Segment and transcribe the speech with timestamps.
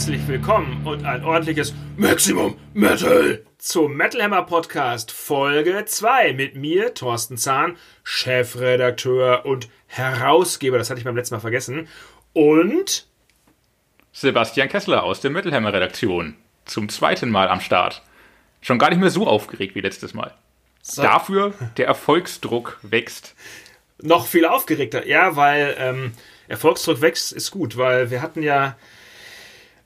[0.00, 6.94] herzlich willkommen und ein ordentliches Maximum Metal zum Metal Hammer Podcast Folge 2 mit mir,
[6.94, 11.86] Thorsten Zahn, Chefredakteur und Herausgeber, das hatte ich beim letzten Mal vergessen,
[12.32, 13.08] und
[14.12, 18.00] Sebastian Kessler aus der Metal Hammer Redaktion zum zweiten Mal am Start.
[18.62, 20.32] Schon gar nicht mehr so aufgeregt wie letztes Mal.
[20.80, 21.02] So.
[21.02, 23.34] Dafür der Erfolgsdruck wächst.
[24.00, 26.12] Noch viel aufgeregter, ja, weil ähm,
[26.48, 28.76] Erfolgsdruck wächst, ist gut, weil wir hatten ja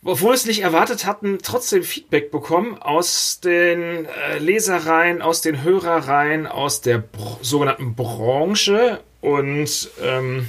[0.05, 5.63] obwohl wir es nicht erwartet hatten, trotzdem Feedback bekommen aus den äh, Lesereien, aus den
[5.63, 10.47] Hörereien, aus der Br sogenannten Branche und ähm,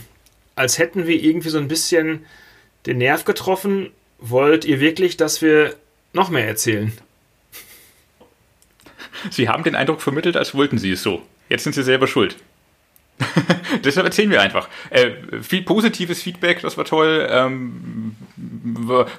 [0.55, 2.25] als hätten wir irgendwie so ein bisschen
[2.85, 3.91] den Nerv getroffen.
[4.19, 5.75] Wollt ihr wirklich, dass wir
[6.13, 6.93] noch mehr erzählen?
[9.31, 11.21] Sie haben den Eindruck vermittelt, als wollten Sie es so.
[11.49, 12.37] Jetzt sind Sie selber schuld.
[13.83, 14.69] Deshalb erzählen wir einfach.
[14.89, 17.27] Äh, viel positives Feedback, das war toll.
[17.29, 18.15] Ähm,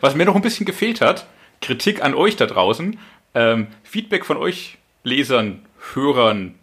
[0.01, 1.27] was mir noch ein bisschen gefehlt hat,
[1.63, 2.99] Kritik an euch da draußen.
[3.35, 5.61] Ähm, Feedback von euch Lesern,
[5.95, 6.55] Hörern.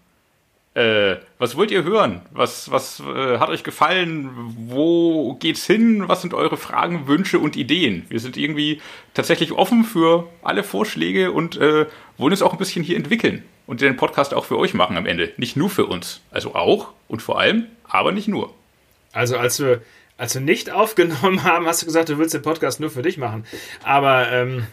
[0.75, 2.21] Äh, was wollt ihr hören?
[2.31, 4.31] Was, was äh, hat euch gefallen?
[4.57, 6.07] Wo geht's hin?
[6.07, 8.05] Was sind eure Fragen, Wünsche und Ideen?
[8.09, 8.81] Wir sind irgendwie
[9.13, 11.85] tatsächlich offen für alle Vorschläge und äh,
[12.17, 15.05] wollen es auch ein bisschen hier entwickeln und den Podcast auch für euch machen am
[15.05, 15.31] Ende.
[15.37, 16.21] Nicht nur für uns.
[16.31, 18.51] Also auch und vor allem, aber nicht nur.
[19.11, 19.81] Also als wir,
[20.17, 23.19] als wir nicht aufgenommen haben, hast du gesagt, du willst den Podcast nur für dich
[23.19, 23.45] machen.
[23.83, 24.65] Aber ähm,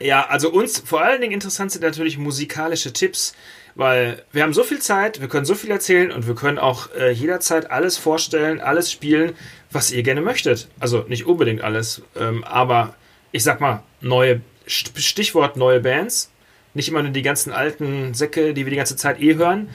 [0.00, 3.34] ja, also uns vor allen Dingen interessant sind natürlich musikalische Tipps,
[3.78, 6.92] weil wir haben so viel Zeit, wir können so viel erzählen und wir können auch
[6.96, 9.36] äh, jederzeit alles vorstellen, alles spielen,
[9.70, 10.66] was ihr gerne möchtet.
[10.80, 12.96] Also nicht unbedingt alles, ähm, aber
[13.30, 16.32] ich sag mal, neue Stichwort neue Bands,
[16.74, 19.68] nicht immer nur die ganzen alten Säcke, die wir die ganze Zeit eh hören.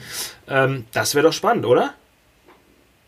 [0.48, 1.94] Ähm, das wäre doch spannend, oder?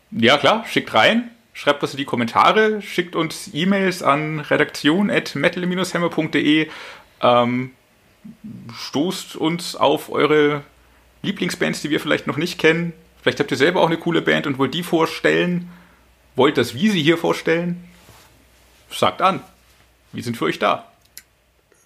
[0.09, 1.29] Ja, klar, schickt rein.
[1.53, 6.69] Schreibt das in die Kommentare, schickt uns E-Mails an redaktion.metal-hammer.de.
[7.21, 7.71] Ähm,
[8.75, 10.63] stoßt uns auf eure
[11.21, 12.93] Lieblingsbands, die wir vielleicht noch nicht kennen.
[13.21, 15.69] Vielleicht habt ihr selber auch eine coole Band und wollt die vorstellen.
[16.35, 17.83] Wollt das wie sie hier vorstellen?
[18.91, 19.41] Sagt an.
[20.13, 20.91] Wir sind für euch da.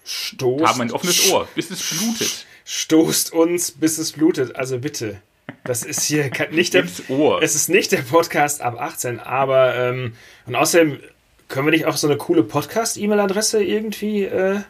[0.04, 0.64] Stoßt.
[0.64, 2.46] Haben ein offenes Ohr, bis es blutet.
[2.64, 4.56] Stoßt uns, bis es blutet.
[4.56, 5.20] Also bitte.
[5.64, 7.42] Das ist hier nicht der, Ohr.
[7.42, 10.14] es ist nicht der Podcast ab 18, aber ähm,
[10.46, 11.00] und außerdem
[11.48, 14.60] können wir nicht auch so eine coole Podcast-E-Mail-Adresse irgendwie äh,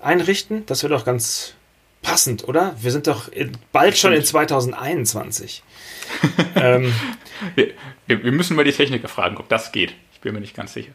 [0.00, 0.64] einrichten?
[0.66, 1.54] Das wäre doch ganz
[2.06, 2.76] passend, oder?
[2.80, 5.62] Wir sind doch in, bald schon in 2021.
[6.56, 6.94] ähm,
[7.54, 7.72] wir,
[8.06, 9.94] wir müssen mal die Techniker fragen, ob das geht
[10.26, 10.90] bin mir nicht ganz sicher.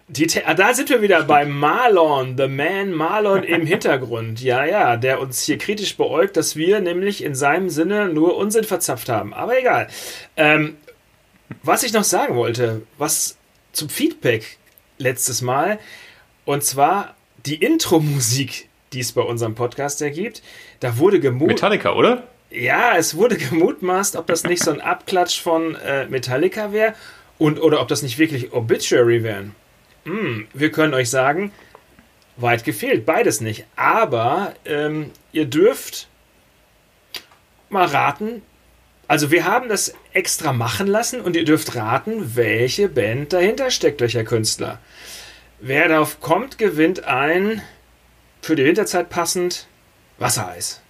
[0.46, 4.42] Ah, da sind wir wieder bei Marlon, The Man Marlon im Hintergrund.
[4.42, 8.66] Ja, ja, der uns hier kritisch beäugt, dass wir nämlich in seinem Sinne nur Unsinn
[8.66, 9.34] verzapft haben.
[9.34, 9.88] Aber egal.
[10.36, 10.76] Ähm,
[11.64, 13.38] was ich noch sagen wollte, was
[13.72, 14.58] zum Feedback
[14.98, 15.80] letztes Mal,
[16.44, 20.42] und zwar die Intro-Musik, die es bei unserem Podcast ergibt,
[20.80, 21.48] da wurde gemut.
[21.48, 22.28] Metallica, oder?
[22.50, 26.96] Ja, es wurde gemutmaßt, ob das nicht so ein Abklatsch von äh, Metallica wäre
[27.38, 29.56] und, oder ob das nicht wirklich Obituary wären.
[30.06, 31.52] Hm, wir können euch sagen,
[32.38, 33.66] weit gefehlt, beides nicht.
[33.76, 36.08] Aber ähm, ihr dürft
[37.70, 38.42] mal raten.
[39.08, 44.02] Also wir haben das extra machen lassen und ihr dürft raten, welche Band dahinter steckt,
[44.02, 44.80] welcher Künstler.
[45.60, 47.62] Wer darauf kommt, gewinnt ein
[48.42, 49.68] für die Winterzeit passend
[50.18, 50.82] Wassereis.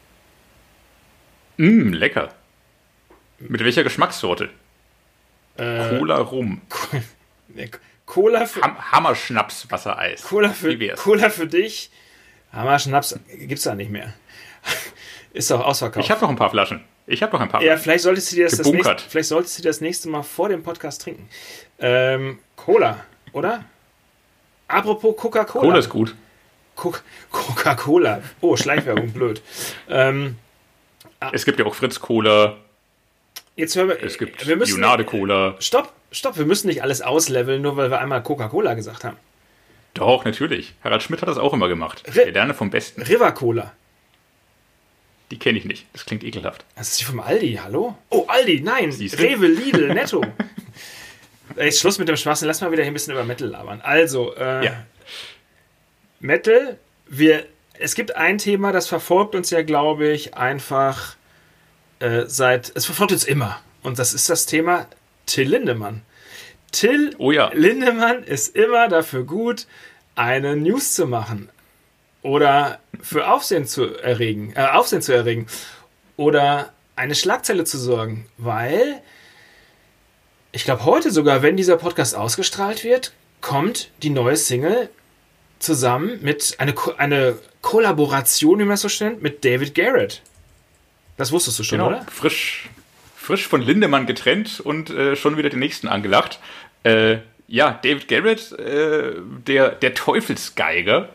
[1.57, 2.34] Mh, lecker.
[3.39, 4.50] Mit welcher Geschmackssorte?
[5.57, 6.61] Äh, Cola rum.
[8.06, 8.61] Cola für.
[8.61, 10.23] Ham Hammerschnaps Wassereis.
[10.23, 11.91] Cola für, Cola für dich.
[12.53, 14.13] Hammerschnaps gibt's da nicht mehr.
[15.34, 16.06] Ist doch ausverkauft.
[16.06, 16.84] Ich habe noch ein paar Flaschen.
[17.07, 17.63] Ich habe noch ein paar.
[17.63, 20.50] Ja, vielleicht solltest du dir das, das nächste, vielleicht solltest du das nächste Mal vor
[20.50, 21.28] dem Podcast trinken.
[21.79, 23.66] Ähm, Cola, oder?
[24.67, 25.66] Apropos Coca-Cola.
[25.66, 26.16] Cola ist gut.
[27.31, 28.22] Coca-Cola.
[28.41, 29.41] Oh, Schleichwerbung, blöd.
[29.89, 30.37] Ähm,
[31.31, 32.57] es gibt ja auch Fritz Cola,
[33.55, 34.01] Jetzt hören wir.
[34.01, 35.55] Es gibt wir müssen, Junade Cola.
[35.59, 39.17] Stopp, stopp, wir müssen nicht alles ausleveln, nur weil wir einmal Coca-Cola gesagt haben.
[39.93, 40.73] Doch, natürlich.
[40.83, 42.03] Harald Schmidt hat das auch immer gemacht.
[42.05, 43.01] R Der lerne vom Besten.
[43.01, 43.73] River Cola.
[45.31, 45.85] Die kenne ich nicht.
[45.93, 46.66] Das klingt ekelhaft.
[46.75, 47.97] Das ist die vom Aldi, hallo?
[48.09, 48.89] Oh, Aldi, nein.
[48.89, 50.25] Rewe, Lidl, Netto.
[51.57, 52.47] Ey, Schluss mit dem Schwachsinn.
[52.47, 53.81] Lass mal wieder hier ein bisschen über Metal labern.
[53.81, 54.85] Also, äh, ja.
[56.22, 56.78] Metal,
[57.08, 57.46] wir,
[57.79, 61.16] es gibt ein Thema, das verfolgt uns ja, glaube ich, einfach
[62.00, 63.59] äh, seit, es verfolgt uns immer.
[63.84, 64.88] Und das ist das Thema
[65.26, 66.03] Till Lindemann.
[66.72, 67.52] Till oh ja.
[67.53, 69.68] Lindemann ist immer dafür gut,
[70.16, 71.50] eine News zu machen.
[72.22, 75.47] Oder für Aufsehen zu erregen, äh, Aufsehen zu erregen.
[76.18, 78.28] Oder eine Schlagzeile zu sorgen.
[78.38, 79.02] Weil,
[80.52, 84.90] ich glaube heute sogar, wenn dieser Podcast ausgestrahlt wird, kommt die neue Single
[85.61, 90.22] zusammen mit eine, Ko- eine Kollaboration, wie man es so nennt, mit David Garrett.
[91.17, 92.05] Das wusstest du schon, Genau, oder?
[92.11, 92.69] frisch,
[93.16, 96.40] frisch von Lindemann getrennt und äh, schon wieder den nächsten angelacht.
[96.84, 97.17] Äh,
[97.47, 99.13] ja, David Garrett, äh,
[99.47, 101.09] der, der Teufelsgeiger,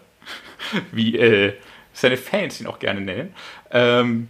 [0.93, 1.55] wie äh,
[1.93, 3.35] seine Fans ihn auch gerne nennen.
[3.71, 4.29] Ähm,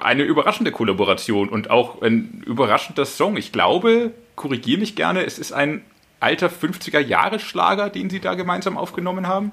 [0.00, 3.36] eine überraschende Kollaboration und auch ein überraschender Song.
[3.36, 5.84] Ich glaube, korrigiere mich gerne, es ist ein
[6.20, 9.52] alter 50er-Jahre-Schlager, den sie da gemeinsam aufgenommen haben.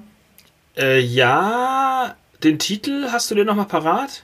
[0.77, 4.23] Äh, ja, den Titel hast du dir nochmal parat?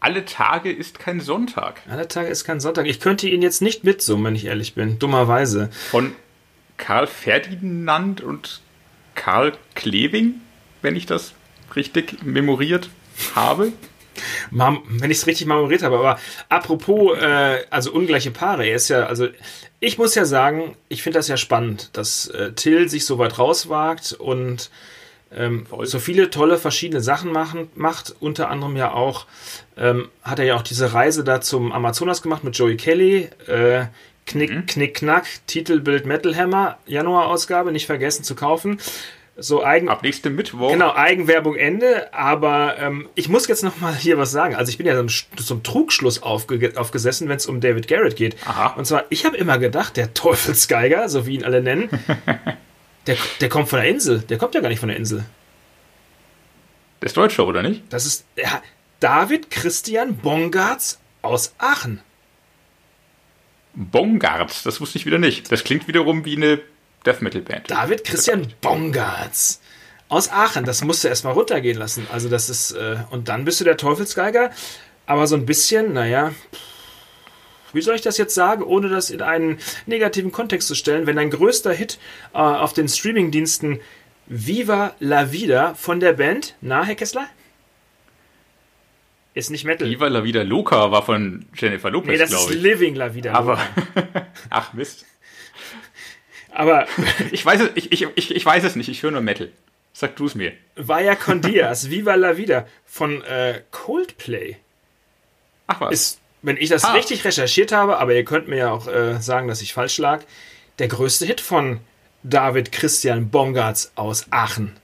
[0.00, 1.82] Alle Tage ist kein Sonntag.
[1.90, 2.86] Alle Tage ist kein Sonntag.
[2.86, 4.98] Ich könnte ihn jetzt nicht mitsummen, wenn ich ehrlich bin.
[4.98, 5.70] Dummerweise.
[5.90, 6.14] von
[6.76, 8.62] Karl Ferdinand und
[9.16, 10.40] Karl Kleving,
[10.80, 11.32] wenn ich das
[11.74, 12.88] richtig memoriert
[13.34, 13.72] habe.
[14.50, 15.98] Wenn ich es richtig memoriert habe.
[15.98, 16.18] Aber
[16.48, 18.66] apropos, äh, also ungleiche Paare.
[18.66, 19.28] Er ist ja, also
[19.80, 23.38] ich muss ja sagen, ich finde das ja spannend, dass äh, Till sich so weit
[23.38, 24.70] rauswagt und
[25.30, 28.14] ähm, so viele tolle verschiedene Sachen machen, macht.
[28.20, 29.26] Unter anderem ja auch,
[29.76, 33.28] ähm, hat er ja auch diese Reise da zum Amazonas gemacht mit Joey Kelly.
[33.46, 33.86] Äh,
[34.26, 38.78] Knick, Knick, Knack, Titelbild Metal Hammer, Januarausgabe, nicht vergessen zu kaufen.
[39.40, 40.72] So eigen, Ab nächstem Mittwoch.
[40.72, 44.56] Genau, Eigenwerbung Ende, aber ähm, ich muss jetzt noch mal hier was sagen.
[44.56, 48.36] Also ich bin ja zum, zum Trugschluss aufge aufgesessen, wenn es um David Garrett geht.
[48.46, 48.74] Aha.
[48.76, 51.88] Und zwar, ich habe immer gedacht, der Teufelsgeiger, so wie ihn alle nennen,
[53.06, 54.20] der, der kommt von der Insel.
[54.22, 55.24] Der kommt ja gar nicht von der Insel.
[57.00, 57.84] Der ist Deutscher, oder nicht?
[57.90, 58.60] Das ist ja,
[58.98, 62.00] David Christian Bongartz aus Aachen.
[63.74, 65.52] Bongard, das wusste ich wieder nicht.
[65.52, 66.60] Das klingt wiederum wie eine
[67.08, 67.70] Death Metal Band.
[67.70, 69.62] David Christian Bongartz
[70.10, 70.64] aus Aachen.
[70.64, 72.06] Das musst du erstmal runtergehen lassen.
[72.12, 74.50] Also das ist, äh, und dann bist du der Teufelsgeiger.
[75.06, 76.32] Aber so ein bisschen, naja,
[77.72, 81.16] wie soll ich das jetzt sagen, ohne das in einen negativen Kontext zu stellen, wenn
[81.16, 81.98] dein größter Hit
[82.34, 83.80] äh, auf den Streamingdiensten
[84.26, 87.26] Viva la Vida von der Band, na, Herr Kessler?
[89.32, 89.88] Ist nicht Metal.
[89.88, 92.50] Viva la Vida Loca war von Jennifer Lopez, nee, das ist.
[92.50, 93.32] Living la Vida.
[93.32, 93.58] Aber,
[94.50, 95.06] ach Mist.
[96.58, 96.86] Aber
[97.30, 99.48] Ich weiß es, ich, ich, ich, weiß es nicht, ich höre nur Metal.
[99.92, 100.52] Sag du es mir.
[100.76, 104.56] Vaya con Dias, Viva la Vida von äh, Coldplay.
[105.68, 105.92] Ach was.
[105.92, 106.92] ist, wenn ich das Ah.
[106.92, 110.22] richtig recherchiert habe, aber ihr könnt mir ja auch äh, sagen, dass ich falsch lag,
[110.78, 111.80] der größte Hit von
[112.24, 114.76] David Christian Bongartz aus Aachen.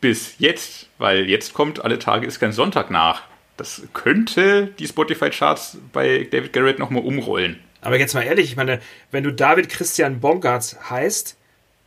[0.00, 3.22] Bis jetzt, weil jetzt kommt alle Tage ist kein Sonntag nach.
[3.58, 7.60] Das könnte die Spotify-Charts bei David Garrett nochmal umrollen.
[7.82, 8.80] Aber jetzt mal ehrlich, ich meine,
[9.10, 11.36] wenn du David Christian Bongartz heißt,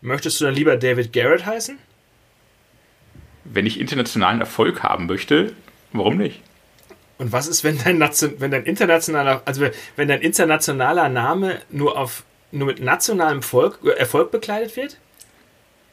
[0.01, 1.79] möchtest du dann lieber David Garrett heißen?
[3.45, 5.53] Wenn ich internationalen Erfolg haben möchte,
[5.93, 6.41] warum nicht?
[7.17, 7.99] Und was ist, wenn dein,
[8.39, 9.65] wenn dein internationaler, also
[9.95, 14.97] wenn dein internationaler Name nur auf nur mit nationalem Volk, äh, Erfolg bekleidet wird?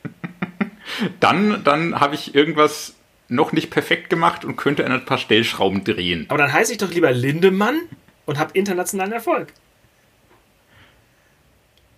[1.20, 2.94] Dann, dann habe ich irgendwas
[3.28, 6.26] noch nicht perfekt gemacht und könnte an ein paar Stellschrauben drehen.
[6.28, 7.80] Aber dann heiße ich doch lieber Lindemann
[8.26, 9.54] und habe internationalen Erfolg.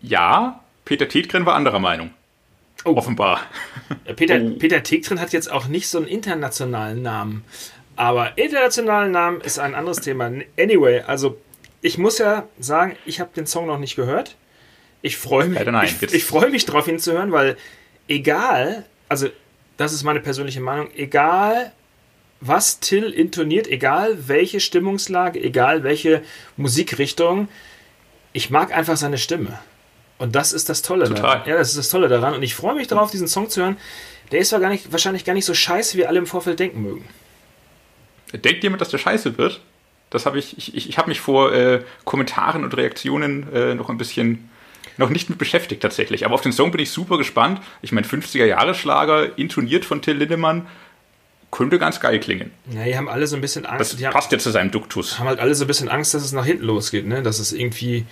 [0.07, 2.11] Ja, Peter Tetgren war anderer Meinung.
[2.85, 2.97] Oh.
[2.97, 3.41] Offenbar.
[4.17, 4.51] Peter, Oh.
[4.59, 7.45] Peter Tegtrin hat jetzt auch nicht so einen internationalen Namen.
[7.97, 10.31] Aber internationalen Namen ist ein anderes Thema.
[10.59, 11.39] Anyway, also
[11.81, 14.37] ich muss ja sagen, ich habe den Song noch nicht gehört.
[15.01, 15.89] Ich freue mich, nein.
[16.01, 17.57] ich, ich freue mich drauf, ihn zu hören, weil
[18.09, 19.29] egal, also
[19.77, 21.73] das ist meine persönliche Meinung, egal
[22.41, 26.23] was Till intoniert, egal welche Stimmungslage, egal welche
[26.57, 27.49] Musikrichtung,
[28.33, 29.59] ich mag einfach seine Stimme.
[30.25, 31.23] Und das ist das Tolle Total.
[31.23, 31.43] daran.
[31.47, 32.35] Ja, das ist das Tolle daran.
[32.35, 33.77] Und ich freue mich darauf, diesen Song zu hören.
[34.33, 36.83] Der ist zwar gar nicht, wahrscheinlich gar nicht so scheiße, wie alle im Vorfeld denken
[36.83, 37.05] mögen.
[38.33, 39.61] Denkt jemand, dass der scheiße wird?
[40.09, 43.99] Das habe ich, ich, ich, habe mich vor äh, Kommentaren und Reaktionen äh, noch ein
[43.99, 44.49] bisschen
[44.97, 46.25] noch nicht mit beschäftigt tatsächlich.
[46.25, 47.61] Aber auf den Song bin ich super gespannt.
[47.83, 50.67] Ich meine, 50er-Jahre-Schlager, intoniert von Till Lindemann,
[51.51, 52.51] könnte ganz geil klingen.
[52.71, 53.93] Ja, die haben alle so ein bisschen Angst.
[53.93, 55.19] Das die haben, passt ja zu seinem Duktus.
[55.19, 57.23] haben halt alle so ein bisschen Angst, dass es nach hinten losgeht, ne?
[57.23, 58.07] Dass es irgendwie,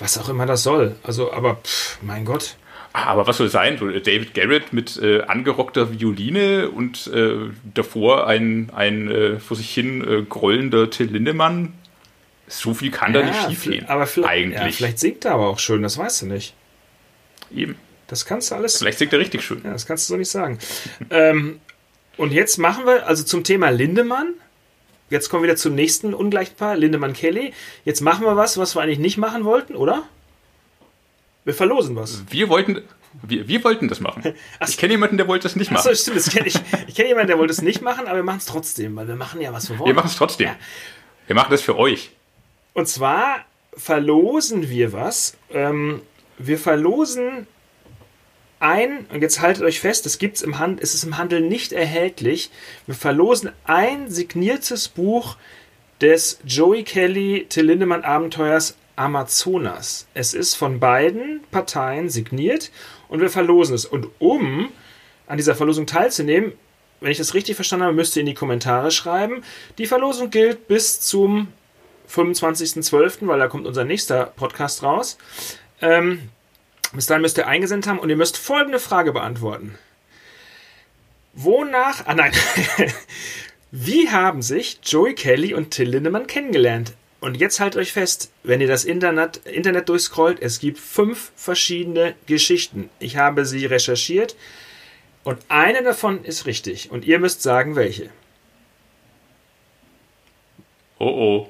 [0.00, 0.96] was auch immer das soll.
[1.02, 2.56] Also, aber, pff, mein Gott.
[2.92, 3.74] Ah, Aber was soll sein?
[3.76, 7.34] Äh, David Garrett mit äh, angerockter Violine und äh,
[7.72, 11.72] davor ein, ein äh, vor sich hin äh, grollender Till Lindemann.
[12.48, 13.86] So viel kann da nicht schief vi- gehen.
[13.88, 14.60] aber vielleicht, Eigentlich.
[14.60, 16.54] Ja, vielleicht singt er aber auch schön, das weißt du nicht.
[17.54, 17.76] Eben.
[18.08, 18.78] Das kannst du alles.
[18.78, 19.60] Vielleicht singt er richtig schön.
[19.62, 20.58] Ja, das kannst du so nicht sagen.
[21.10, 21.60] ähm,
[22.16, 24.34] und jetzt machen wir, also zum Thema Lindemann.
[25.10, 27.52] Jetzt kommen wir wieder zum nächsten Ungleichpaar, Lindemann-Kelly.
[27.84, 30.04] Jetzt machen wir was, was wir eigentlich nicht machen wollten, oder?
[31.44, 32.22] Wir verlosen was.
[32.30, 32.82] Wir wollten,
[33.22, 34.34] wir, wir wollten das machen.
[34.60, 35.96] Ach Ich kenne jemanden, der wollte das nicht Achso, machen.
[35.96, 36.16] stimmt.
[36.16, 36.54] Das kenn ich
[36.86, 39.16] ich kenne jemanden, der wollte es nicht machen, aber wir machen es trotzdem, weil wir
[39.16, 39.88] machen ja, was wir wollen.
[39.88, 40.46] Wir machen es trotzdem.
[40.46, 40.56] Ja.
[41.26, 42.10] Wir machen das für euch.
[42.72, 43.44] Und zwar
[43.76, 45.36] verlosen wir was.
[45.50, 46.02] Ähm,
[46.38, 47.48] wir verlosen
[48.60, 51.72] ein, und jetzt haltet euch fest, es gibt's im Handel, es ist im Handel nicht
[51.72, 52.50] erhältlich.
[52.86, 55.36] Wir verlosen ein signiertes Buch
[56.00, 60.06] des Joey Kelly Till Lindemann Abenteuers Amazonas.
[60.14, 62.70] Es ist von beiden Parteien signiert
[63.08, 63.86] und wir verlosen es.
[63.86, 64.68] Und um
[65.26, 66.52] an dieser Verlosung teilzunehmen,
[67.00, 69.42] wenn ich das richtig verstanden habe, müsst ihr in die Kommentare schreiben.
[69.78, 71.48] Die Verlosung gilt bis zum
[72.10, 75.16] 25.12., weil da kommt unser nächster Podcast raus.
[75.80, 76.28] Ähm,
[76.92, 79.78] bis dahin müsst ihr eingesendet haben und ihr müsst folgende Frage beantworten.
[81.32, 82.32] Wonach, ah nein,
[83.70, 86.94] wie haben sich Joey Kelly und Till Lindemann kennengelernt?
[87.20, 92.14] Und jetzt haltet euch fest, wenn ihr das Internet, Internet durchscrollt, es gibt fünf verschiedene
[92.26, 92.88] Geschichten.
[92.98, 94.34] Ich habe sie recherchiert
[95.22, 96.90] und eine davon ist richtig.
[96.90, 98.10] Und ihr müsst sagen, welche.
[100.98, 101.48] Oh oh.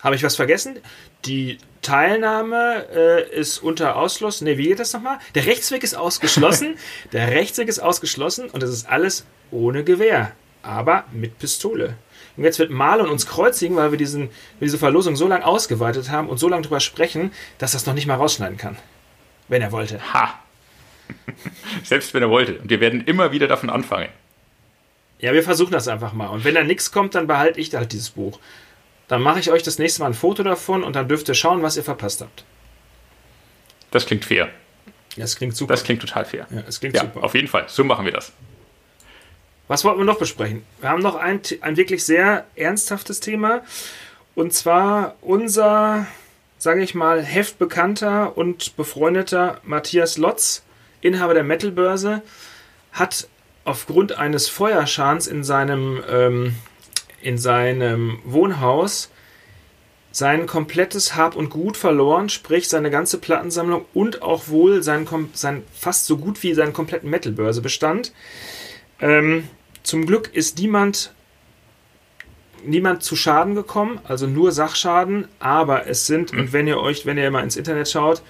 [0.00, 0.78] Habe ich was vergessen?
[1.24, 4.40] Die Teilnahme äh, ist unter Ausschluss.
[4.40, 5.18] Ne, wie geht das nochmal?
[5.36, 6.76] Der Rechtsweg ist ausgeschlossen.
[7.12, 11.96] Der Rechtsweg ist ausgeschlossen und das ist alles ohne Gewehr, aber mit Pistole.
[12.36, 16.28] Und jetzt wird Marlon uns kreuzigen, weil wir diesen, diese Verlosung so lange ausgeweitet haben
[16.28, 18.76] und so lange drüber sprechen, dass er es noch nicht mal rausschneiden kann.
[19.46, 20.00] Wenn er wollte.
[20.12, 20.34] Ha!
[21.84, 22.58] Selbst wenn er wollte.
[22.58, 24.08] Und wir werden immer wieder davon anfangen.
[25.20, 26.26] Ja, wir versuchen das einfach mal.
[26.26, 28.40] Und wenn da nichts kommt, dann behalte ich halt dieses Buch.
[29.08, 31.62] Dann mache ich euch das nächste Mal ein Foto davon und dann dürft ihr schauen,
[31.62, 32.44] was ihr verpasst habt.
[33.90, 34.48] Das klingt fair.
[35.16, 35.72] Das klingt super.
[35.72, 36.46] Das klingt total fair.
[36.50, 37.24] Ja, das klingt ja, super.
[37.24, 37.64] Auf jeden Fall.
[37.68, 38.32] So machen wir das.
[39.68, 40.64] Was wollten wir noch besprechen?
[40.80, 43.62] Wir haben noch ein, ein wirklich sehr ernsthaftes Thema.
[44.34, 46.06] Und zwar unser,
[46.58, 50.62] sage ich mal, heftbekannter und befreundeter Matthias Lotz,
[51.00, 52.22] Inhaber der Metalbörse,
[52.92, 53.28] hat
[53.64, 56.54] aufgrund eines Feuerschadens in seinem ähm,
[57.26, 59.10] in seinem Wohnhaus
[60.12, 65.64] sein komplettes Hab und Gut verloren, sprich seine ganze Plattensammlung und auch wohl sein, sein
[65.74, 68.12] fast so gut wie seinen kompletten Metalbörsebestand.
[69.00, 69.48] Ähm,
[69.82, 71.12] zum Glück ist niemand,
[72.64, 77.18] niemand zu Schaden gekommen, also nur Sachschaden, aber es sind, und wenn ihr euch, wenn
[77.18, 78.22] ihr mal ins Internet schaut,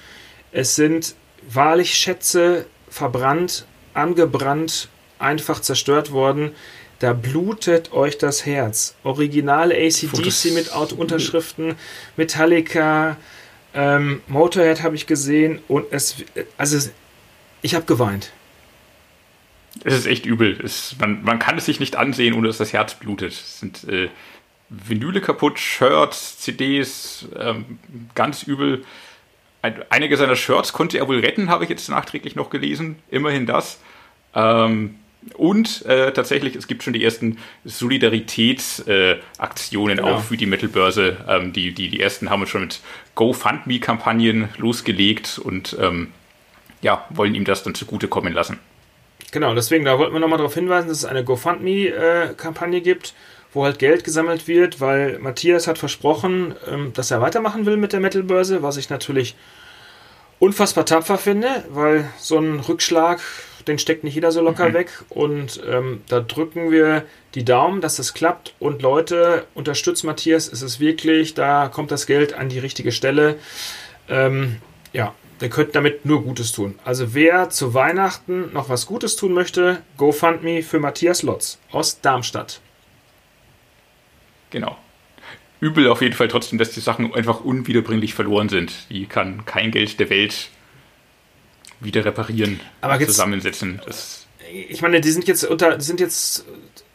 [0.53, 1.15] es sind
[1.47, 4.89] wahrlich Schätze verbrannt, angebrannt,
[5.19, 6.53] einfach zerstört worden
[6.99, 8.95] da blutet euch das Herz.
[9.05, 11.75] Originale ACDC mit Unterschriften,
[12.17, 13.17] Metallica,
[13.75, 16.17] ähm, Motorhead habe ich gesehen und es,
[16.57, 16.91] also
[17.61, 18.33] ich habe geweint.
[19.85, 20.59] Es ist echt übel.
[20.63, 23.33] Es, man, man, kann es sich nicht ansehen, ohne dass das Herz blutet.
[23.33, 24.09] Es sind äh,
[24.71, 27.79] Vinyle kaputt, Shirts, CDs, ähm,
[28.15, 28.85] ganz übel.
[29.61, 32.97] Ein, einige seiner Shirts konnte er wohl retten, habe ich jetzt nachträglich noch gelesen.
[33.11, 33.79] Immerhin das.
[34.35, 34.97] Ähm,
[35.35, 40.15] und äh, tatsächlich, es gibt schon die ersten Solidaritätsaktionen äh, genau.
[40.15, 41.17] auch für die Mittelbörse.
[41.29, 42.81] Ähm, die, die, die ersten haben schon mit
[43.15, 46.13] GoFundMe-Kampagnen losgelegt und ähm,
[46.83, 48.59] ja, wollen ihm das dann zugutekommen lassen.
[49.33, 53.15] Genau, deswegen, da wollten wir nochmal darauf hinweisen, dass es eine GoFundMe-Kampagne gibt,
[53.53, 57.93] wo halt Geld gesammelt wird, weil Matthias hat versprochen, ähm, dass er weitermachen will mit
[57.93, 59.35] der Metalbörse, was ich natürlich
[60.39, 63.21] unfassbar tapfer finde, weil so ein Rückschlag
[63.67, 64.75] den steckt nicht jeder so locker mhm.
[64.75, 64.91] weg.
[65.09, 67.05] Und ähm, da drücken wir
[67.35, 68.55] die Daumen, dass das klappt.
[68.59, 70.51] Und Leute, unterstützt Matthias.
[70.51, 73.39] Es ist wirklich, da kommt das Geld an die richtige Stelle.
[74.09, 74.57] Ähm,
[74.93, 76.79] ja, der könnte damit nur Gutes tun.
[76.85, 82.61] Also wer zu Weihnachten noch was Gutes tun möchte, GoFundMe für Matthias Lotz aus Darmstadt.
[84.51, 84.77] Genau.
[85.61, 88.73] Übel auf jeden Fall trotzdem, dass die Sachen einfach unwiederbringlich verloren sind.
[88.91, 90.51] Die kann kein Geld der Welt
[91.81, 93.81] wieder reparieren, aber zusammensetzen.
[93.85, 96.45] Das ich meine, die sind jetzt unter, sind jetzt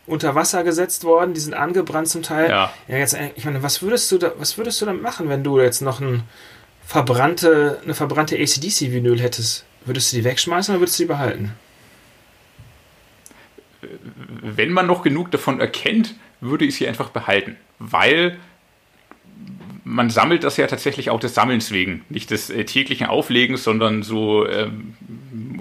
[0.06, 2.50] unter Wasser gesetzt worden, die sind angebrannt zum Teil.
[2.50, 2.74] Ja.
[2.88, 5.60] ja jetzt, ich meine, was würdest du da, was würdest du damit machen, wenn du
[5.60, 6.24] jetzt noch ein
[6.86, 9.66] verbrannte, eine verbrannte ACDC-Vinyl hättest?
[9.86, 11.54] Würdest du die wegschmeißen oder würdest du die behalten?
[14.42, 18.38] Wenn man noch genug davon erkennt, würde ich sie einfach behalten, weil
[19.84, 24.04] man sammelt das ja tatsächlich auch des Sammelns wegen, nicht des äh, täglichen Auflegens, sondern
[24.04, 24.96] so ähm,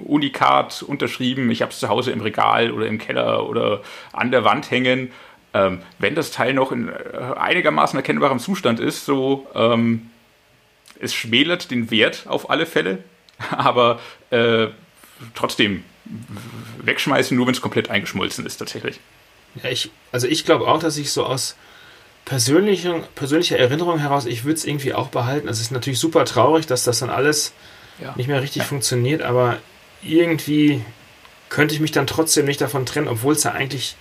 [0.05, 3.81] unikat unterschrieben, ich habe es zu Hause im Regal oder im Keller oder
[4.13, 5.11] an der Wand hängen.
[5.53, 6.91] Ähm, wenn das Teil noch in äh,
[7.37, 10.09] einigermaßen erkennbarem Zustand ist, so ähm,
[10.99, 13.03] es schmälert den Wert auf alle Fälle,
[13.51, 13.99] aber
[14.29, 14.67] äh,
[15.33, 15.83] trotzdem
[16.83, 18.99] wegschmeißen, nur wenn es komplett eingeschmolzen ist tatsächlich.
[19.61, 21.57] Ja, ich, also ich glaube auch, dass ich so aus
[22.25, 25.47] persönliche, persönliche Erinnerung heraus, ich würde es irgendwie auch behalten.
[25.47, 27.53] Es ist natürlich super traurig, dass das dann alles
[27.99, 28.13] ja.
[28.15, 29.57] nicht mehr richtig funktioniert, aber
[30.01, 30.83] irgendwie
[31.49, 33.95] könnte ich mich dann trotzdem nicht davon trennen, obwohl es ja eigentlich,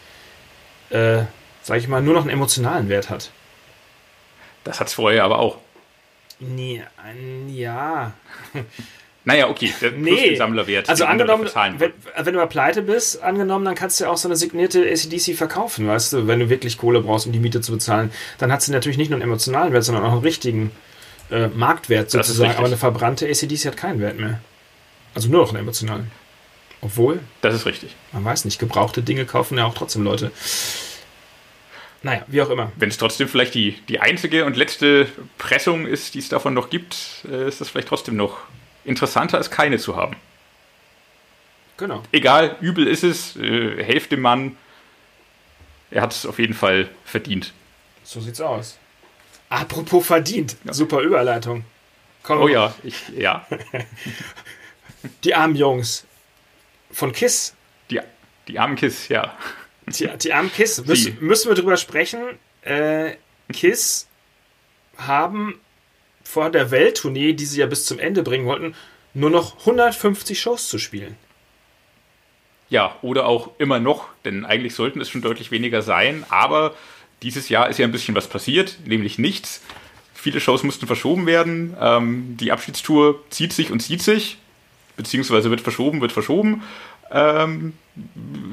[0.91, 1.25] äh,
[1.63, 3.31] sag ich mal, nur noch einen emotionalen Wert hat.
[4.65, 5.59] Das hat es vorher aber auch.
[6.39, 6.83] Nee,
[7.49, 8.13] ja.
[9.25, 10.11] Naja, okay, der Nee.
[10.11, 10.89] plus den Sammlerwert.
[10.89, 11.49] Also angenommen,
[11.79, 14.81] wenn, wenn du mal pleite bist, angenommen, dann kannst du ja auch so eine signierte
[14.91, 18.11] ACDC verkaufen, weißt du, wenn du wirklich Kohle brauchst, um die Miete zu bezahlen.
[18.39, 20.71] Dann hat sie natürlich nicht nur einen emotionalen Wert, sondern auch einen richtigen
[21.31, 22.55] äh, Marktwert sozusagen.
[22.57, 24.41] Aber eine verbrannte ACDC hat keinen Wert mehr.
[25.15, 26.11] Also nur noch einen emotionalen.
[26.81, 27.95] Obwohl, Das ist richtig.
[28.13, 30.31] man weiß nicht, gebrauchte Dinge kaufen ja auch trotzdem Leute.
[32.03, 32.73] Naja, wie auch immer.
[32.77, 36.71] Wenn es trotzdem vielleicht die, die einzige und letzte Pressung ist, die es davon noch
[36.71, 38.39] gibt, äh, ist das vielleicht trotzdem noch
[38.85, 40.17] interessanter, als keine zu haben.
[41.77, 42.03] Genau.
[42.13, 44.57] Egal, übel ist es, äh, helft dem Mann.
[45.91, 47.53] Er hat es auf jeden Fall verdient.
[48.05, 48.79] So sieht's aus.
[49.49, 50.57] Apropos verdient.
[50.71, 51.65] Super Überleitung.
[52.23, 53.47] Komm, Oh ja, ich, ja,
[55.25, 56.05] Die armen Jungs
[56.91, 57.55] von KISS
[57.91, 58.01] die,
[58.49, 59.35] die armen Kiss, ja.
[59.87, 62.39] Die, die armen KISS, müssen, müssen wir drüber sprechen.
[62.63, 63.17] Äh,
[63.53, 64.07] KISS
[64.97, 65.61] haben
[66.31, 68.75] vor der Welttournee, die sie ja bis zum Ende bringen wollten,
[69.15, 71.17] nur noch 150 Shows zu spielen.
[72.69, 76.75] Ja, oder auch immer noch, denn eigentlich sollten es schon deutlich weniger sein, aber
[77.23, 79.61] dieses Jahr ist ja ein bisschen was passiert, nämlich nichts.
[80.15, 81.77] Viele Shows mussten verschoben werden.
[81.81, 84.39] Ähm, die Abschiedstour zieht sich und zieht sich,
[84.97, 86.63] beziehungsweise wird verschoben, wird verschoben.
[87.11, 87.75] Ähm,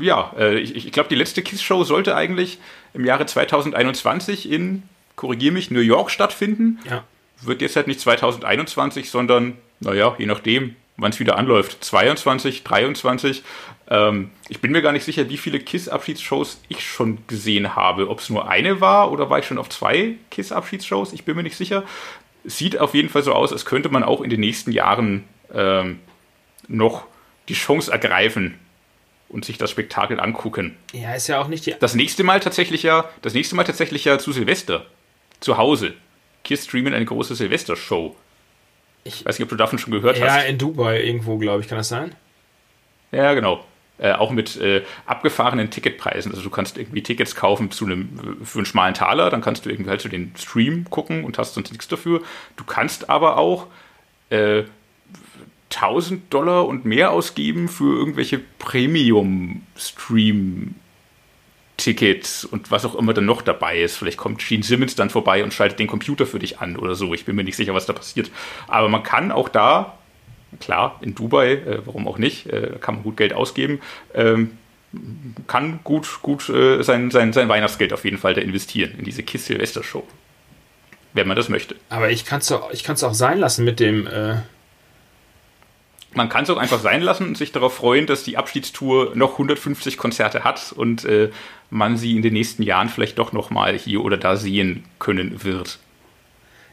[0.01, 2.57] ja, äh, ich, ich glaube, die letzte Kiss-Show sollte eigentlich
[2.93, 4.83] im Jahre 2021 in,
[5.15, 6.79] korrigier mich, New York stattfinden.
[6.89, 7.03] Ja.
[7.41, 11.83] Wird jetzt halt nicht 2021, sondern, naja, je nachdem, wann es wieder anläuft.
[11.83, 13.43] 22, 23.
[13.89, 18.09] Ähm, ich bin mir gar nicht sicher, wie viele KISS-Abschiedsshows ich schon gesehen habe.
[18.09, 21.13] Ob es nur eine war oder war ich schon auf zwei KISS-Abschiedsshows?
[21.13, 21.83] Ich bin mir nicht sicher.
[22.43, 25.99] Sieht auf jeden Fall so aus, als könnte man auch in den nächsten Jahren ähm,
[26.67, 27.05] noch
[27.49, 28.57] die Chance ergreifen
[29.29, 30.77] und sich das Spektakel angucken.
[30.93, 31.75] Ja, ist ja auch nicht die.
[31.79, 34.85] Das nächste Mal tatsächlich ja, das nächste Mal tatsächlich ja zu Silvester.
[35.39, 35.93] Zu Hause.
[36.43, 38.15] Kiss streamen eine große Silvestershow.
[39.03, 40.45] Ich- weiß nicht, ob du davon schon gehört Ja, hast.
[40.47, 42.13] in Dubai irgendwo, glaube ich, kann das sein?
[43.11, 43.63] Ja, genau.
[43.99, 46.31] Äh, auch mit äh, abgefahrenen Ticketpreisen.
[46.31, 49.69] Also du kannst irgendwie Tickets kaufen zu einem, für einen schmalen Taler, dann kannst du
[49.71, 52.21] irgendwie halt so den Stream gucken und hast sonst nichts dafür.
[52.57, 53.65] Du kannst aber auch
[54.29, 54.63] äh,
[55.73, 60.75] 1000 Dollar und mehr ausgeben für irgendwelche Premium-Stream-Tickets
[62.51, 63.97] und was auch immer dann noch dabei ist.
[63.97, 67.13] Vielleicht kommt Gene Simmons dann vorbei und schaltet den Computer für dich an oder so.
[67.13, 68.31] Ich bin mir nicht sicher, was da passiert.
[68.67, 69.97] Aber man kann auch da
[70.59, 73.79] klar, in Dubai, äh, warum auch nicht, äh, kann man gut Geld ausgeben,
[74.13, 74.57] ähm,
[75.47, 79.23] kann gut, gut äh, sein, sein, sein Weihnachtsgeld auf jeden Fall da investieren in diese
[79.23, 80.07] Kiss Silvester Show.
[81.13, 81.75] Wenn man das möchte.
[81.89, 84.07] Aber ich kann es auch, auch sein lassen mit dem.
[86.13, 89.33] Man kann es auch einfach sein lassen und sich darauf freuen, dass die Abschiedstour noch
[89.33, 91.29] 150 Konzerte hat und äh,
[91.69, 95.79] man sie in den nächsten Jahren vielleicht doch nochmal hier oder da sehen können wird.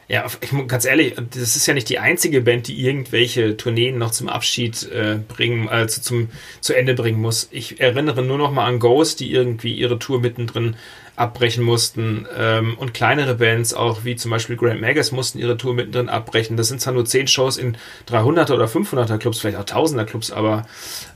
[0.07, 4.11] ja, ich, ganz ehrlich, das ist ja nicht die einzige Band, die irgendwelche Tourneen noch
[4.11, 6.29] zum Abschied äh, bringen, also zum
[6.61, 7.47] zu Ende bringen muss.
[7.51, 10.75] Ich erinnere nur noch mal an Ghost, die irgendwie ihre Tour mittendrin
[11.15, 15.73] abbrechen mussten ähm, und kleinere Bands auch wie zum Beispiel Grand Magus mussten ihre Tour
[15.73, 16.57] mittendrin abbrechen.
[16.57, 17.77] Das sind zwar nur 10 Shows in
[18.09, 20.67] 300er oder 500er Clubs, vielleicht auch 1000er Clubs, aber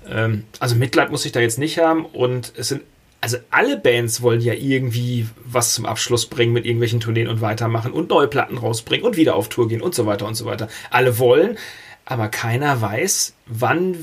[0.09, 2.81] ähm, also Mitleid muss ich da jetzt nicht haben und es sind
[3.21, 7.91] also alle Bands wollen ja irgendwie was zum Abschluss bringen mit irgendwelchen Tourneen und weitermachen
[7.91, 10.69] und neue Platten rausbringen und wieder auf Tour gehen und so weiter und so weiter.
[10.89, 11.57] Alle wollen,
[12.05, 13.97] aber keiner weiß, wann,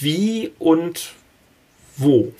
[0.00, 1.12] wie und
[1.96, 2.32] wo.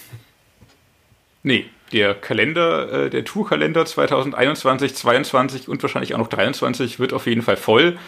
[1.44, 7.26] Nee, der Kalender, äh, der Tourkalender 2021, 22 und wahrscheinlich auch noch 23 wird auf
[7.26, 7.98] jeden Fall voll.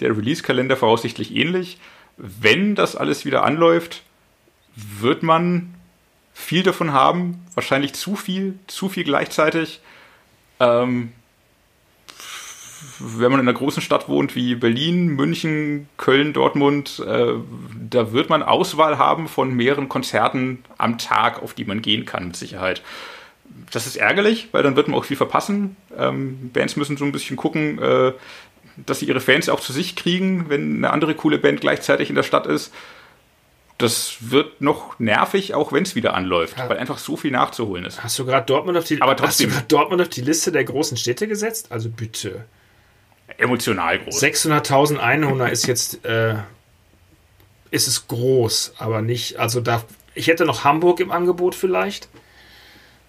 [0.00, 1.78] Der Release-Kalender voraussichtlich ähnlich.
[2.16, 4.02] Wenn das alles wieder anläuft,
[4.74, 5.74] wird man
[6.32, 7.46] viel davon haben.
[7.54, 9.80] Wahrscheinlich zu viel, zu viel gleichzeitig.
[10.58, 11.12] Ähm,
[12.98, 17.34] wenn man in einer großen Stadt wohnt wie Berlin, München, Köln, Dortmund, äh,
[17.88, 22.28] da wird man Auswahl haben von mehreren Konzerten am Tag, auf die man gehen kann,
[22.28, 22.82] mit Sicherheit.
[23.72, 25.76] Das ist ärgerlich, weil dann wird man auch viel verpassen.
[25.96, 28.12] Ähm, Bands müssen so ein bisschen gucken, äh,
[28.86, 32.16] dass sie ihre Fans auch zu sich kriegen, wenn eine andere coole Band gleichzeitig in
[32.16, 32.72] der Stadt ist.
[33.78, 36.68] Das wird noch nervig, auch wenn es wieder anläuft, Ja.
[36.68, 38.02] weil einfach so viel nachzuholen ist.
[38.04, 39.68] Hast du gerade Dortmund auf die Aber hast du trotzdem.
[39.68, 41.70] Dortmund auf die Liste der großen Städte gesetzt?
[41.72, 42.44] Also bitte.
[43.38, 44.20] Emotional groß.
[44.22, 46.34] 600.000 Einwohner ist jetzt äh,
[47.70, 49.38] ist es groß, aber nicht.
[49.38, 49.82] Also da
[50.14, 52.08] ich hätte noch Hamburg im Angebot vielleicht.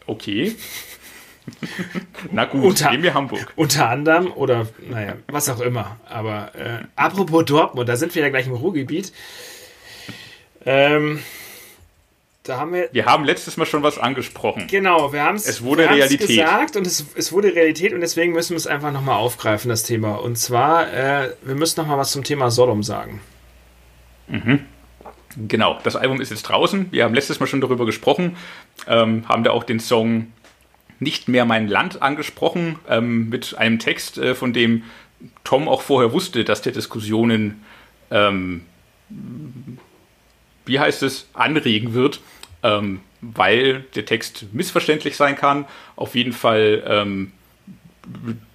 [0.07, 0.55] Okay.
[2.31, 3.51] Na gut, Unter- nehmen wir Hamburg.
[3.55, 5.97] Unter anderem oder naja, was auch immer.
[6.07, 9.11] Aber äh, apropos Dortmund, da sind wir ja gleich im Ruhrgebiet.
[10.65, 11.19] Ähm,
[12.43, 12.89] da haben wir.
[12.91, 14.67] Wir haben letztes Mal schon was angesprochen.
[14.69, 16.27] Genau, wir haben Es wurde Realität.
[16.27, 19.83] gesagt und es, es wurde Realität und deswegen müssen wir es einfach nochmal aufgreifen, das
[19.83, 20.15] Thema.
[20.21, 23.19] Und zwar, äh, wir müssen nochmal was zum Thema Sodom sagen.
[24.27, 24.65] Mhm.
[25.47, 26.91] Genau, das Album ist jetzt draußen.
[26.91, 28.35] Wir haben letztes Mal schon darüber gesprochen,
[28.87, 30.31] ähm, haben da auch den Song
[30.99, 34.83] Nicht mehr mein Land angesprochen, ähm, mit einem Text, äh, von dem
[35.43, 37.63] Tom auch vorher wusste, dass der Diskussionen,
[38.11, 38.65] ähm,
[40.65, 42.21] wie heißt es, anregen wird,
[42.63, 45.65] ähm, weil der Text missverständlich sein kann,
[45.95, 47.31] auf jeden Fall ähm,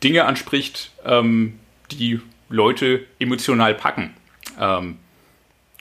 [0.03, 1.59] Dinge anspricht, ähm,
[1.91, 4.15] die Leute emotional packen.
[4.61, 4.99] Ähm,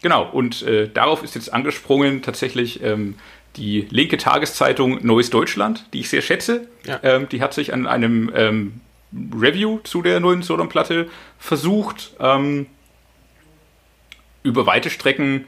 [0.01, 3.15] genau, und äh, darauf ist jetzt angesprungen tatsächlich ähm,
[3.55, 6.67] die linke Tageszeitung Neues Deutschland, die ich sehr schätze.
[6.86, 6.99] Ja.
[7.03, 8.81] Ähm, die hat sich an einem ähm,
[9.13, 12.12] Review zu der neuen Sodom-Platte versucht.
[12.19, 12.67] Ähm,
[14.43, 15.47] über weite Strecken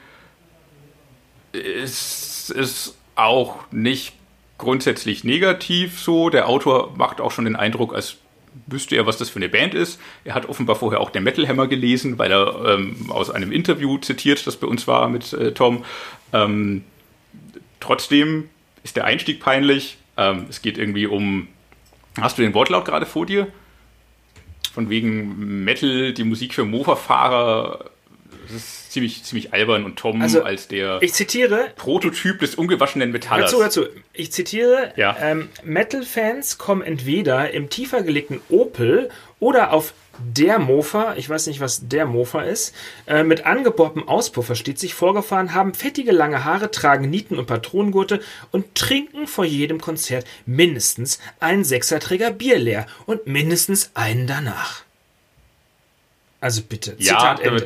[1.52, 4.14] ist es auch nicht
[4.58, 6.30] grundsätzlich negativ so.
[6.30, 8.18] Der Autor macht auch schon den Eindruck, als
[8.66, 10.00] wüsste er, was das für eine Band ist.
[10.24, 13.98] Er hat offenbar vorher auch der Metal Hammer gelesen, weil er ähm, aus einem Interview
[13.98, 15.86] zitiert, das bei uns war mit äh, Tom.
[16.34, 16.84] Ähm,
[17.80, 18.50] trotzdem
[18.84, 19.98] ist der Einstieg peinlich.
[20.18, 21.48] Ähm, es geht irgendwie um.
[22.20, 23.48] Hast du den Wortlaut gerade vor dir?
[24.74, 27.92] Von wegen Metal, die Musik für Mofa-Fahrer.
[28.48, 33.12] Das ist ziemlich, ziemlich albern und Tom also, als der ich zitiere, Prototyp des ungewaschenen
[33.12, 33.52] Metallers.
[33.52, 33.86] Dazu, dazu.
[34.14, 35.16] Ich zitiere, ja.
[35.20, 41.60] ähm, Metal-Fans kommen entweder im tiefer gelegten Opel oder auf der Mofa, ich weiß nicht,
[41.60, 42.74] was der Mofa ist,
[43.06, 48.22] äh, mit angebohrtem Auspuffer steht sich vorgefahren, haben fettige lange Haare, tragen Nieten und Patronengurte
[48.52, 54.84] und trinken vor jedem Konzert mindestens einen Sechserträger Bier leer und mindestens einen danach.
[56.40, 57.66] Also bitte, ja, Zitat Ende.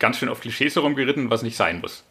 [0.00, 2.04] Ganz schön auf Klischees herumgeritten, was nicht sein muss.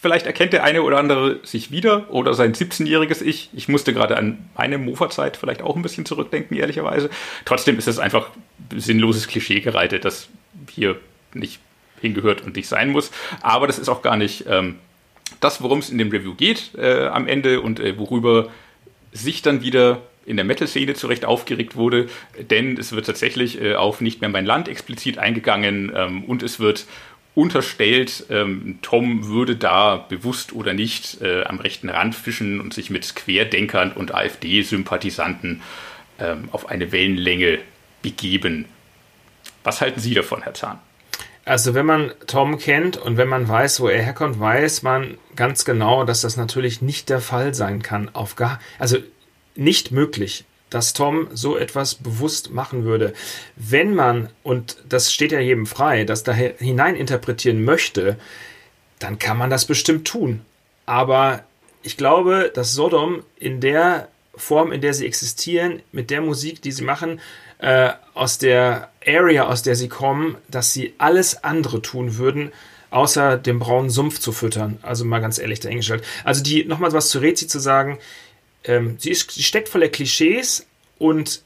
[0.00, 3.50] Vielleicht erkennt der eine oder andere sich wieder oder sein 17-jähriges Ich.
[3.52, 7.10] Ich musste gerade an meine Mofa-Zeit vielleicht auch ein bisschen zurückdenken, ehrlicherweise.
[7.44, 8.30] Trotzdem ist es einfach
[8.74, 10.28] sinnloses Klischee gereitet, das
[10.70, 10.96] hier
[11.34, 11.60] nicht
[12.00, 13.10] hingehört und nicht sein muss.
[13.42, 14.76] Aber das ist auch gar nicht ähm,
[15.40, 18.50] das, worum es in dem Review geht äh, am Ende und äh, worüber
[19.12, 22.08] sich dann wieder in der Metal-Szene zurecht aufgeregt wurde,
[22.50, 26.60] denn es wird tatsächlich äh, auf nicht mehr mein Land explizit eingegangen ähm, und es
[26.60, 26.86] wird
[27.38, 32.90] unterstellt, ähm, Tom würde da bewusst oder nicht äh, am rechten Rand fischen und sich
[32.90, 35.62] mit Querdenkern und AfD-Sympathisanten
[36.18, 37.60] ähm, auf eine Wellenlänge
[38.02, 38.64] begeben.
[39.62, 40.80] Was halten Sie davon, Herr Zahn?
[41.44, 45.64] Also wenn man Tom kennt und wenn man weiß, wo er herkommt, weiß man ganz
[45.64, 48.10] genau, dass das natürlich nicht der Fall sein kann.
[48.14, 48.98] Auf gar, also
[49.54, 53.14] nicht möglich, dass Tom so etwas bewusst machen würde.
[53.56, 58.16] Wenn man, und das steht ja jedem frei, das da hineininterpretieren möchte,
[58.98, 60.42] dann kann man das bestimmt tun.
[60.86, 61.44] Aber
[61.82, 66.72] ich glaube, dass Sodom in der Form, in der sie existieren, mit der Musik, die
[66.72, 67.20] sie machen,
[67.58, 72.52] äh, aus der Area, aus der sie kommen, dass sie alles andere tun würden,
[72.90, 74.78] außer dem braunen Sumpf zu füttern.
[74.82, 76.04] Also mal ganz ehrlich dahingestellt.
[76.24, 77.98] Also die, nochmal was zu Rezi zu sagen,
[78.68, 80.66] ähm, sie, ist, sie steckt voller Klischees
[80.98, 81.42] und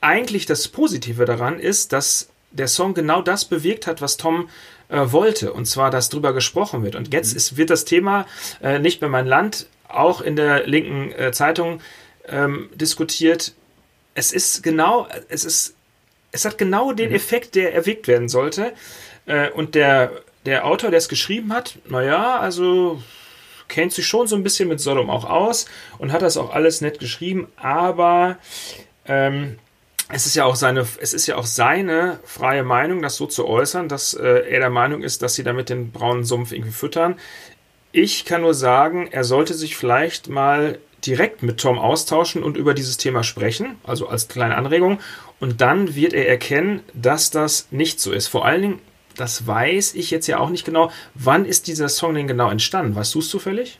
[0.00, 4.48] eigentlich das Positive daran ist, dass der Song genau das bewirkt hat, was Tom
[4.88, 6.94] äh, wollte, und zwar, dass drüber gesprochen wird.
[6.94, 7.36] Und jetzt mhm.
[7.38, 8.26] ist, wird das Thema
[8.62, 11.80] äh, nicht mehr mein Land auch in der linken äh, Zeitung
[12.28, 13.54] ähm, diskutiert.
[14.14, 15.74] Es ist genau, es ist,
[16.32, 17.16] es hat genau den mhm.
[17.16, 18.72] Effekt, der erweckt werden sollte.
[19.26, 20.12] Äh, und der,
[20.44, 23.02] der Autor, der es geschrieben hat, naja, also
[23.74, 25.66] kennt sich schon so ein bisschen mit Sodom auch aus
[25.98, 28.38] und hat das auch alles nett geschrieben, aber
[29.04, 29.58] ähm,
[30.12, 33.48] es ist ja auch seine, es ist ja auch seine freie Meinung, das so zu
[33.48, 37.16] äußern, dass äh, er der Meinung ist, dass sie damit den braunen Sumpf irgendwie füttern.
[37.90, 42.74] Ich kann nur sagen, er sollte sich vielleicht mal direkt mit Tom austauschen und über
[42.74, 45.00] dieses Thema sprechen, also als kleine Anregung.
[45.40, 48.28] Und dann wird er erkennen, dass das nicht so ist.
[48.28, 48.78] Vor allen Dingen,
[49.16, 50.90] das weiß ich jetzt ja auch nicht genau.
[51.14, 52.94] Wann ist dieser Song denn genau entstanden?
[52.94, 53.78] Weißt du es zufällig?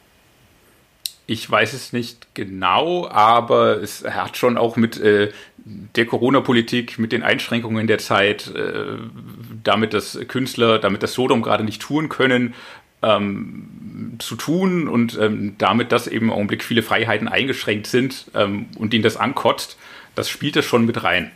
[1.27, 5.33] Ich weiß es nicht genau, aber es hat schon auch mit äh,
[5.65, 8.99] der Corona-Politik, mit den Einschränkungen der Zeit, äh,
[9.63, 12.53] damit dass Künstler, damit das Sodom gerade nicht touren können,
[13.03, 18.67] ähm, zu tun und ähm, damit, dass eben im Augenblick viele Freiheiten eingeschränkt sind ähm,
[18.77, 19.79] und ihnen das ankotzt,
[20.15, 21.31] das spielt das schon mit rein.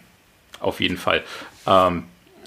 [0.61, 1.25] Auf jeden Fall.
[1.67, 2.05] Ähm,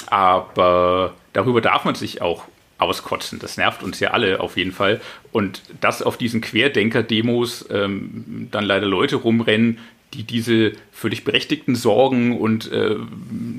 [0.10, 2.46] aber darüber darf man sich auch
[2.78, 3.40] auskotzen.
[3.40, 5.02] Das nervt uns ja alle auf jeden Fall.
[5.32, 9.78] Und dass auf diesen Querdenker-Demos ähm, dann leider Leute rumrennen,
[10.14, 12.96] die diese völlig berechtigten Sorgen und äh,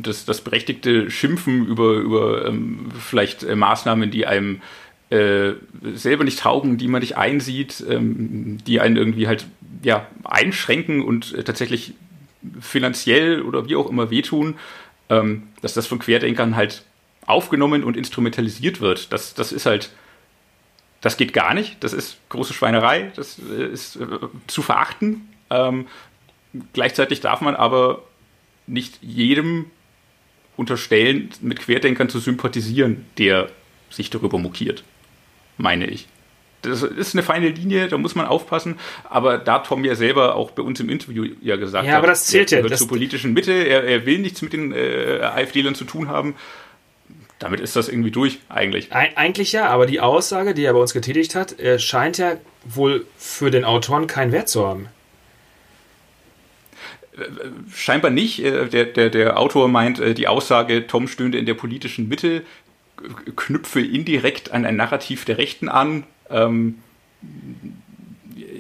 [0.02, 4.60] das, das berechtigte Schimpfen über, über ähm, vielleicht äh, Maßnahmen, die einem
[5.08, 5.52] äh,
[5.94, 9.46] selber nicht taugen, die man nicht einsieht, ähm, die einen irgendwie halt
[9.82, 11.94] ja, einschränken und äh, tatsächlich
[12.60, 14.54] finanziell oder wie auch immer wehtun,
[15.08, 16.82] ähm, dass das von Querdenkern halt
[17.26, 19.12] aufgenommen und instrumentalisiert wird.
[19.12, 19.90] Das, das ist halt,
[21.00, 21.82] das geht gar nicht.
[21.82, 23.12] Das ist große Schweinerei.
[23.16, 24.06] Das äh, ist äh,
[24.46, 25.28] zu verachten.
[25.50, 25.86] Ähm,
[26.72, 28.02] gleichzeitig darf man aber
[28.66, 29.66] nicht jedem
[30.56, 33.48] unterstellen, mit Querdenkern zu sympathisieren, der
[33.90, 34.84] sich darüber mokiert,
[35.56, 36.08] meine ich.
[36.62, 38.78] Das ist eine feine Linie, da muss man aufpassen.
[39.10, 42.26] Aber da Tom ja selber auch bei uns im Interview ja gesagt ja, aber das
[42.26, 42.76] zählt er gehört ja.
[42.76, 46.36] zur politischen Mitte, er, er, will nichts mit den äh, AfD-Lern zu tun haben.
[47.42, 48.94] Damit ist das irgendwie durch, eigentlich.
[48.94, 53.06] Eig eigentlich ja, aber die Aussage, die er bei uns getätigt hat, scheint ja wohl
[53.16, 54.88] für den Autoren keinen Wert zu haben.
[57.74, 58.42] Scheinbar nicht.
[58.42, 62.42] Äh, der, der, der Autor meint, äh, die Aussage, Tom stünde in der politischen Mitte,
[63.36, 66.04] knüpfe indirekt an ein Narrativ der Rechten an.
[66.30, 66.78] Ähm,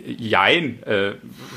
[0.06, 1.12] jein, äh,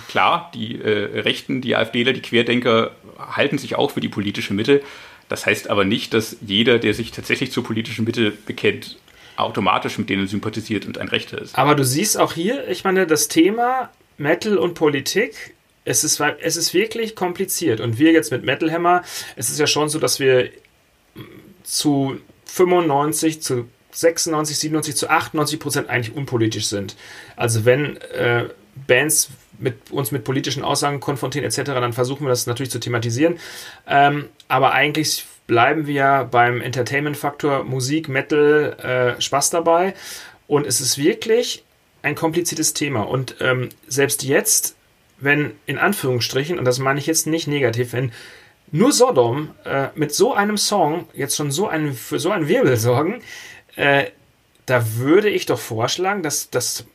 [0.07, 4.81] klar, die äh, Rechten, die AfDler, die Querdenker halten sich auch für die politische Mitte.
[5.29, 8.97] Das heißt aber nicht, dass jeder, der sich tatsächlich zur politischen Mitte bekennt,
[9.37, 11.57] automatisch mit denen sympathisiert und ein Rechter ist.
[11.57, 16.57] Aber du siehst auch hier, ich meine, das Thema Metal und Politik es ist, es
[16.57, 17.79] ist wirklich kompliziert.
[17.79, 19.03] Und wir jetzt mit Metal Hammer,
[19.35, 20.49] es ist ja schon so, dass wir
[21.63, 26.97] zu 95, zu 96, 97, zu 98 Prozent eigentlich unpolitisch sind.
[27.35, 28.49] Also wenn äh,
[28.87, 33.39] Bands mit uns mit politischen Aussagen konfrontieren etc., dann versuchen wir das natürlich zu thematisieren.
[33.87, 39.93] Ähm, aber eigentlich bleiben wir beim Entertainment-Faktor Musik, Metal, äh, Spaß dabei.
[40.47, 41.63] Und es ist wirklich
[42.01, 43.01] ein kompliziertes Thema.
[43.01, 44.75] Und ähm, selbst jetzt
[45.19, 48.11] wenn in Anführungsstrichen, und das meine ich jetzt nicht negativ, wenn
[48.71, 52.77] nur Sodom äh, mit so einem Song jetzt schon so einen, für so einen Wirbel
[52.77, 53.21] sorgen,
[53.75, 54.05] äh,
[54.65, 56.85] da würde ich doch vorschlagen, dass das,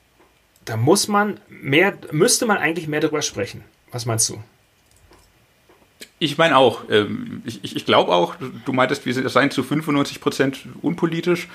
[0.70, 3.64] da muss man mehr, müsste man eigentlich mehr darüber sprechen.
[3.90, 4.40] Was meinst du?
[6.20, 6.82] Ich meine auch.
[6.88, 11.48] Ähm, ich, ich, glaube auch, du meintest, wir seien zu 95 Prozent unpolitisch.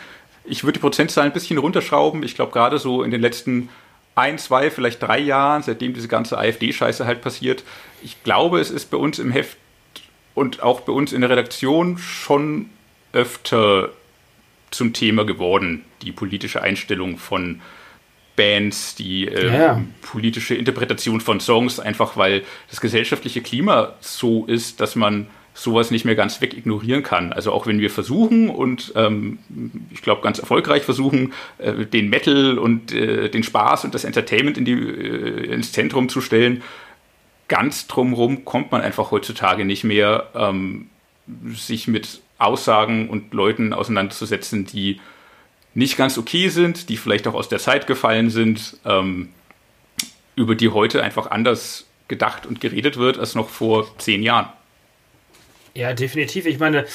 [0.44, 2.24] Ich würde die Prozentzahl ein bisschen runterschrauben.
[2.24, 3.70] Ich glaube, gerade so in den letzten
[4.16, 7.64] ein, zwei, vielleicht drei Jahren, seitdem diese ganze AfD-Scheiße halt passiert.
[8.04, 9.56] Ich glaube, es ist bei uns im Heft
[10.34, 12.70] und auch bei uns in der Redaktion schon
[13.14, 13.94] öfter
[14.72, 17.62] zum Thema geworden, die politische Einstellung von
[18.36, 19.82] Bands, die äh, ja.
[20.02, 26.04] politische Interpretation von Songs, einfach weil das gesellschaftliche Klima so ist, dass man sowas nicht
[26.04, 27.32] mehr ganz wegignorieren kann.
[27.32, 29.40] Also auch wenn wir versuchen und ähm,
[29.90, 34.58] ich glaube ganz erfolgreich versuchen, äh, den Metal und äh, den Spaß und das Entertainment
[34.58, 36.62] in die, äh, ins Zentrum zu stellen,
[37.48, 40.90] ganz drumherum kommt man einfach heutzutage nicht mehr, ähm,
[41.56, 45.00] sich mit Aussagen und Leuten auseinanderzusetzen, die
[45.76, 49.30] nicht ganz okay sind, die vielleicht auch aus der Zeit gefallen sind, ähm,
[50.36, 54.50] über die heute einfach anders gedacht und geredet wird als noch vor zehn Jahren.
[55.74, 56.46] Ja, definitiv.
[56.46, 56.86] Ich meine,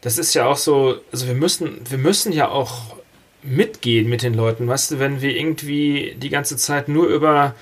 [0.00, 2.96] das ist ja auch so, also wir müssen, wir müssen ja auch
[3.42, 7.54] mitgehen mit den Leuten, weißt du, wenn wir irgendwie die ganze Zeit nur über,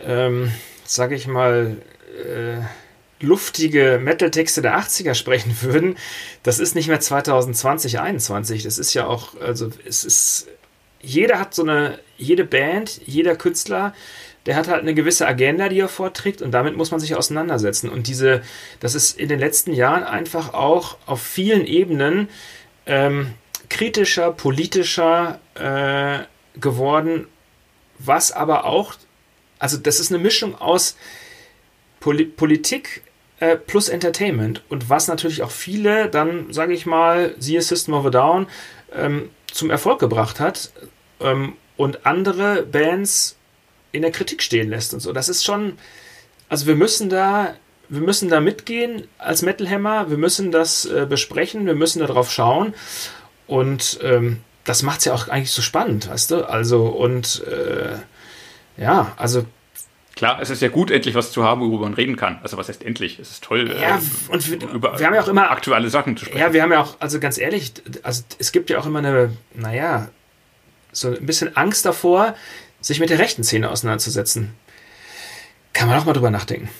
[0.00, 0.52] ähm,
[0.84, 1.76] sag ich mal,
[2.24, 2.58] äh,
[3.20, 5.96] luftige Metal-Texte der 80er sprechen würden,
[6.42, 8.62] das ist nicht mehr 2020, 2021.
[8.62, 10.48] Das ist ja auch, also es ist,
[11.00, 13.94] jeder hat so eine, jede Band, jeder Künstler
[14.46, 17.90] der hat halt eine gewisse Agenda, die er vorträgt und damit muss man sich auseinandersetzen.
[17.90, 18.42] Und diese,
[18.78, 22.28] das ist in den letzten Jahren einfach auch auf vielen Ebenen
[22.86, 23.34] ähm,
[23.68, 27.26] kritischer, politischer äh, geworden,
[27.98, 28.94] was aber auch,
[29.58, 30.96] also das ist eine Mischung aus
[31.98, 33.02] Poli Politik
[33.40, 38.06] äh, plus Entertainment und was natürlich auch viele dann, sage ich mal, siehe System of
[38.06, 38.46] a Down,
[38.94, 40.70] ähm, zum Erfolg gebracht hat
[41.20, 43.36] ähm, und andere Bands
[43.92, 45.12] in der Kritik stehen lässt und so.
[45.12, 45.78] Das ist schon,
[46.48, 47.54] also wir müssen da,
[47.88, 52.30] wir müssen da mitgehen als Metal Hammer, wir müssen das äh, besprechen, wir müssen darauf
[52.30, 52.74] schauen
[53.46, 56.48] und ähm, das macht es ja auch eigentlich so spannend, weißt du?
[56.48, 57.98] Also und äh,
[58.82, 59.46] ja, also
[60.16, 62.38] Klar, es ist ja gut, endlich was zu haben, worüber man reden kann.
[62.42, 63.18] Also was heißt endlich?
[63.18, 66.16] Es ist toll, ja, äh, und wir, über wir haben ja auch immer aktuelle Sachen
[66.16, 66.40] zu sprechen.
[66.40, 69.36] Ja, wir haben ja auch, also ganz ehrlich, also es gibt ja auch immer eine,
[69.52, 70.08] naja,
[70.90, 72.34] so ein bisschen Angst davor,
[72.80, 74.54] sich mit der rechten Szene auseinanderzusetzen.
[75.74, 76.70] Kann man auch mal drüber nachdenken.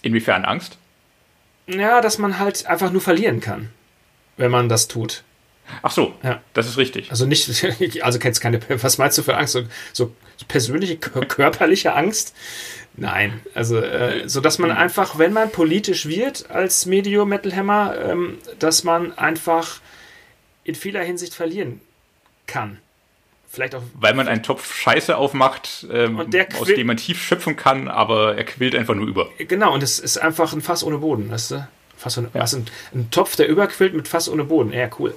[0.00, 0.78] Inwiefern Angst?
[1.66, 3.68] Ja, dass man halt einfach nur verlieren kann,
[4.38, 5.24] wenn man das tut.
[5.82, 6.40] Ach so, ja.
[6.54, 7.10] das ist richtig.
[7.10, 7.50] Also nicht,
[8.02, 9.52] also kennst keine, was meinst du für Angst?
[9.52, 10.14] So, so
[10.48, 10.96] persönliche,
[11.28, 12.34] körperliche Angst?
[12.98, 17.94] Nein, also äh, so dass man einfach, wenn man politisch wird als Medio Metal Hammer,
[17.98, 19.80] ähm, dass man einfach
[20.64, 21.80] in vieler Hinsicht verlieren
[22.46, 22.78] kann
[23.56, 23.82] vielleicht auch.
[23.94, 28.44] Weil man einen Topf Scheiße aufmacht, ähm, aus dem man tief schöpfen kann, aber er
[28.44, 29.28] quillt einfach nur über.
[29.38, 31.68] Genau, und es ist einfach ein Fass ohne Boden, weißt du?
[31.96, 32.40] Fass ohne, ja.
[32.40, 34.72] was, ein, ein, Topf, der überquillt mit Fass ohne Boden.
[34.72, 35.14] Ja, cool.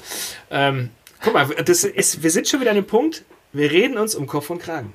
[0.50, 0.90] Ähm,
[1.22, 4.26] guck mal, das ist, wir sind schon wieder an dem Punkt, wir reden uns um
[4.26, 4.94] Kopf und Kragen.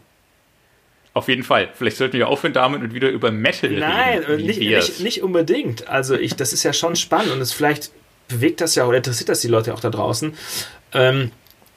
[1.14, 1.68] Auf jeden Fall.
[1.74, 4.36] Vielleicht sollten wir aufhören damit und wieder über Metal Nein, reden.
[4.36, 5.86] Nein, nicht, nicht, nicht, unbedingt.
[5.86, 7.92] Also ich, das ist ja schon spannend und es vielleicht
[8.26, 10.36] bewegt das ja oder interessiert das die Leute auch da draußen.
[10.92, 11.30] Ähm,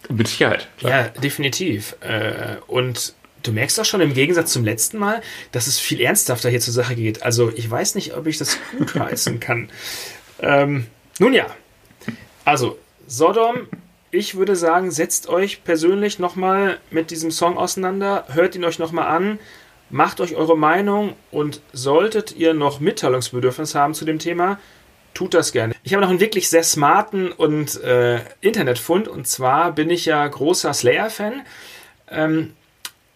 [0.10, 0.68] Mit Sicherheit.
[0.80, 0.92] Klar.
[0.92, 1.96] Ja, definitiv.
[2.02, 5.22] Äh, und du merkst auch schon im Gegensatz zum letzten Mal,
[5.52, 7.22] dass es viel ernsthafter hier zur Sache geht.
[7.22, 9.70] Also ich weiß nicht, ob ich das gut heißen kann.
[10.40, 10.88] Ähm,
[11.20, 11.46] nun ja,
[12.44, 13.68] also Sodom,
[14.12, 19.08] ich würde sagen, setzt euch persönlich nochmal mit diesem Song auseinander, hört ihn euch nochmal
[19.08, 19.40] an,
[19.90, 24.60] macht euch eure Meinung und solltet ihr noch Mitteilungsbedürfnis haben zu dem Thema,
[25.14, 25.74] tut das gerne.
[25.84, 30.26] Ich habe noch einen wirklich sehr smarten und äh, Internetfund und zwar bin ich ja
[30.28, 31.42] großer Slayer-Fan.
[32.10, 32.54] Ähm,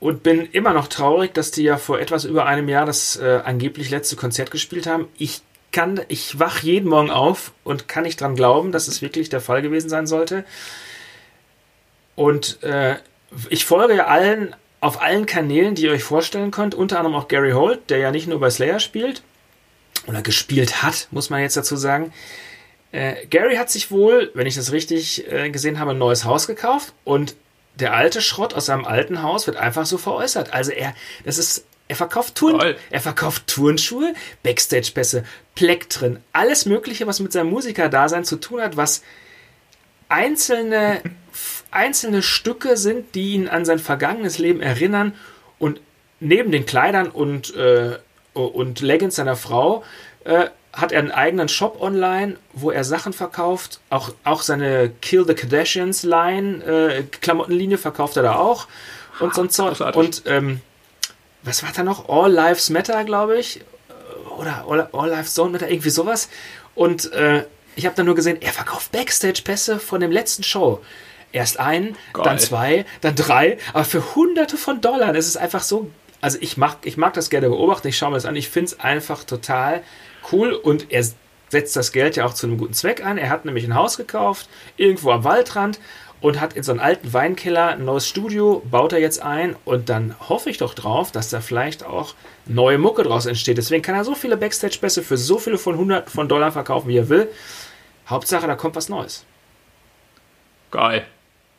[0.01, 3.39] und bin immer noch traurig, dass die ja vor etwas über einem Jahr das äh,
[3.45, 5.07] angeblich letzte Konzert gespielt haben.
[5.17, 9.29] Ich kann, ich wach jeden Morgen auf und kann nicht dran glauben, dass es wirklich
[9.29, 10.45] der Fall gewesen sein sollte.
[12.15, 12.97] Und äh,
[13.49, 17.27] ich folge ja allen auf allen Kanälen, die ihr euch vorstellen könnt, unter anderem auch
[17.27, 19.21] Gary Holt, der ja nicht nur bei Slayer spielt
[20.07, 22.11] oder gespielt hat, muss man jetzt dazu sagen.
[22.91, 26.47] Äh, Gary hat sich wohl, wenn ich das richtig äh, gesehen habe, ein neues Haus
[26.47, 27.35] gekauft und
[27.75, 30.51] der alte Schrott aus seinem alten Haus wird einfach so veräußert.
[30.51, 35.25] Also er, das ist, er verkauft Turn, er verkauft Turnschuhe, Backstage-Pässe,
[35.55, 39.03] Plektren, alles Mögliche, was mit seinem Musikerdasein zu tun hat, was
[40.07, 41.01] einzelne,
[41.71, 45.13] einzelne Stücke sind, die ihn an sein vergangenes Leben erinnern
[45.59, 45.81] und
[46.21, 47.97] neben den Kleidern und, äh,
[48.33, 49.83] und Leggings seiner Frau
[50.23, 53.81] äh, hat er einen eigenen Shop online, wo er Sachen verkauft.
[53.89, 58.69] Auch, auch seine Kill the Kardashians Line, äh, Klamottenlinie verkauft er da auch.
[59.19, 59.77] Und so ein Zeug.
[59.97, 60.61] Und ähm,
[61.43, 62.09] was war da noch?
[62.09, 63.61] All Lives Matter, glaube ich.
[64.37, 66.29] Oder All, All Lives Don't Matter, irgendwie sowas.
[66.75, 70.81] Und äh, ich habe dann nur gesehen, er verkauft Backstage-Pässe von dem letzten Show.
[71.31, 72.23] Erst ein, Geil.
[72.23, 75.15] dann zwei, dann drei, aber für hunderte von Dollar.
[75.15, 75.89] Es ist einfach so.
[76.19, 78.67] Also ich mag, ich mag das gerne beobachten, ich schaue mir das an, ich finde
[78.67, 79.81] es einfach total
[80.31, 81.03] cool und er
[81.49, 83.17] setzt das Geld ja auch zu einem guten Zweck an.
[83.17, 85.79] Er hat nämlich ein Haus gekauft, irgendwo am Waldrand
[86.21, 89.89] und hat in so einen alten Weinkeller ein neues Studio, baut er jetzt ein und
[89.89, 92.13] dann hoffe ich doch drauf, dass da vielleicht auch
[92.45, 93.57] neue Mucke draus entsteht.
[93.57, 96.97] Deswegen kann er so viele Backstage-Pässe für so viele von 100 von Dollar verkaufen, wie
[96.97, 97.27] er will.
[98.07, 99.25] Hauptsache, da kommt was Neues.
[100.69, 101.05] Geil.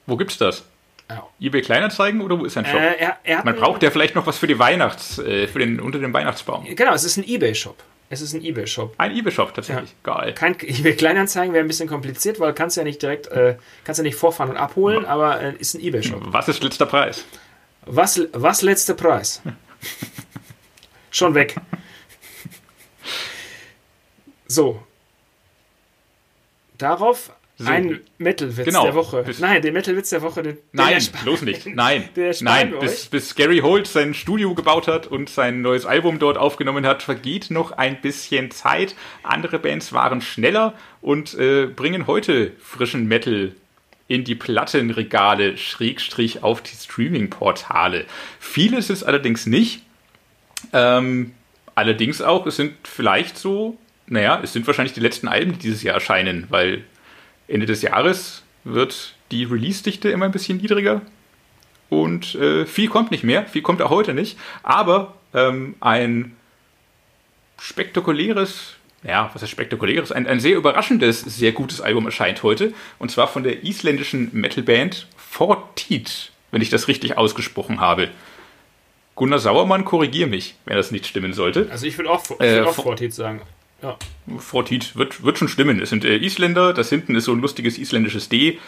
[0.07, 0.65] Wo gibt's das?
[1.11, 1.27] Ja.
[1.41, 2.81] eBay Kleinanzeigen oder wo ist ein Shop?
[2.81, 5.79] Äh, er, er Man braucht ja vielleicht noch was für die Weihnachts, äh, für den
[5.79, 6.65] unter dem Weihnachtsbaum.
[6.75, 7.77] Genau, es ist ein eBay-Shop.
[8.13, 8.93] Es ist ein eBay-Shop.
[8.99, 9.89] Ein eBay-Shop, tatsächlich.
[10.05, 10.15] Ja.
[10.15, 10.35] Geil.
[10.35, 14.03] Kein eBay Kleinanzeigen wäre ein bisschen kompliziert, weil kannst ja nicht direkt, äh, kannst ja
[14.03, 16.21] nicht vorfahren und abholen, aber äh, ist ein eBay-Shop.
[16.27, 17.25] Was ist letzter Preis?
[17.87, 19.41] Was, was letzter Preis?
[21.11, 21.57] Schon weg.
[24.47, 24.83] So.
[26.77, 27.33] Darauf
[27.65, 29.25] so, ein Metal-Witz genau, der Woche.
[29.39, 30.43] Nein, der Metal-Witz der Woche.
[30.43, 31.67] Den, nein, bloß nicht.
[31.67, 32.09] Nein,
[32.41, 32.75] nein.
[32.81, 37.03] Bis, bis, Gary Holt sein Studio gebaut hat und sein neues Album dort aufgenommen hat,
[37.03, 38.95] vergeht noch ein bisschen Zeit.
[39.23, 43.53] Andere Bands waren schneller und äh, bringen heute frischen Metal
[44.09, 48.05] in die Plattenregale, Schrägstrich auf die Streaming-Portale.
[48.39, 49.83] Vieles ist allerdings nicht.
[50.73, 51.33] Ähm,
[51.75, 55.83] allerdings auch, es sind vielleicht so, naja, es sind wahrscheinlich die letzten Alben, die dieses
[55.83, 56.85] Jahr erscheinen, weil
[57.53, 61.03] Ende des Jahres wird die Release-Dichte immer ein bisschen niedriger
[61.89, 66.37] und äh, viel kommt nicht mehr, viel kommt auch heute nicht, aber ähm, ein
[67.59, 73.11] spektakuläres, ja, was ist spektakuläres, ein, ein sehr überraschendes, sehr gutes Album erscheint heute und
[73.11, 78.09] zwar von der isländischen Metalband Fortit, wenn ich das richtig ausgesprochen habe.
[79.15, 81.69] Gunnar Sauermann, korrigier mich, wenn das nicht stimmen sollte.
[81.71, 83.43] Also ich würde auch, ich würd äh, auch Fortit sagen.
[83.83, 83.97] Ja.
[84.39, 85.81] Fortit wird, wird schon stimmen.
[85.81, 88.59] Es sind äh, Isländer, das hinten ist so ein lustiges isländisches D.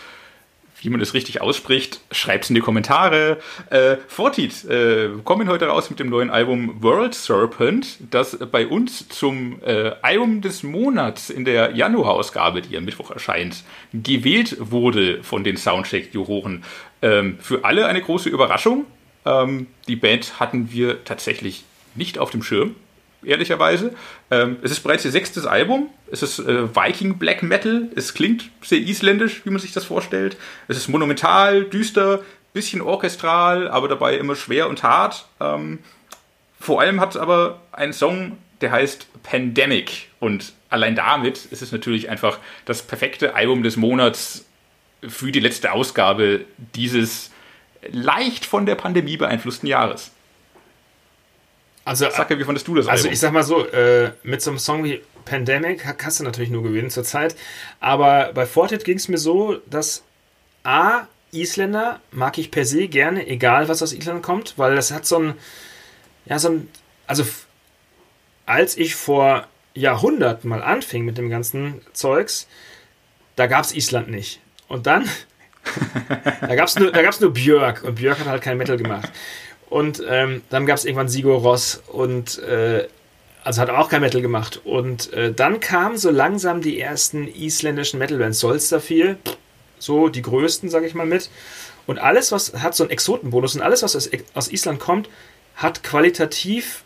[0.81, 3.39] Wie man das richtig ausspricht, schreibt es in die Kommentare.
[3.71, 9.09] Äh, Fortit äh, kommen heute raus mit dem neuen Album World Serpent, das bei uns
[9.09, 15.43] zum äh, Album des Monats in der Januarausgabe, die am Mittwoch erscheint, gewählt wurde von
[15.43, 16.65] den Soundcheck-Juroren.
[17.01, 18.85] Ähm, für alle eine große Überraschung.
[19.25, 22.75] Ähm, die Band hatten wir tatsächlich nicht auf dem Schirm
[23.27, 23.95] ehrlicherweise.
[24.31, 25.89] Ähm, es ist bereits ihr sechstes Album.
[26.11, 27.89] Es ist äh, Viking Black Metal.
[27.95, 30.37] Es klingt sehr isländisch, wie man sich das vorstellt.
[30.69, 32.23] Es ist monumental, düster,
[32.53, 35.27] bisschen orchestral, aber dabei immer schwer und hart.
[35.41, 35.81] Ähm,
[36.61, 40.09] vor allem hat es aber einen Song, der heißt Pandemic.
[40.21, 44.47] Und allein damit ist es natürlich einfach das perfekte Album des Monats
[45.07, 46.45] für die letzte Ausgabe
[46.75, 47.31] dieses
[47.91, 50.13] leicht von der Pandemie beeinflussten Jahres.
[51.85, 53.13] Also, Sacke, wie fandest du das Also Album?
[53.13, 56.63] ich sag mal so, äh, mit so einem Song wie Pandemic kannst du natürlich nur
[56.63, 57.37] gewinnen zurzeit.
[57.81, 60.03] Aber bei Fortet ging es mir so, dass
[60.63, 65.05] A, Isländer mag ich per se gerne, egal was aus Island kommt, weil das hat
[65.05, 65.35] so ein,
[66.27, 66.69] ja, so ein,
[67.07, 67.25] also
[68.47, 72.47] als ich vor Jahrhunderten mal anfing mit dem ganzen Zeugs,
[73.37, 74.41] da gab es Island nicht.
[74.69, 75.09] Und dann,
[76.41, 79.11] da gab es nur, da gab's nur Björk und Björk hat halt kein Metal gemacht.
[79.75, 82.87] Und ähm, dann gab es irgendwann Sigur Ross und äh,
[83.43, 84.61] also hat auch kein Metal gemacht.
[84.63, 88.39] Und äh, dann kamen so langsam die ersten isländischen Metal-Bands.
[88.39, 89.17] Solstafir,
[89.81, 91.29] so die größten, sage ich mal mit.
[91.89, 95.09] Und alles, was hat so einen Exotenbonus und alles, was aus, aus Island kommt,
[95.57, 96.84] hat qualitativ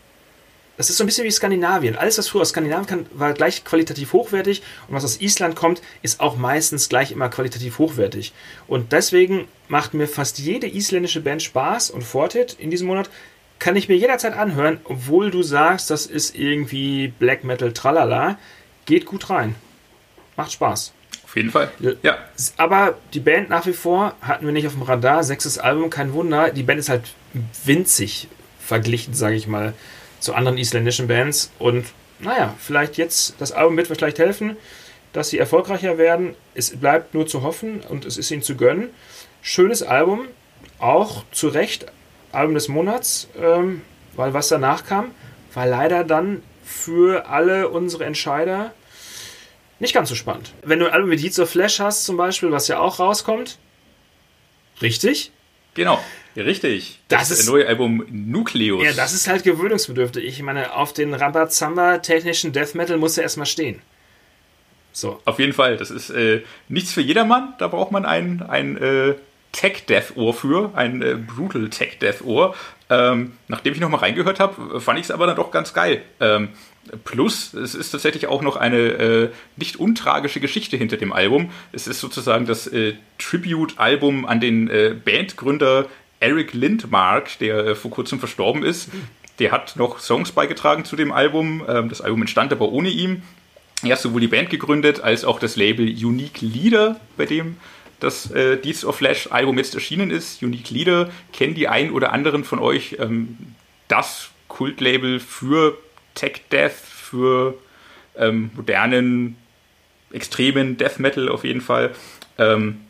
[0.79, 1.97] das ist so ein bisschen wie Skandinavien.
[1.97, 5.83] Alles, was früher aus Skandinavien kam, war gleich qualitativ hochwertig und was aus Island kommt,
[6.03, 8.33] ist auch meistens gleich immer qualitativ hochwertig.
[8.69, 13.11] Und deswegen macht mir fast jede isländische Band Spaß und Fortet in diesem Monat
[13.59, 18.39] kann ich mir jederzeit anhören, obwohl du sagst, das ist irgendwie Black Metal tralala.
[18.87, 19.57] Geht gut rein.
[20.37, 20.93] Macht Spaß.
[21.25, 21.73] Auf jeden Fall.
[22.03, 22.19] Ja.
[22.57, 25.25] Aber die Band nach wie vor hatten wir nicht auf dem Radar.
[25.25, 26.51] Sechstes Album, kein Wunder.
[26.51, 27.03] Die Band ist halt
[27.65, 28.29] winzig
[28.61, 29.75] verglichen, sage ich mal,
[30.21, 31.51] zu anderen isländischen Bands.
[31.59, 31.87] Und
[32.19, 34.57] naja, vielleicht jetzt, das Album wird vielleicht helfen,
[35.13, 36.35] dass sie erfolgreicher werden.
[36.55, 38.91] Es bleibt nur zu hoffen und es ist ihnen zu gönnen.
[39.43, 40.27] Schönes Album,
[40.79, 41.87] auch zu Recht
[42.33, 43.83] Album des Monats, ähm,
[44.15, 45.13] weil was danach kam,
[45.55, 48.73] war leider dann für alle unsere Entscheider
[49.79, 50.53] nicht ganz so spannend.
[50.63, 53.59] Wenn du ein Album wie Deeds of Flash hast, zum Beispiel, was ja auch rauskommt,
[54.83, 55.31] richtig?
[55.75, 56.03] Genau.
[56.45, 57.01] Richtig.
[57.09, 58.83] Das ist- neue Album Nucleus.
[58.85, 60.25] Ja, das ist halt gewöhnungsbedürftig.
[60.25, 63.81] Ich meine, auf den Rambazamba technischen Death Metal muss er erstmal stehen.
[64.93, 65.21] So.
[65.25, 65.77] Auf jeden Fall.
[65.77, 67.55] Das ist äh, nichts für jedermann.
[67.59, 69.15] Da braucht man ein, ein äh,
[69.53, 72.55] Tech-Death-Ohr für, ein äh, Brutal Tech-Death-Ohr.
[72.91, 76.03] Ähm, nachdem ich nochmal reingehört habe, fand ich es aber dann doch ganz geil.
[76.21, 76.49] Ähm,
[77.05, 81.51] plus, es ist tatsächlich auch noch eine äh, nicht untragische Geschichte hinter dem Album.
[81.73, 85.87] Es ist sozusagen das äh, Tribute-Album an den äh, Bandgründer
[86.21, 88.89] Eric Lindmark, der äh, vor kurzem verstorben ist.
[89.39, 91.65] Der hat noch Songs beigetragen zu dem Album.
[91.69, 93.23] Ähm, das Album entstand aber ohne ihn.
[93.83, 97.57] Er hat sowohl die Band gegründet als auch das Label Unique Leader, bei dem
[98.01, 100.43] das äh, Deeds of Flash Album jetzt erschienen ist.
[100.43, 103.37] Unique Leader kennen die ein oder anderen von euch ähm,
[103.89, 105.77] das Kultlabel für
[106.15, 107.55] Tech Death, für
[108.17, 109.37] ähm, modernen,
[110.13, 111.95] extremen Death Metal auf jeden Fall.
[112.39, 112.88] Ähm, äh,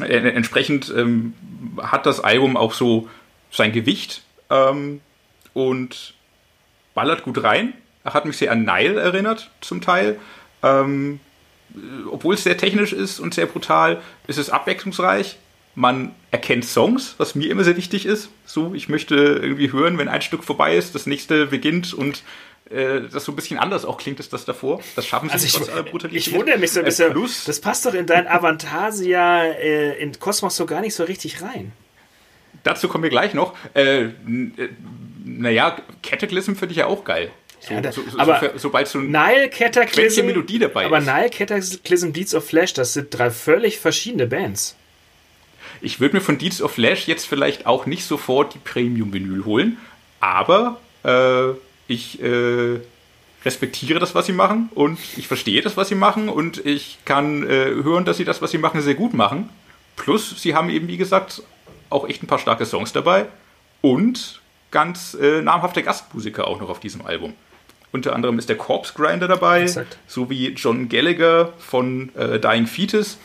[0.00, 1.34] entsprechend ähm,
[1.82, 3.08] hat das Album auch so
[3.50, 5.00] sein Gewicht ähm,
[5.54, 6.14] und
[6.94, 7.74] ballert gut rein.
[8.04, 10.18] Hat mich sehr an Nile erinnert, zum Teil.
[10.62, 11.20] Ähm,
[12.10, 15.36] obwohl es sehr technisch ist und sehr brutal, ist es abwechslungsreich.
[15.74, 18.30] Man erkennt Songs, was mir immer sehr wichtig ist.
[18.46, 22.22] So, ich möchte irgendwie hören, wenn ein Stück vorbei ist, das nächste beginnt und
[22.70, 24.80] äh, das so ein bisschen anders auch klingt als das davor.
[24.96, 26.26] Das schaffen sie Also nicht ich, trotz aller Brutalität.
[26.26, 27.12] ich wundere mich so ein Äh, bisschen.
[27.12, 31.42] plus, Das passt doch in dein Avantasia äh, in Kosmos so gar nicht so richtig
[31.42, 31.72] rein.
[32.64, 33.54] Dazu kommen wir gleich noch.
[33.74, 34.10] Äh, äh,
[35.24, 37.30] naja, Cataclysm finde ich ja auch geil.
[37.60, 40.26] So, Ja, da- so, so, aber- so, sobald so Nile Cataclysm.
[40.26, 41.06] Melodie dabei aber ist.
[41.06, 44.76] Nile Cataclysm Deeds of Flash, das sind drei völlig verschiedene Bands.
[45.80, 49.76] Ich würde mir von Deeds of Flash jetzt vielleicht auch nicht sofort die Premium-Vinyl holen,
[50.20, 51.54] aber äh,
[51.88, 52.80] ich äh,
[53.44, 57.44] respektiere das, was sie machen und ich verstehe das, was sie machen und ich kann
[57.44, 59.48] äh, hören, dass sie das, was sie machen, sehr gut machen.
[59.94, 61.42] Plus, sie haben eben, wie gesagt,
[61.88, 63.26] auch echt ein paar starke Songs dabei
[63.80, 67.34] und ganz äh, namhafte Gastmusiker auch noch auf diesem Album.
[67.92, 69.96] Unter anderem ist der Corpse Grinder dabei, Exakt.
[70.06, 73.16] sowie John Gallagher von äh, Dying Fetus.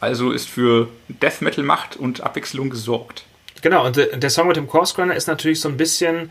[0.00, 3.24] Also ist für Death Metal Macht und Abwechslung gesorgt.
[3.62, 6.30] Genau, und der, der Song mit dem Corpse Grinder ist natürlich so ein bisschen,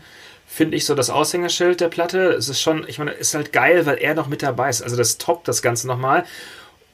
[0.50, 2.30] finde ich, so das Aushängeschild der Platte.
[2.30, 4.82] Es ist schon, ich meine, ist halt geil, weil er noch mit dabei ist.
[4.82, 6.24] Also das toppt das Ganze nochmal.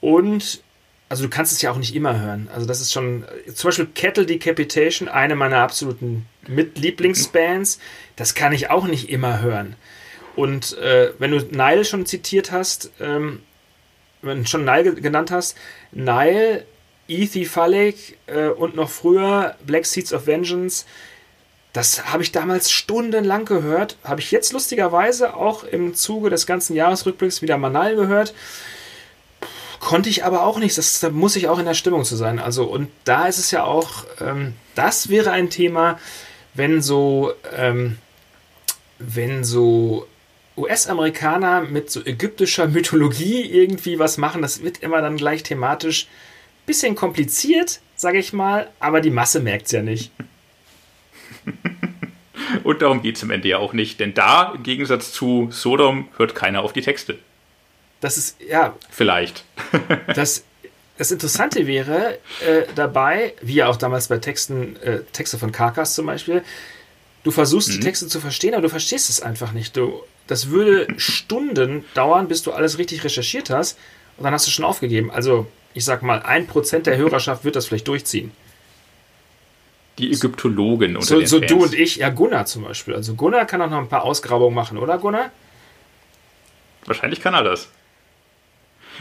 [0.01, 0.61] Und,
[1.09, 2.51] also du kannst es ja auch nicht immer hören.
[2.53, 3.25] Also das ist schon,
[3.55, 7.79] zum Beispiel Kettle Decapitation, eine meiner absoluten Mit-Lieblingsbands.
[8.17, 9.77] Das kann ich auch nicht immer hören.
[10.37, 13.41] Und äh, wenn du Nile schon zitiert hast, ähm,
[14.21, 15.57] wenn du schon Nile ge- genannt hast,
[15.93, 16.67] Nile,
[17.07, 20.87] Ethi Falik äh, und noch früher Black Seeds of Vengeance,
[21.75, 23.99] das habe ich damals stundenlang gehört.
[24.05, 28.33] Habe ich jetzt lustigerweise auch im Zuge des ganzen Jahresrückblicks wieder mal Nile gehört.
[29.81, 30.79] Konnte ich aber auch nicht.
[30.79, 32.39] Das, da muss ich auch in der Stimmung zu sein.
[32.39, 35.99] Also, und da ist es ja auch, ähm, das wäre ein Thema,
[36.55, 37.99] wenn so, ähm,
[39.01, 40.07] wenn so
[40.57, 46.07] US-Amerikaner mit so ägyptischer Mythologie irgendwie was machen, das wird immer dann gleich thematisch
[46.66, 50.12] bisschen kompliziert, sage ich mal, aber die Masse merkt es ja nicht.
[52.64, 56.09] Und darum geht es am Ende ja auch nicht, denn da, im Gegensatz zu Sodom,
[56.16, 57.18] hört keiner auf die Texte.
[58.01, 58.74] Das ist, ja.
[58.90, 59.45] Vielleicht.
[60.14, 60.45] das,
[60.99, 65.95] das Interessante wäre äh, dabei, wie ja auch damals bei Texten, äh, Texte von Karkas
[65.95, 66.42] zum Beispiel,
[67.22, 67.72] du versuchst mhm.
[67.72, 69.76] die Texte zu verstehen, aber du verstehst es einfach nicht.
[69.76, 73.78] Du, das würde Stunden dauern, bis du alles richtig recherchiert hast
[74.16, 75.11] und dann hast du schon aufgegeben.
[75.11, 78.30] Also, ich sag mal, ein Prozent der Hörerschaft wird das vielleicht durchziehen.
[79.99, 82.95] Die Ägyptologen unter So, so du und ich, ja, Gunnar zum Beispiel.
[82.95, 85.30] Also, Gunnar kann auch noch ein paar Ausgrabungen machen, oder Gunnar?
[86.84, 87.70] Wahrscheinlich kann er das.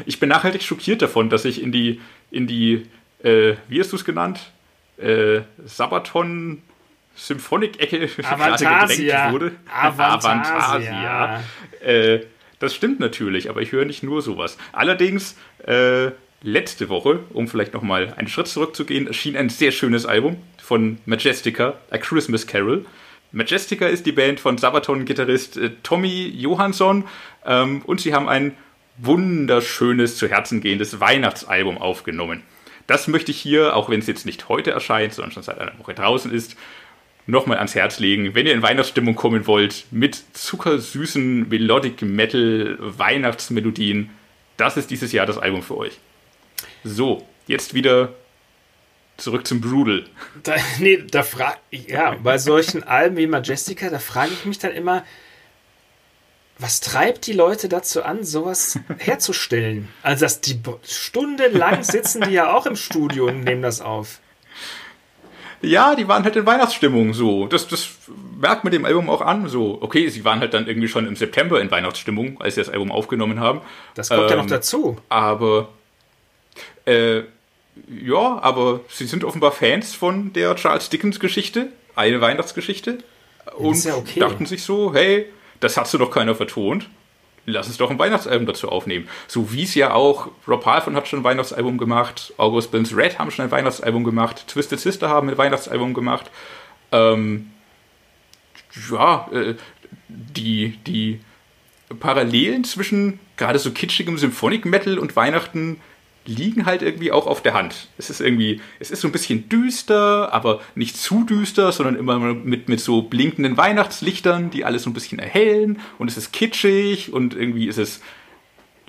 [0.05, 2.87] Ich bin nachhaltig schockiert davon, dass ich in die, in die,
[3.23, 4.39] äh, wie hast du es genannt?
[4.97, 6.61] Äh, Sabaton
[7.15, 9.51] Symphonic-Ecke gerade gedrängt wurde.
[9.71, 10.57] Avantasia.
[10.57, 11.43] Avantasia.
[11.81, 12.21] Äh,
[12.59, 14.57] das stimmt natürlich, aber ich höre nicht nur sowas.
[14.71, 15.35] Allerdings,
[15.65, 16.11] äh,
[16.43, 21.75] letzte Woche, um vielleicht nochmal einen Schritt zurückzugehen, erschien ein sehr schönes Album von Majestica,
[21.89, 22.85] A Christmas Carol.
[23.31, 27.05] Majestica ist die Band von Sabaton-Gitarrist äh, Tommy Johansson
[27.45, 28.55] ähm, und sie haben ein
[28.97, 32.43] wunderschönes, zu Herzen gehendes Weihnachtsalbum aufgenommen.
[32.85, 35.77] Das möchte ich hier, auch wenn es jetzt nicht heute erscheint, sondern schon seit einer
[35.79, 36.55] Woche draußen ist,
[37.25, 38.35] nochmal ans Herz legen.
[38.35, 44.09] Wenn ihr in Weihnachtsstimmung kommen wollt, mit zuckersüßen Melodic Metal Weihnachtsmelodien,
[44.57, 45.97] das ist dieses Jahr das Album für euch.
[46.83, 48.13] So, jetzt wieder
[49.17, 50.05] zurück zum Brutal.
[50.43, 54.59] Da, nee, da frage ich, ja, bei solchen Alben wie Majestica, da frage ich mich
[54.59, 55.03] dann immer,
[56.59, 59.89] was treibt die Leute dazu an, sowas herzustellen?
[60.01, 64.19] Also, dass die stundenlang sitzen die ja auch im Studio und nehmen das auf.
[65.61, 67.47] Ja, die waren halt in Weihnachtsstimmung so.
[67.47, 67.89] Das, das
[68.37, 69.47] merkt man dem Album auch an.
[69.47, 72.69] So, okay, sie waren halt dann irgendwie schon im September in Weihnachtsstimmung, als sie das
[72.69, 73.61] Album aufgenommen haben.
[73.95, 74.97] Das kommt ähm, ja noch ähm, dazu.
[75.07, 75.69] Aber
[76.85, 77.21] äh,
[77.87, 82.99] ja, aber sie sind offenbar Fans von der Charles Dickens Geschichte, eine Weihnachtsgeschichte.
[83.57, 84.19] Und ja okay.
[84.19, 85.25] dachten sich so, hey,
[85.59, 86.87] das hast du doch keiner vertont
[87.45, 89.07] lass uns doch ein Weihnachtsalbum dazu aufnehmen.
[89.27, 93.19] So wie es ja auch, Rob Halfon hat schon ein Weihnachtsalbum gemacht, August Burns Red
[93.19, 96.31] haben schon ein Weihnachtsalbum gemacht, Twisted Sister haben ein Weihnachtsalbum gemacht.
[96.91, 97.51] Ähm,
[98.91, 99.55] ja, äh,
[100.07, 101.19] die, die
[101.99, 105.79] Parallelen zwischen gerade so kitschigem Symphonic Metal und Weihnachten
[106.25, 107.89] liegen halt irgendwie auch auf der Hand.
[107.97, 112.17] Es ist irgendwie, es ist so ein bisschen düster, aber nicht zu düster, sondern immer
[112.19, 117.11] mit, mit so blinkenden Weihnachtslichtern, die alles so ein bisschen erhellen und es ist kitschig
[117.11, 118.01] und irgendwie ist es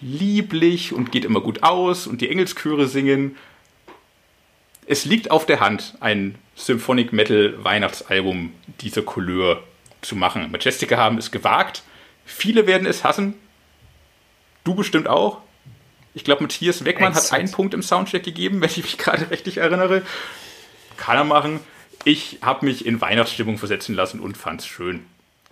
[0.00, 3.36] lieblich und geht immer gut aus und die Engelschöre singen.
[4.86, 9.62] Es liegt auf der Hand, ein Symphonic Metal Weihnachtsalbum dieser Couleur
[10.02, 10.50] zu machen.
[10.52, 11.82] Majestica haben es gewagt.
[12.24, 13.34] Viele werden es hassen.
[14.62, 15.40] Du bestimmt auch.
[16.14, 17.32] Ich glaube, Matthias Weckmann Exakt.
[17.32, 20.02] hat einen Punkt im Soundcheck gegeben, wenn ich mich gerade richtig erinnere.
[20.96, 21.60] Kann er machen.
[22.04, 24.66] Ich habe mich in Weihnachtsstimmung versetzen lassen und fand es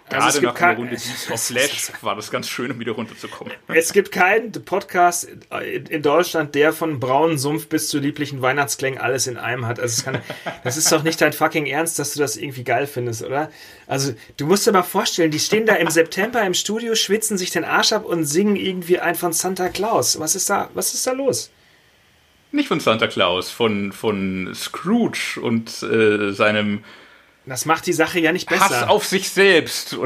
[0.09, 0.97] Also Gerade nach einer Runde
[1.31, 3.53] auf Flash war das ganz schön, um wieder runterzukommen.
[3.69, 5.29] Es gibt keinen Podcast
[5.89, 9.81] in Deutschland, der von braunen Sumpf bis zu lieblichen Weihnachtsklängen alles in einem hat.
[9.81, 10.21] Also kann,
[10.65, 13.51] das ist doch nicht dein fucking Ernst, dass du das irgendwie geil findest, oder?
[13.87, 17.51] Also du musst dir mal vorstellen, die stehen da im September im Studio, schwitzen sich
[17.51, 20.19] den Arsch ab und singen irgendwie ein von Santa Claus.
[20.19, 21.51] Was ist da, was ist da los?
[22.51, 26.85] Nicht von Santa Claus, von, von Scrooge und äh, seinem
[27.47, 28.65] das macht die Sache ja nicht besser.
[28.65, 29.97] Hass auf sich selbst.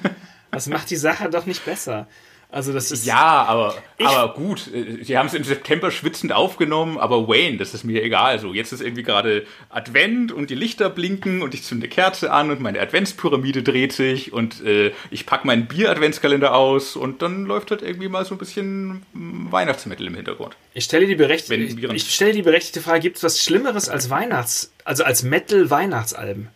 [0.50, 2.06] das macht die Sache doch nicht besser.
[2.48, 3.04] Also das ist.
[3.04, 4.70] Ja, aber, aber gut.
[5.02, 8.38] Sie haben es im September schwitzend aufgenommen, aber Wayne, das ist mir egal.
[8.38, 12.50] So, jetzt ist irgendwie gerade Advent und die Lichter blinken und ich zünde Kerze an
[12.50, 17.72] und meine Adventspyramide dreht sich und äh, ich packe meinen Bier-Adventskalender aus und dann läuft
[17.72, 20.56] halt irgendwie mal so ein bisschen Weihnachtsmittel im Hintergrund.
[20.72, 24.08] Ich stelle die berechtigte, ich, ich stelle die berechtigte Frage: Gibt es was Schlimmeres als
[24.08, 26.48] Weihnachts-, also als Metal-Weihnachtsalben?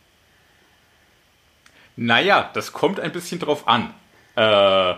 [2.03, 3.93] Naja, das kommt ein bisschen drauf an.
[4.35, 4.95] Äh,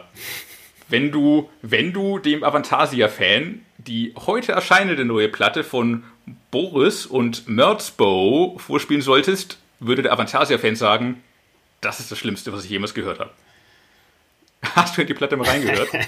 [0.89, 6.05] wenn du, wenn du dem Avantasia-Fan die heute erscheinende neue Platte von
[6.53, 11.25] Boris und Merzbow vorspielen solltest, würde der Avantasia-Fan sagen,
[11.81, 13.31] das ist das Schlimmste, was ich jemals gehört habe.
[14.77, 15.89] Hast du in die Platte mal reingehört?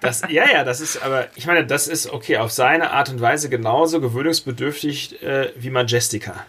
[0.00, 3.20] Das, ja, ja, das ist, aber ich meine, das ist okay, auf seine Art und
[3.20, 6.46] Weise genauso gewöhnungsbedürftig äh, wie Majestica.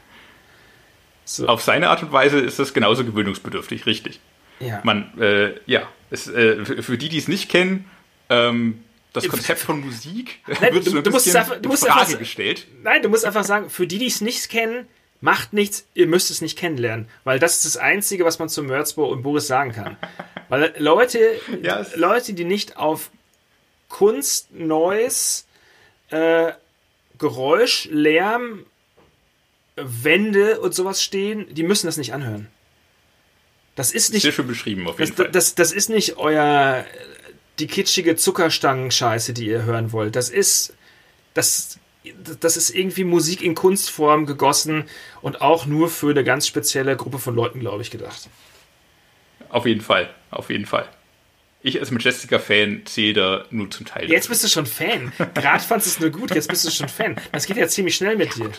[1.35, 1.47] So.
[1.47, 4.19] Auf seine Art und Weise ist das genauso gewöhnungsbedürftig, richtig.
[4.59, 4.81] Ja.
[4.83, 7.89] Man, äh, ja, es, äh, für die, die es nicht kennen,
[8.29, 12.19] ähm, das Konzept von Musik nein, wird so ein du bisschen einfach, in Frage einfach,
[12.19, 12.67] gestellt.
[12.83, 14.87] Nein, du musst einfach sagen, für die, die es nicht kennen,
[15.21, 17.07] macht nichts, ihr müsst es nicht kennenlernen.
[17.23, 19.97] Weil das ist das Einzige, was man zu Mörzbo und Boris sagen kann.
[20.49, 21.19] weil Leute,
[21.61, 23.09] ja, Leute, die nicht auf
[23.89, 25.45] Kunst, Neues,
[26.09, 26.51] äh,
[27.17, 28.65] Geräusch, Lärm
[29.75, 32.47] Wände und sowas stehen, die müssen das nicht anhören.
[33.75, 34.23] Das ist nicht.
[34.23, 35.31] Sehr schön beschrieben, auf jeden das, Fall.
[35.31, 36.85] Das, das ist nicht euer.
[37.59, 40.15] die kitschige Zuckerstangen-Scheiße, die ihr hören wollt.
[40.15, 40.73] Das ist.
[41.33, 41.79] Das,
[42.39, 44.85] das ist irgendwie Musik in Kunstform gegossen
[45.21, 48.27] und auch nur für eine ganz spezielle Gruppe von Leuten, glaube ich, gedacht.
[49.49, 50.89] Auf jeden Fall, auf jeden Fall.
[51.61, 54.09] Ich als Majestica-Fan zähle da nur zum Teil.
[54.09, 55.11] Jetzt bist du schon Fan.
[55.35, 57.15] Gerade fandest du es nur gut, jetzt bist du schon Fan.
[57.31, 58.51] Das geht ja ziemlich schnell mit dir.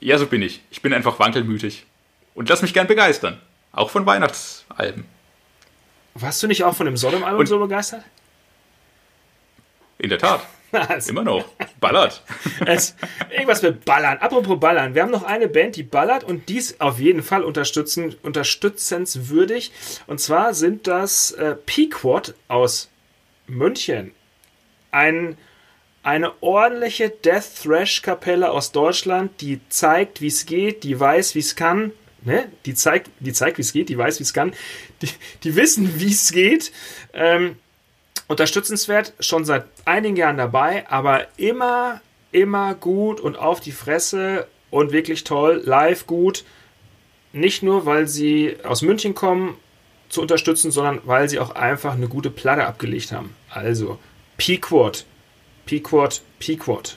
[0.00, 0.62] Ja, so bin ich.
[0.70, 1.86] Ich bin einfach wankelmütig.
[2.34, 3.40] Und lass mich gern begeistern.
[3.72, 5.04] Auch von Weihnachtsalben.
[6.14, 8.04] Warst du nicht auch von dem Sodom-Album so begeistert?
[9.98, 10.46] In der Tat.
[10.72, 11.10] Also.
[11.10, 11.44] Immer noch.
[11.80, 12.22] Ballert.
[12.64, 12.94] Es,
[13.30, 14.18] irgendwas mit Ballern.
[14.18, 14.94] Apropos Ballern.
[14.94, 19.72] Wir haben noch eine Band, die ballert und dies auf jeden Fall unterstützen, unterstützenswürdig.
[20.06, 22.88] Und zwar sind das äh, Pequod aus
[23.48, 24.12] München.
[24.92, 25.36] Ein,
[26.02, 31.40] eine ordentliche Death Thrash Kapelle aus Deutschland, die zeigt, wie es geht, die weiß, wie
[31.40, 31.92] es kann.
[32.22, 32.48] Ne?
[32.64, 34.52] Die zeigt, die zeigt, wie es geht, die weiß, wie es kann.
[35.02, 35.08] Die,
[35.44, 36.72] die wissen, wie es geht.
[37.12, 37.56] Ähm,
[38.28, 42.00] unterstützenswert, schon seit einigen Jahren dabei, aber immer,
[42.32, 46.44] immer gut und auf die Fresse und wirklich toll, live gut.
[47.32, 49.56] Nicht nur, weil sie aus München kommen
[50.08, 53.34] zu unterstützen, sondern weil sie auch einfach eine gute Platte abgelegt haben.
[53.48, 53.98] Also
[54.36, 55.04] Pequod,
[55.70, 56.96] Pequod, Pequod.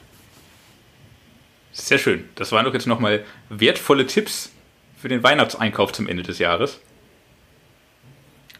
[1.73, 2.27] Sehr schön.
[2.33, 4.51] Das waren doch jetzt nochmal wertvolle Tipps
[4.99, 6.79] für den Weihnachtseinkauf zum Ende des Jahres.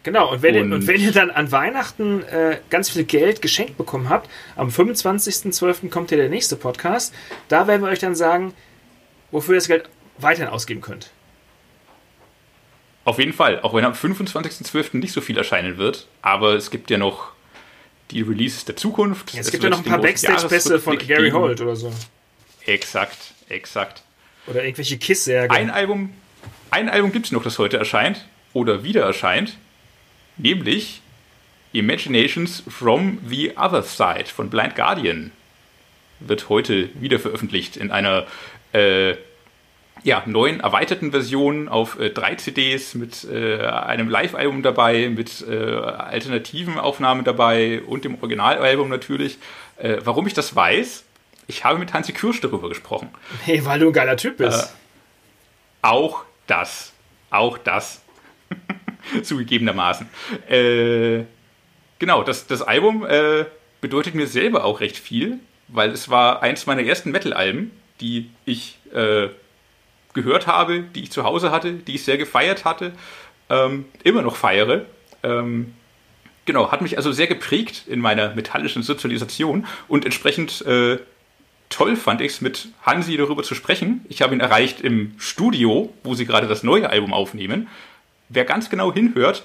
[0.03, 3.41] Genau, und wenn, und ihr, und wenn ihr dann an Weihnachten äh, ganz viel Geld
[3.41, 5.89] geschenkt bekommen habt, am 25.12.
[5.89, 7.11] kommt ja der nächste Podcast.
[7.47, 8.53] Da werden wir euch dann sagen,
[9.32, 9.89] wofür ihr das Geld
[10.20, 11.09] weiterhin ausgeben könnt.
[13.03, 14.97] Auf jeden Fall, auch wenn am 25.12.
[14.97, 17.34] nicht so viel erscheinen wird, aber es gibt ja noch
[18.14, 19.34] die Releases der Zukunft.
[19.36, 21.91] Es gibt ja noch ein paar Backstage-Pässe von Gary Holt oder so.
[22.66, 24.03] Exakt, exakt.
[24.47, 25.53] Oder irgendwelche Kiss-Särge.
[25.53, 26.14] Ein Album,
[26.70, 29.57] ein Album gibt es noch, das heute erscheint oder wieder erscheint
[30.38, 31.01] nämlich
[31.72, 35.32] Imaginations from the Other Side von Blind Guardian.
[36.20, 38.28] Wird heute wieder veröffentlicht in einer
[38.74, 39.16] äh,
[40.04, 45.54] ja, neuen, erweiterten Version auf äh, drei CDs mit äh, einem Live-Album dabei, mit äh,
[45.56, 49.38] alternativen Aufnahmen dabei und dem Originalalbum natürlich.
[49.78, 51.06] Äh, warum ich das weiß,
[51.47, 53.10] ich habe mit Hansi Kirsch darüber gesprochen.
[53.43, 54.64] Hey, weil du ein geiler Typ bist.
[54.64, 54.68] Äh,
[55.82, 56.91] auch das.
[57.30, 58.01] Auch das.
[59.24, 60.08] zugegebenermaßen.
[60.49, 61.24] Äh,
[61.99, 63.06] genau, das, das Album
[63.82, 68.78] bedeutet mir selber auch recht viel, weil es war eins meiner ersten Metal-Alben, die ich
[70.14, 72.93] gehört habe, die ich zu Hause hatte, die ich sehr gefeiert hatte,
[73.49, 74.86] ähm, immer noch feiere.
[75.24, 75.74] Ähm,
[76.45, 80.99] genau, hat mich also sehr geprägt in meiner metallischen Sozialisation und entsprechend äh,
[81.70, 84.05] toll fand ich es, mit Hansi darüber zu sprechen.
[84.09, 87.68] Ich habe ihn erreicht im Studio, wo sie gerade das neue Album aufnehmen
[88.34, 89.43] wer ganz genau hinhört,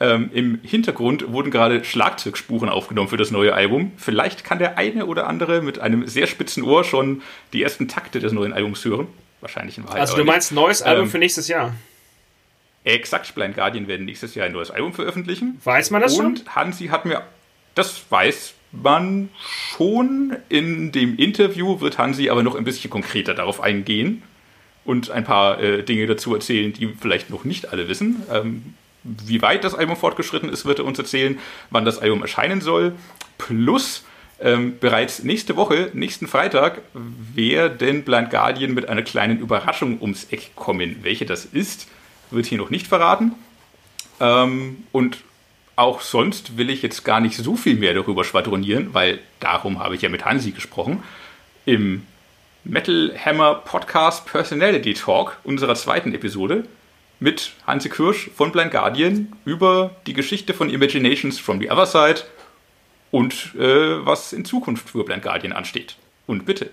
[0.00, 3.92] ähm, im Hintergrund wurden gerade Schlagzeugspuren aufgenommen für das neue Album.
[3.96, 8.18] Vielleicht kann der eine oder andere mit einem sehr spitzen Ohr schon die ersten Takte
[8.18, 9.08] des neuen Albums hören.
[9.40, 10.00] Wahrscheinlich in Wahrheit.
[10.00, 11.74] Also du meinst neues Album ähm, für nächstes Jahr?
[12.84, 15.60] Exakt, Blind Guardian werden nächstes Jahr ein neues Album veröffentlichen.
[15.64, 16.26] Weiß man das Und schon?
[16.26, 17.22] Und Hansi hat mir,
[17.74, 20.36] das weiß man schon.
[20.48, 24.22] In dem Interview wird Hansi aber noch ein bisschen konkreter darauf eingehen
[24.84, 28.22] und ein paar äh, Dinge dazu erzählen, die vielleicht noch nicht alle wissen.
[28.32, 31.38] Ähm, wie weit das Album fortgeschritten ist, wird er uns erzählen,
[31.70, 32.94] wann das Album erscheinen soll.
[33.38, 34.04] Plus
[34.40, 36.80] ähm, bereits nächste Woche, nächsten Freitag,
[37.34, 41.00] werden Blind Guardian mit einer kleinen Überraschung ums Eck kommen.
[41.02, 41.88] Welche das ist,
[42.30, 43.32] wird hier noch nicht verraten.
[44.18, 45.18] Ähm, und
[45.76, 49.94] auch sonst will ich jetzt gar nicht so viel mehr darüber schwadronieren, weil darum habe
[49.94, 51.02] ich ja mit Hansi gesprochen.
[51.64, 52.06] Im
[52.64, 56.64] Metal Hammer Podcast Personality Talk unserer zweiten Episode
[57.18, 62.22] mit Hansi Kirsch von Blind Guardian über die Geschichte von Imaginations from the Other Side
[63.10, 65.96] und äh, was in Zukunft für Blind Guardian ansteht.
[66.26, 66.70] Und bitte.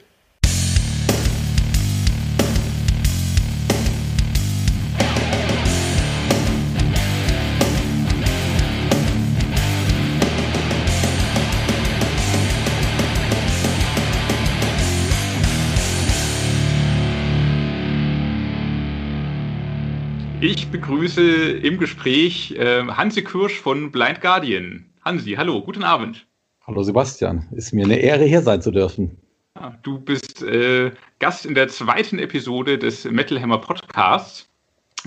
[20.39, 24.85] Ich begrüße im Gespräch äh, Hansi Kirsch von Blind Guardian.
[25.03, 26.26] Hansi, hallo, guten Abend.
[26.67, 29.17] Hallo Sebastian, ist mir eine Ehre, hier sein zu dürfen.
[29.55, 34.49] Ja, du bist äh, Gast in der zweiten Episode des Metal Hammer Podcasts.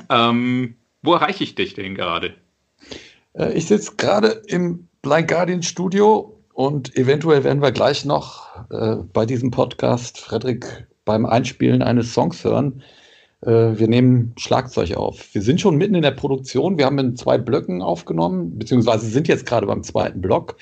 [0.08, 2.32] Ähm, wo erreiche ich dich denn gerade?
[3.34, 8.96] Äh, ich sitze gerade im Blind Guardian Studio und eventuell werden wir gleich noch äh,
[9.12, 12.82] bei diesem Podcast Frederik beim Einspielen eines Songs hören
[13.42, 15.34] Äh, wir nehmen Schlagzeug auf.
[15.34, 16.78] Wir sind schon mitten in der Produktion.
[16.78, 20.56] Wir haben in zwei Blöcken aufgenommen, beziehungsweise sind jetzt gerade beim zweiten Block.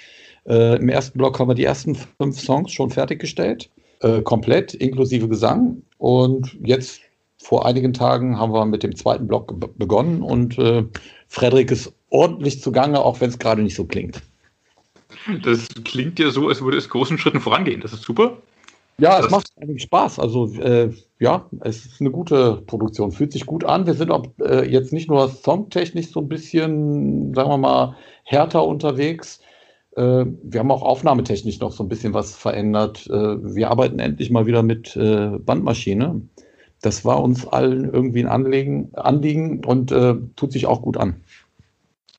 [0.48, 3.68] Äh, Im ersten Block haben wir die ersten fünf Songs schon fertiggestellt,
[4.00, 5.82] äh, komplett, inklusive Gesang.
[5.98, 7.00] Und jetzt
[7.36, 10.84] vor einigen Tagen haben wir mit dem zweiten Block begonnen und äh,
[11.28, 14.22] Frederik ist ordentlich zugange, auch wenn es gerade nicht so klingt.
[15.44, 17.80] Das klingt ja so, als würde es großen Schritten vorangehen.
[17.80, 18.38] Das ist super.
[18.98, 20.18] Ja, es das macht eigentlich Spaß.
[20.18, 20.90] Also äh,
[21.20, 23.86] ja, es ist eine gute Produktion, fühlt sich gut an.
[23.86, 28.64] Wir sind auch äh, jetzt nicht nur songtechnisch so ein bisschen, sagen wir mal, härter
[28.64, 29.40] unterwegs.
[29.98, 33.06] Äh, wir haben auch aufnahmetechnisch noch so ein bisschen was verändert.
[33.08, 33.12] Äh,
[33.56, 36.22] wir arbeiten endlich mal wieder mit äh, Bandmaschine.
[36.80, 41.20] Das war uns allen irgendwie ein Anliegen, Anliegen und äh, tut sich auch gut an.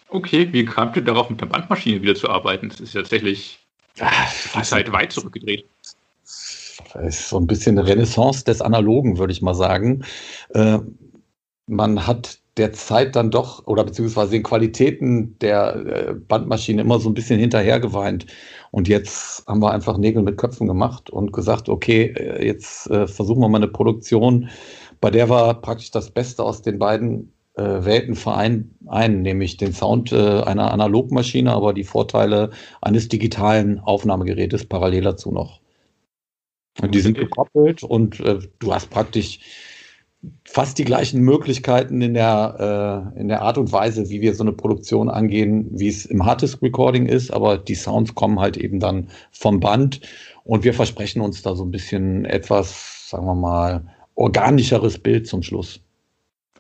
[0.10, 2.68] Okay, wie kamt ihr darauf, mit der Bandmaschine wieder zu arbeiten?
[2.68, 3.60] Das ist ja tatsächlich
[4.02, 5.66] Ach, die Zeit weit zurückgedreht.
[6.94, 10.04] Das ist so ein bisschen eine Renaissance des Analogen, würde ich mal sagen.
[10.54, 10.80] Äh,
[11.68, 17.10] man hat der Zeit dann doch, oder beziehungsweise den Qualitäten der äh, Bandmaschine immer so
[17.10, 18.26] ein bisschen hinterhergeweint.
[18.72, 23.08] Und jetzt haben wir einfach Nägel mit Köpfen gemacht und gesagt, okay, äh, jetzt äh,
[23.08, 24.50] versuchen wir mal eine Produktion,
[25.02, 30.72] bei der wir praktisch das Beste aus den beiden Welten vereinen, nämlich den Sound einer
[30.72, 35.60] Analogmaschine, aber die Vorteile eines digitalen Aufnahmegerätes parallel dazu noch.
[36.82, 39.40] Und die sind gekoppelt und äh, du hast praktisch
[40.46, 44.44] fast die gleichen Möglichkeiten in der, äh, in der Art und Weise, wie wir so
[44.44, 48.80] eine Produktion angehen, wie es im Harddisk Recording ist, aber die Sounds kommen halt eben
[48.80, 50.02] dann vom Band
[50.44, 55.42] und wir versprechen uns da so ein bisschen etwas, sagen wir mal, organischeres Bild zum
[55.42, 55.80] Schluss.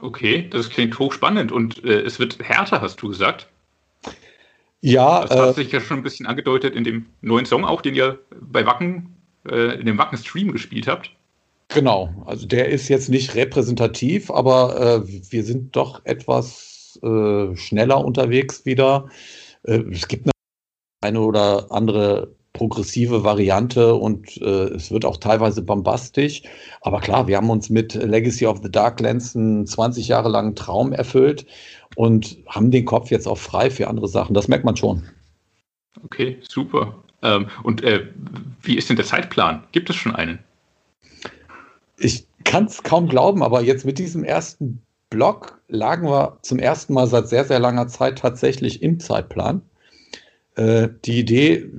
[0.01, 3.49] Okay, das klingt hochspannend und äh, es wird härter, hast du gesagt.
[4.79, 5.25] Ja.
[5.25, 7.95] Das hat äh, sich ja schon ein bisschen angedeutet in dem neuen Song auch, den
[7.95, 11.11] ihr bei Wacken, äh, in dem Wacken Stream gespielt habt.
[11.69, 18.03] Genau, also der ist jetzt nicht repräsentativ, aber äh, wir sind doch etwas äh, schneller
[18.03, 19.07] unterwegs wieder.
[19.63, 20.31] Äh, es gibt
[21.01, 26.41] eine oder andere progressive Variante und äh, es wird auch teilweise bombastisch.
[26.81, 30.91] Aber klar, wir haben uns mit Legacy of the Darklands einen 20 Jahre langen Traum
[30.91, 31.45] erfüllt
[31.95, 34.33] und haben den Kopf jetzt auch frei für andere Sachen.
[34.33, 35.03] Das merkt man schon.
[36.03, 36.95] Okay, super.
[37.21, 38.07] Ähm, und äh,
[38.63, 39.63] wie ist denn der Zeitplan?
[39.71, 40.39] Gibt es schon einen?
[41.99, 46.93] Ich kann es kaum glauben, aber jetzt mit diesem ersten Block lagen wir zum ersten
[46.93, 49.61] Mal seit sehr, sehr langer Zeit tatsächlich im Zeitplan.
[50.55, 51.69] Äh, die Idee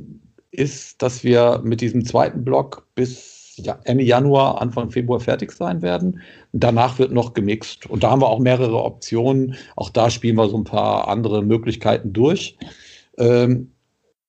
[0.50, 3.40] ist, dass wir mit diesem zweiten Block bis
[3.84, 6.20] Ende Januar, Anfang Februar fertig sein werden.
[6.52, 7.86] Danach wird noch gemixt.
[7.86, 9.54] Und da haben wir auch mehrere Optionen.
[9.76, 12.56] Auch da spielen wir so ein paar andere Möglichkeiten durch.
[13.18, 13.72] Ähm,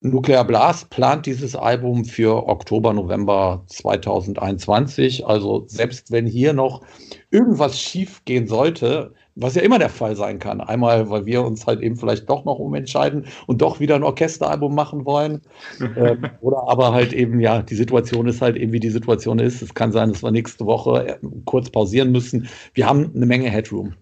[0.03, 5.27] Nuclear Blast plant dieses Album für Oktober, November 2021.
[5.27, 6.81] Also selbst wenn hier noch
[7.29, 11.67] irgendwas schief gehen sollte, was ja immer der Fall sein kann, einmal, weil wir uns
[11.67, 15.41] halt eben vielleicht doch noch umentscheiden und doch wieder ein Orchesteralbum machen wollen,
[15.79, 19.61] ähm, oder aber halt eben, ja, die Situation ist halt eben, wie die Situation ist.
[19.61, 22.49] Es kann sein, dass wir nächste Woche äh, kurz pausieren müssen.
[22.73, 23.93] Wir haben eine Menge Headroom.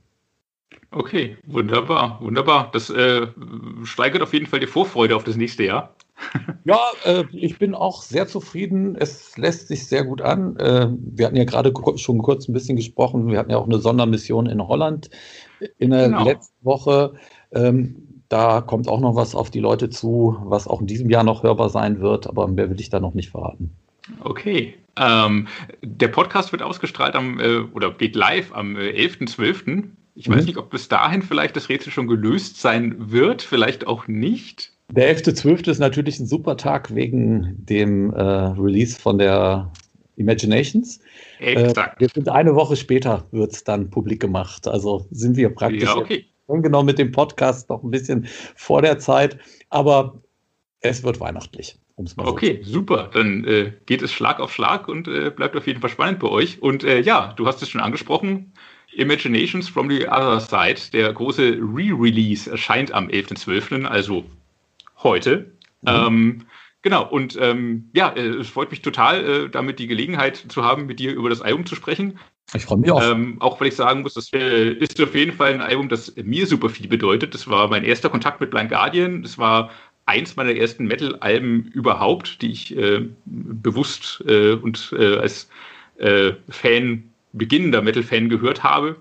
[0.92, 2.70] Okay, wunderbar, wunderbar.
[2.74, 3.28] Das äh,
[3.84, 5.94] steigert auf jeden Fall die Vorfreude auf das nächste Jahr.
[6.66, 8.96] ja, äh, ich bin auch sehr zufrieden.
[8.96, 10.58] Es lässt sich sehr gut an.
[10.58, 13.28] Äh, wir hatten ja gerade schon kurz ein bisschen gesprochen.
[13.28, 15.10] Wir hatten ja auch eine Sondermission in Holland
[15.78, 16.24] in der genau.
[16.24, 17.14] letzten Woche.
[17.52, 21.24] Ähm, da kommt auch noch was auf die Leute zu, was auch in diesem Jahr
[21.24, 23.72] noch hörbar sein wird, aber mehr will ich da noch nicht verraten.
[24.24, 24.76] Okay.
[24.98, 25.48] Ähm,
[25.82, 29.86] der Podcast wird ausgestrahlt am, äh, oder geht live am äh, 11.12.
[30.20, 30.34] Ich mhm.
[30.34, 34.74] weiß nicht, ob bis dahin vielleicht das Rätsel schon gelöst sein wird, vielleicht auch nicht.
[34.92, 35.70] Der 11.12.
[35.70, 39.72] ist natürlich ein super Tag wegen dem äh, Release von der
[40.18, 41.00] Imaginations.
[41.40, 41.96] Exakt.
[41.96, 44.68] Äh, wir sind eine Woche später, wird es dann publik gemacht.
[44.68, 46.26] Also sind wir praktisch ja, okay.
[46.50, 49.38] genau mit dem Podcast noch ein bisschen vor der Zeit.
[49.70, 50.22] Aber
[50.82, 51.80] es wird weihnachtlich.
[52.18, 53.10] okay, so super.
[53.14, 56.28] Dann äh, geht es Schlag auf Schlag und äh, bleibt auf jeden Fall spannend bei
[56.28, 56.62] euch.
[56.62, 58.52] Und äh, ja, du hast es schon angesprochen.
[58.94, 64.26] Imaginations from the Other Side, der große Re-Release, erscheint am 11.12., also
[65.04, 65.52] heute.
[65.82, 65.88] Mhm.
[65.88, 66.46] Ähm,
[66.82, 70.86] genau, und ähm, ja, äh, es freut mich total, äh, damit die Gelegenheit zu haben,
[70.86, 72.20] mit dir über das Album zu sprechen.
[72.54, 73.02] Ich freue mich auch.
[73.02, 76.16] Ähm, auch weil ich sagen muss, das äh, ist auf jeden Fall ein Album, das
[76.16, 77.34] mir super viel bedeutet.
[77.34, 79.22] Das war mein erster Kontakt mit Blind Guardian.
[79.22, 79.70] Das war
[80.08, 85.50] eins meiner ersten Metal-Alben überhaupt, die ich äh, bewusst äh, und als
[86.50, 88.98] Fan beginnender Metal-Fan gehört habe.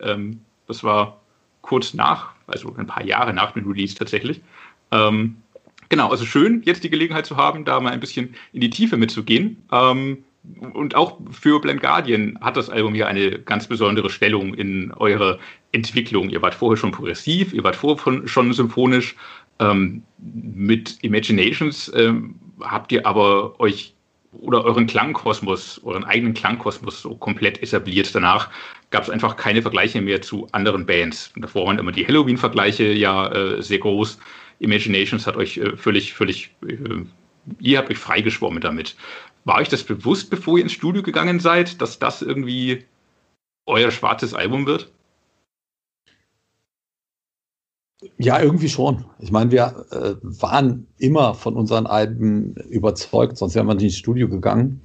[0.00, 1.20] Ähm, das war
[1.62, 4.40] kurz nach, also ein paar Jahre nach dem Release tatsächlich.
[4.90, 5.36] Ähm,
[5.88, 8.96] genau, also schön, jetzt die Gelegenheit zu haben, da mal ein bisschen in die Tiefe
[8.96, 9.62] mitzugehen.
[9.70, 10.24] Ähm,
[10.72, 15.38] und auch für Blend Guardian hat das Album ja eine ganz besondere Stellung in eurer
[15.70, 16.30] Entwicklung.
[16.30, 19.14] Ihr wart vorher schon progressiv, ihr wart vorher schon symphonisch.
[19.60, 23.94] Ähm, mit Imaginations ähm, habt ihr aber euch
[24.32, 28.14] oder euren Klangkosmos, euren eigenen Klangkosmos so komplett etabliert.
[28.14, 28.50] Danach
[28.90, 31.32] gab es einfach keine Vergleiche mehr zu anderen Bands.
[31.36, 34.18] Davor waren immer die Halloween-Vergleiche ja äh, sehr groß.
[34.58, 37.04] Imaginations hat euch äh, völlig, völlig, äh,
[37.60, 38.96] ihr habt euch freigeschwommen damit.
[39.44, 42.84] War euch das bewusst, bevor ihr ins Studio gegangen seid, dass das irgendwie
[43.66, 44.92] euer schwarzes Album wird?
[48.18, 49.04] Ja, irgendwie schon.
[49.18, 53.96] Ich meine, wir äh, waren immer von unseren Alben überzeugt, sonst wären wir nicht ins
[53.96, 54.80] Studio gegangen.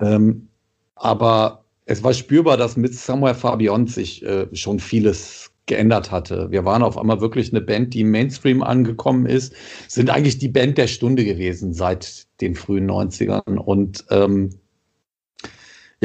[0.00, 0.48] Ähm,
[0.94, 6.50] aber es war spürbar, dass mit Somewhere Far Beyond sich äh, schon vieles geändert hatte.
[6.50, 9.52] Wir waren auf einmal wirklich eine Band, die im Mainstream angekommen ist,
[9.88, 14.50] sind eigentlich die Band der Stunde gewesen seit den frühen 90ern und ähm,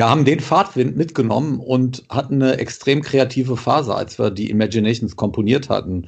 [0.02, 5.16] ja, haben den Fahrtwind mitgenommen und hatten eine extrem kreative Phase, als wir die Imaginations
[5.16, 6.08] komponiert hatten.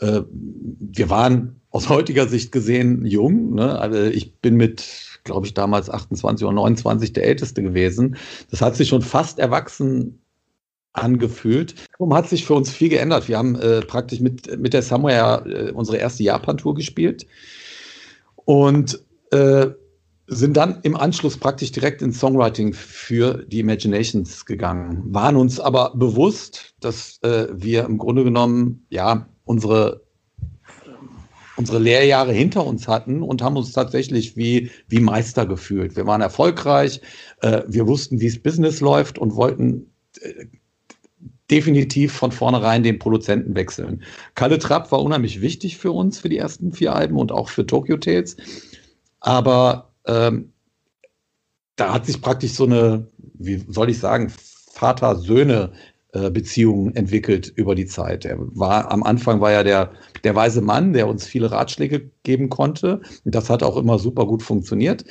[0.00, 3.54] Äh, wir waren aus heutiger Sicht gesehen jung.
[3.54, 3.78] Ne?
[3.78, 8.16] Also ich bin mit, glaube ich, damals 28 oder 29 der Älteste gewesen.
[8.50, 10.18] Das hat sich schon fast erwachsen
[10.94, 11.74] angefühlt.
[11.92, 13.28] Darum hat sich für uns viel geändert.
[13.28, 17.26] Wir haben äh, praktisch mit, mit der Somewhere äh, unsere erste Japan-Tour gespielt
[18.46, 18.98] und
[19.30, 19.66] äh,
[20.26, 25.92] sind dann im Anschluss praktisch direkt ins Songwriting für die Imaginations gegangen, waren uns aber
[25.94, 30.04] bewusst, dass äh, wir im Grunde genommen ja unsere
[31.56, 35.96] unsere Lehrjahre hinter uns hatten und haben uns tatsächlich wie, wie Meister gefühlt.
[35.96, 37.00] Wir waren erfolgreich,
[37.40, 40.46] äh, wir wussten, wie es Business läuft und wollten äh,
[41.50, 44.02] definitiv von vornherein den Produzenten wechseln.
[44.34, 47.66] Kalle Trapp war unheimlich wichtig für uns, für die ersten vier Alben und auch für
[47.66, 48.36] Tokyo Tales.
[49.20, 50.52] Aber ähm,
[51.76, 54.32] da hat sich praktisch so eine, wie soll ich sagen,
[54.72, 55.72] Vater-Söhne
[56.12, 58.24] äh, Beziehung entwickelt über die Zeit.
[58.24, 59.92] Er war am Anfang war ja der,
[60.24, 63.00] der weise Mann, der uns viele Ratschläge geben konnte.
[63.24, 65.04] Das hat auch immer super gut funktioniert.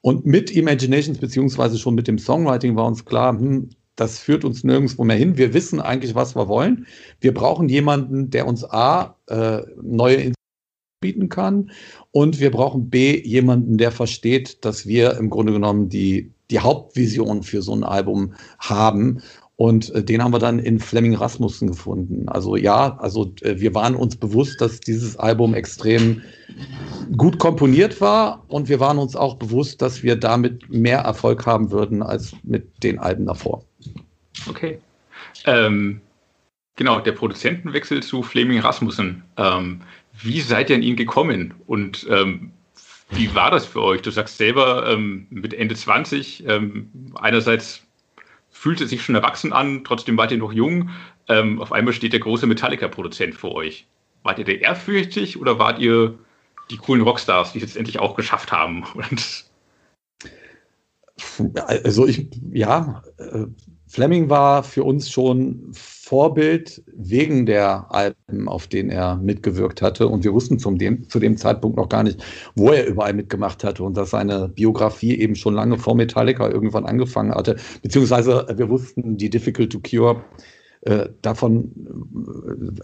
[0.00, 4.64] Und mit Imaginations, beziehungsweise schon mit dem Songwriting war uns klar, hm, das führt uns
[4.64, 5.36] nirgendwo mehr hin.
[5.36, 6.86] Wir wissen eigentlich, was wir wollen.
[7.20, 10.32] Wir brauchen jemanden, der uns A, äh, neue
[11.02, 11.70] bieten kann.
[12.12, 17.42] Und wir brauchen B, jemanden, der versteht, dass wir im Grunde genommen die, die Hauptvision
[17.42, 19.20] für so ein Album haben.
[19.56, 22.28] Und äh, den haben wir dann in Fleming Rasmussen gefunden.
[22.28, 26.22] Also ja, also äh, wir waren uns bewusst, dass dieses Album extrem
[27.16, 28.44] gut komponiert war.
[28.48, 32.82] Und wir waren uns auch bewusst, dass wir damit mehr Erfolg haben würden als mit
[32.82, 33.64] den Alben davor.
[34.48, 34.78] Okay.
[35.44, 36.00] Ähm,
[36.76, 39.22] genau, der Produzentenwechsel zu Fleming Rasmussen.
[39.36, 39.82] Ähm,
[40.22, 42.52] wie seid ihr an ihn gekommen und ähm,
[43.10, 44.02] wie war das für euch?
[44.02, 47.82] Du sagst selber ähm, mit Ende 20, ähm, einerseits
[48.50, 50.90] fühlt es sich schon erwachsen an, trotzdem wart ihr noch jung.
[51.28, 53.86] Ähm, auf einmal steht der große Metallica-Produzent vor euch.
[54.22, 56.18] Wart ihr der ehrfürchtig oder wart ihr
[56.70, 58.84] die coolen Rockstars, die es jetzt endlich auch geschafft haben?
[61.66, 63.46] also ich, ja, äh,
[63.92, 70.08] Fleming war für uns schon Vorbild wegen der Alben, auf denen er mitgewirkt hatte.
[70.08, 72.24] Und wir wussten zum dem, zu dem Zeitpunkt noch gar nicht,
[72.54, 76.86] wo er überall mitgemacht hatte und dass seine Biografie eben schon lange vor Metallica irgendwann
[76.86, 77.56] angefangen hatte.
[77.82, 80.24] Beziehungsweise wir wussten, die Difficult to Cure,
[80.80, 81.70] äh, davon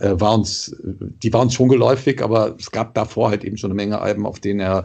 [0.01, 3.71] äh, war uns, die war uns schon geläufig, aber es gab davor halt eben schon
[3.71, 4.85] eine Menge Alben, auf denen er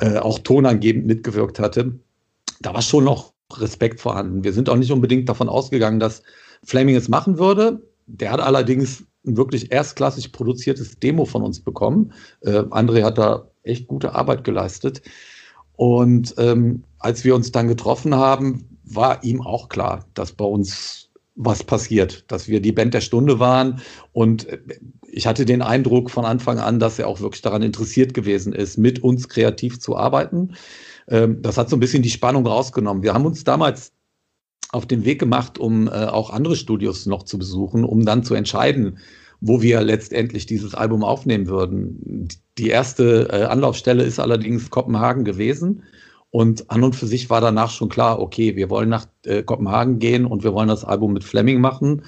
[0.00, 1.92] äh, auch tonangebend mitgewirkt hatte.
[2.62, 4.44] Da war schon noch Respekt vorhanden.
[4.44, 6.22] Wir sind auch nicht unbedingt davon ausgegangen, dass
[6.64, 7.82] Flaming es machen würde.
[8.06, 12.12] Der hat allerdings ein wirklich erstklassig produziertes Demo von uns bekommen.
[12.40, 15.02] Äh, André hat da echt gute Arbeit geleistet.
[15.76, 21.10] Und ähm, als wir uns dann getroffen haben, war ihm auch klar, dass bei uns
[21.40, 23.80] was passiert, dass wir die Band der Stunde waren.
[24.12, 24.58] Und äh,
[25.10, 28.76] ich hatte den Eindruck von Anfang an, dass er auch wirklich daran interessiert gewesen ist,
[28.76, 30.54] mit uns kreativ zu arbeiten.
[31.08, 33.02] Ähm, das hat so ein bisschen die Spannung rausgenommen.
[33.02, 33.92] Wir haben uns damals
[34.70, 38.34] auf den Weg gemacht, um äh, auch andere Studios noch zu besuchen, um dann zu
[38.34, 38.98] entscheiden,
[39.40, 42.28] wo wir letztendlich dieses Album aufnehmen würden.
[42.58, 45.82] Die erste äh, Anlaufstelle ist allerdings Kopenhagen gewesen.
[46.30, 49.98] Und an und für sich war danach schon klar, okay, wir wollen nach äh, Kopenhagen
[49.98, 52.02] gehen und wir wollen das Album mit Fleming machen,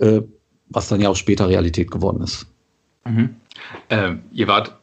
[0.00, 0.22] äh,
[0.70, 2.46] was dann ja auch später Realität geworden ist.
[3.04, 3.36] Mhm.
[3.90, 4.77] Ähm, ihr wart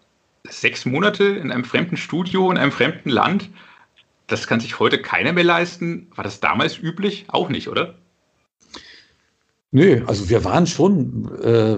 [0.62, 3.50] sechs Monate in einem fremden Studio, in einem fremden Land.
[4.28, 6.08] Das kann sich heute keiner mehr leisten.
[6.16, 7.26] War das damals üblich?
[7.28, 7.96] Auch nicht, oder?
[9.72, 11.78] Nö, also wir waren schon äh,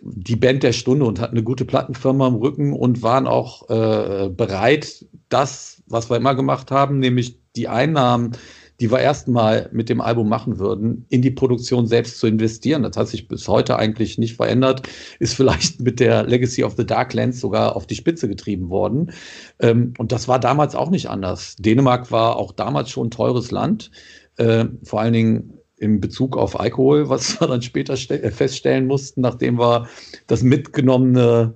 [0.00, 4.30] die Band der Stunde und hatten eine gute Plattenfirma im Rücken und waren auch äh,
[4.30, 8.32] bereit, das, was wir immer gemacht haben, nämlich die Einnahmen,
[8.80, 12.82] die wir erstmal mit dem Album machen würden, in die Produktion selbst zu investieren.
[12.82, 16.86] Das hat sich bis heute eigentlich nicht verändert, ist vielleicht mit der Legacy of the
[16.86, 19.12] Darklands sogar auf die Spitze getrieben worden.
[19.60, 21.56] Ähm, und das war damals auch nicht anders.
[21.56, 23.90] Dänemark war auch damals schon ein teures Land,
[24.36, 29.22] äh, vor allen Dingen im Bezug auf Alkohol, was wir dann später äh, feststellen mussten,
[29.22, 29.88] nachdem wir
[30.26, 31.54] das mitgenommene,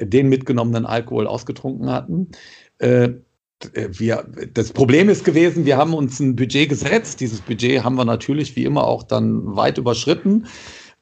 [0.00, 2.28] den mitgenommenen Alkohol ausgetrunken hatten.
[3.72, 7.20] Äh, äh, wir, das Problem ist gewesen, wir haben uns ein Budget gesetzt.
[7.20, 10.46] Dieses Budget haben wir natürlich wie immer auch dann weit überschritten.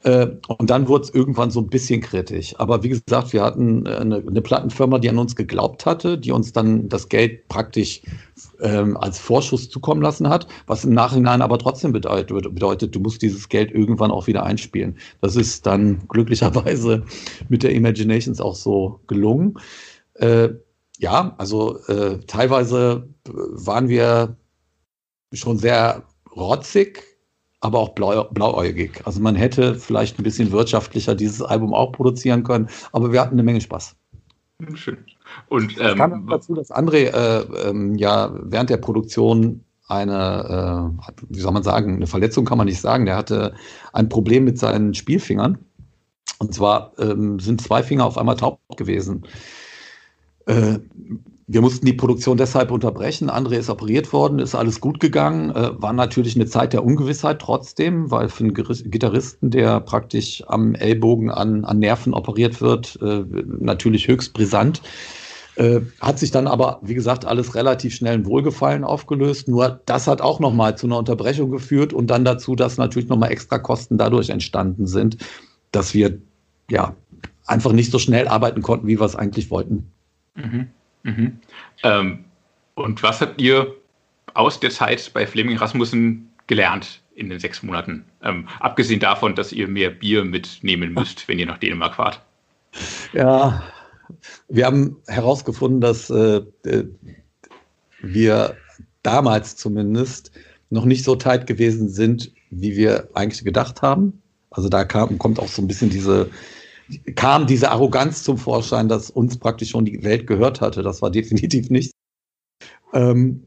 [0.04, 2.54] Äh, und dann wurde es irgendwann so ein bisschen kritisch.
[2.58, 6.52] Aber wie gesagt, wir hatten eine, eine, Plattenfirma, die an uns geglaubt hatte, die uns
[6.52, 8.02] dann das Geld praktisch
[8.60, 13.22] ähm, als Vorschuss zukommen lassen hat, was im Nachhinein aber trotzdem bedeutet, bedeutet, du musst
[13.22, 14.96] dieses Geld irgendwann auch wieder einspielen.
[15.20, 17.04] Das ist dann glücklicherweise
[17.48, 19.54] mit der Imaginations auch so gelungen.
[20.14, 20.50] Äh,
[21.03, 24.36] ja, also äh, teilweise waren wir
[25.32, 26.05] schon sehr
[26.36, 27.03] rotzig,
[27.61, 29.05] aber auch blau, blauäugig.
[29.05, 33.34] Also man hätte vielleicht ein bisschen wirtschaftlicher dieses Album auch produzieren können, aber wir hatten
[33.34, 33.96] eine Menge Spaß.
[34.74, 34.98] Schön.
[35.48, 41.40] Und ähm, kam dazu, dass André äh, ähm, ja während der Produktion eine, äh, wie
[41.40, 43.07] soll man sagen, eine Verletzung kann man nicht sagen.
[43.07, 43.55] Der hatte
[43.92, 45.59] ein Problem mit seinen Spielfingern.
[46.38, 49.26] Und zwar ähm, sind zwei Finger auf einmal taub gewesen.
[50.47, 50.78] Äh,
[51.49, 53.28] wir mussten die Produktion deshalb unterbrechen.
[53.28, 55.51] André ist operiert worden, ist alles gut gegangen.
[55.51, 60.74] Äh, war natürlich eine Zeit der Ungewissheit trotzdem, weil für einen Gitarristen, der praktisch am
[60.74, 63.24] Ellbogen an, an Nerven operiert wird, äh,
[63.61, 64.80] natürlich höchst brisant.
[65.57, 69.49] Äh, hat sich dann aber, wie gesagt, alles relativ schnell in Wohlgefallen aufgelöst.
[69.49, 73.30] Nur das hat auch nochmal zu einer Unterbrechung geführt und dann dazu, dass natürlich nochmal
[73.30, 75.18] extra Kosten dadurch entstanden sind,
[75.70, 76.18] dass wir
[76.70, 76.95] ja
[77.45, 79.91] einfach nicht so schnell arbeiten konnten, wie wir es eigentlich wollten.
[80.35, 80.68] Mhm.
[81.03, 81.39] Mhm.
[81.83, 82.24] Ähm,
[82.74, 83.74] und was habt ihr
[84.35, 88.05] aus der Zeit bei Fleming Rasmussen gelernt in den sechs Monaten?
[88.22, 92.22] Ähm, abgesehen davon, dass ihr mehr Bier mitnehmen müsst, wenn ihr nach Dänemark fahrt.
[93.12, 93.62] Ja,
[94.49, 96.43] wir haben herausgefunden, dass äh,
[98.01, 98.57] wir
[99.03, 100.33] damals zumindest
[100.70, 104.22] noch nicht so tight gewesen sind, wie wir eigentlich gedacht haben.
[104.51, 106.30] Also da kam, kommt auch so ein bisschen diese
[107.14, 110.82] kam diese Arroganz zum Vorschein, dass uns praktisch schon die Welt gehört hatte.
[110.82, 111.93] Das war definitiv nicht.
[112.93, 113.45] Ähm,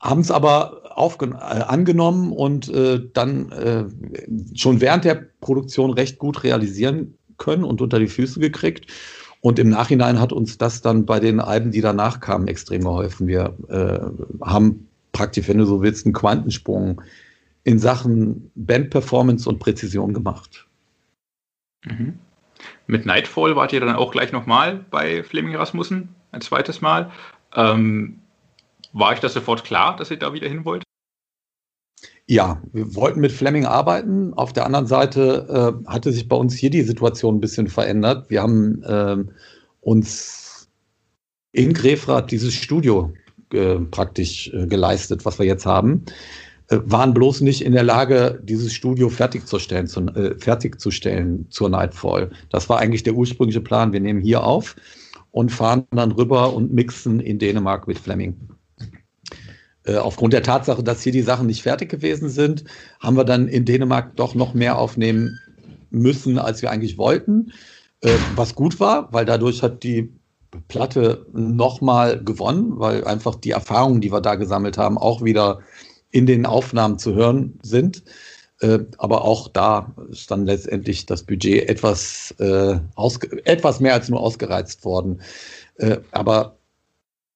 [0.00, 3.84] haben es aber äh, angenommen und äh, dann äh,
[4.54, 8.86] schon während der Produktion recht gut realisieren können und unter die Füße gekriegt.
[9.42, 13.26] Und im Nachhinein hat uns das dann bei den Alben, die danach kamen, extrem geholfen.
[13.26, 17.00] Wir äh, haben praktisch, wenn du so willst, einen Quantensprung
[17.64, 20.66] in Sachen Bandperformance und Präzision gemacht.
[21.84, 22.18] Mhm.
[22.90, 27.12] Mit Nightfall wart ihr dann auch gleich nochmal bei Fleming Rasmussen, ein zweites Mal.
[27.54, 28.18] Ähm,
[28.92, 30.82] war euch das sofort klar, dass ihr da wieder hin wollt?
[32.26, 34.34] Ja, wir wollten mit Fleming arbeiten.
[34.34, 38.28] Auf der anderen Seite äh, hatte sich bei uns hier die Situation ein bisschen verändert.
[38.28, 39.16] Wir haben äh,
[39.80, 40.68] uns
[41.52, 43.12] in Grefrath dieses Studio
[43.52, 46.04] äh, praktisch äh, geleistet, was wir jetzt haben.
[46.70, 52.30] Äh, waren bloß nicht in der Lage, dieses Studio fertigzustellen, zu, äh, fertigzustellen zur Nightfall.
[52.50, 53.92] Das war eigentlich der ursprüngliche Plan.
[53.92, 54.76] Wir nehmen hier auf
[55.32, 58.36] und fahren dann rüber und mixen in Dänemark mit Fleming.
[59.84, 62.64] Äh, aufgrund der Tatsache, dass hier die Sachen nicht fertig gewesen sind,
[63.00, 65.38] haben wir dann in Dänemark doch noch mehr aufnehmen
[65.90, 67.52] müssen, als wir eigentlich wollten.
[68.00, 70.12] Äh, was gut war, weil dadurch hat die
[70.68, 75.60] Platte nochmal gewonnen, weil einfach die Erfahrungen, die wir da gesammelt haben, auch wieder
[76.10, 78.02] in den Aufnahmen zu hören sind.
[78.60, 82.78] Äh, aber auch da ist dann letztendlich das Budget etwas, äh,
[83.44, 85.20] etwas mehr als nur ausgereizt worden.
[85.76, 86.56] Äh, aber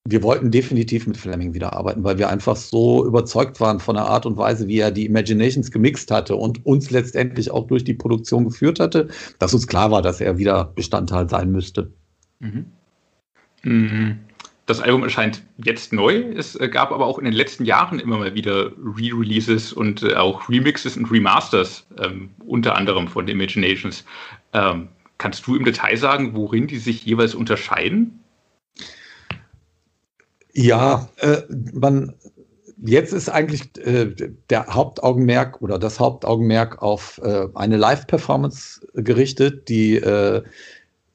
[0.07, 4.05] wir wollten definitiv mit Fleming wieder arbeiten, weil wir einfach so überzeugt waren von der
[4.05, 7.95] Art und Weise, wie er die Imaginations gemixt hatte und uns letztendlich auch durch die
[7.95, 9.07] Produktion geführt hatte,
[9.39, 11.91] dass uns klar war, dass er wieder Bestandteil sein müsste.
[12.39, 12.65] Mhm.
[13.63, 14.19] Mhm.
[14.65, 16.23] Das Album erscheint jetzt neu.
[16.35, 20.15] Es äh, gab aber auch in den letzten Jahren immer mal wieder Re-Releases und äh,
[20.15, 24.03] auch Remixes und Remasters, ähm, unter anderem von Imaginations.
[24.53, 24.89] Ähm,
[25.19, 28.19] kannst du im Detail sagen, worin die sich jeweils unterscheiden?
[30.53, 31.41] Ja, äh,
[31.73, 32.15] man,
[32.83, 34.15] jetzt ist eigentlich äh,
[34.49, 40.41] der Hauptaugenmerk oder das Hauptaugenmerk auf äh, eine Live-Performance gerichtet, die äh,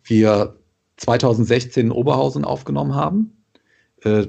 [0.05, 0.57] wir
[0.99, 3.40] 2016 in Oberhausen aufgenommen haben.
[4.05, 4.27] Äh,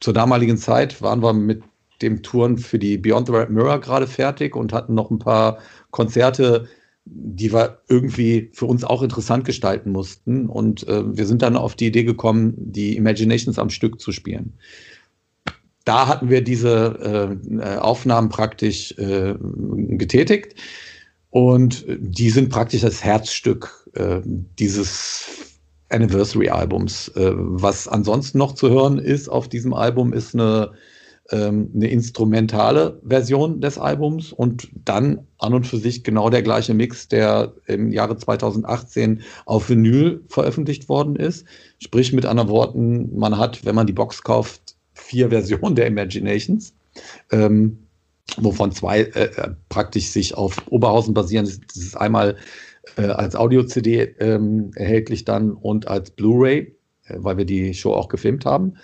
[0.00, 1.62] zur damaligen Zeit waren wir mit
[2.02, 5.58] dem Touren für die Beyond the Red Mirror gerade fertig und hatten noch ein paar
[5.90, 6.68] Konzerte,
[7.06, 10.48] die wir irgendwie für uns auch interessant gestalten mussten.
[10.48, 14.54] Und äh, wir sind dann auf die Idee gekommen, die Imaginations am Stück zu spielen.
[15.84, 20.54] da hatten wir diese äh, Aufnahmen praktisch äh, getätigt
[21.30, 25.53] und die sind praktisch das Herzstück äh, dieses
[25.94, 27.08] Anniversary-Albums.
[27.16, 30.72] Äh, was ansonsten noch zu hören ist auf diesem Album, ist eine,
[31.30, 36.74] ähm, eine instrumentale Version des Albums und dann an und für sich genau der gleiche
[36.74, 41.46] Mix, der im Jahre 2018 auf Vinyl veröffentlicht worden ist.
[41.78, 46.74] Sprich mit anderen Worten, man hat, wenn man die Box kauft, vier Versionen der Imaginations,
[47.30, 47.78] ähm,
[48.38, 51.44] wovon zwei äh, äh, praktisch sich auf Oberhausen basieren.
[51.44, 52.36] Das ist einmal
[52.96, 56.76] äh, als Audio-CD ähm, erhältlich dann und als Blu-ray,
[57.06, 58.74] äh, weil wir die Show auch gefilmt haben.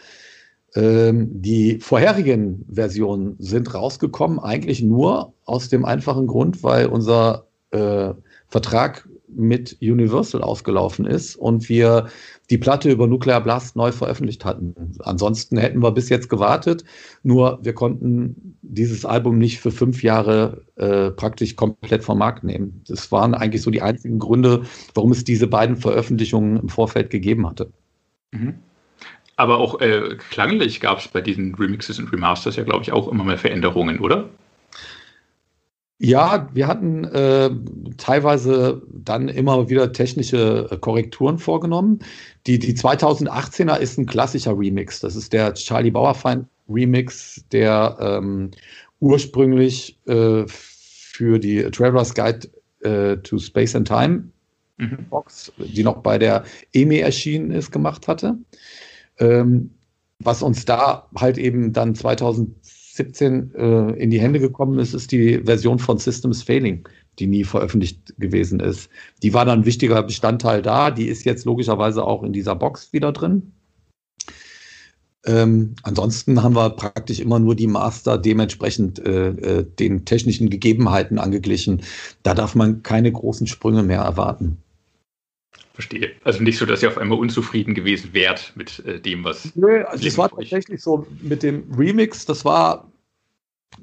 [0.75, 8.11] Ähm, die vorherigen Versionen sind rausgekommen, eigentlich nur aus dem einfachen Grund, weil unser äh,
[8.49, 12.09] Vertrag mit Universal ausgelaufen ist und wir
[12.51, 14.74] die Platte über Nuclear Blast neu veröffentlicht hatten.
[15.01, 16.84] Ansonsten hätten wir bis jetzt gewartet,
[17.22, 22.82] nur wir konnten dieses Album nicht für fünf Jahre äh, praktisch komplett vom Markt nehmen.
[22.88, 24.62] Das waren eigentlich so die einzigen Gründe,
[24.94, 27.70] warum es diese beiden Veröffentlichungen im Vorfeld gegeben hatte.
[28.32, 28.55] Mhm.
[29.36, 33.09] Aber auch äh, klanglich gab es bei diesen Remixes und Remasters ja, glaube ich, auch
[33.09, 34.28] immer mehr Veränderungen, oder?
[36.03, 37.51] Ja, wir hatten äh,
[37.98, 41.98] teilweise dann immer wieder technische äh, Korrekturen vorgenommen.
[42.46, 45.01] Die, die 2018er ist ein klassischer Remix.
[45.01, 48.51] Das ist der Charlie Bauerfeind Remix, der ähm,
[49.01, 52.48] ursprünglich äh, für die Traveler's Guide
[52.80, 54.24] äh, to Space and Time
[54.78, 55.05] mhm.
[55.11, 58.38] Box, die noch bei der EMI erschienen ist, gemacht hatte.
[59.18, 59.68] Ähm,
[60.18, 62.60] was uns da halt eben dann 2000
[62.95, 66.88] 17 äh, in die Hände gekommen ist, ist die Version von Systems Failing,
[67.18, 68.91] die nie veröffentlicht gewesen ist.
[69.22, 70.91] Die war dann ein wichtiger Bestandteil da.
[70.91, 73.53] Die ist jetzt logischerweise auch in dieser Box wieder drin.
[75.26, 81.18] Ähm, ansonsten haben wir praktisch immer nur die Master dementsprechend äh, äh, den technischen Gegebenheiten
[81.18, 81.82] angeglichen.
[82.22, 84.59] Da darf man keine großen Sprünge mehr erwarten.
[85.81, 86.12] Verstehe.
[86.24, 89.55] Also nicht so, dass ihr auf einmal unzufrieden gewesen wärt mit äh, dem, was.
[89.57, 92.91] Nö, also es war tatsächlich so mit dem Remix, das war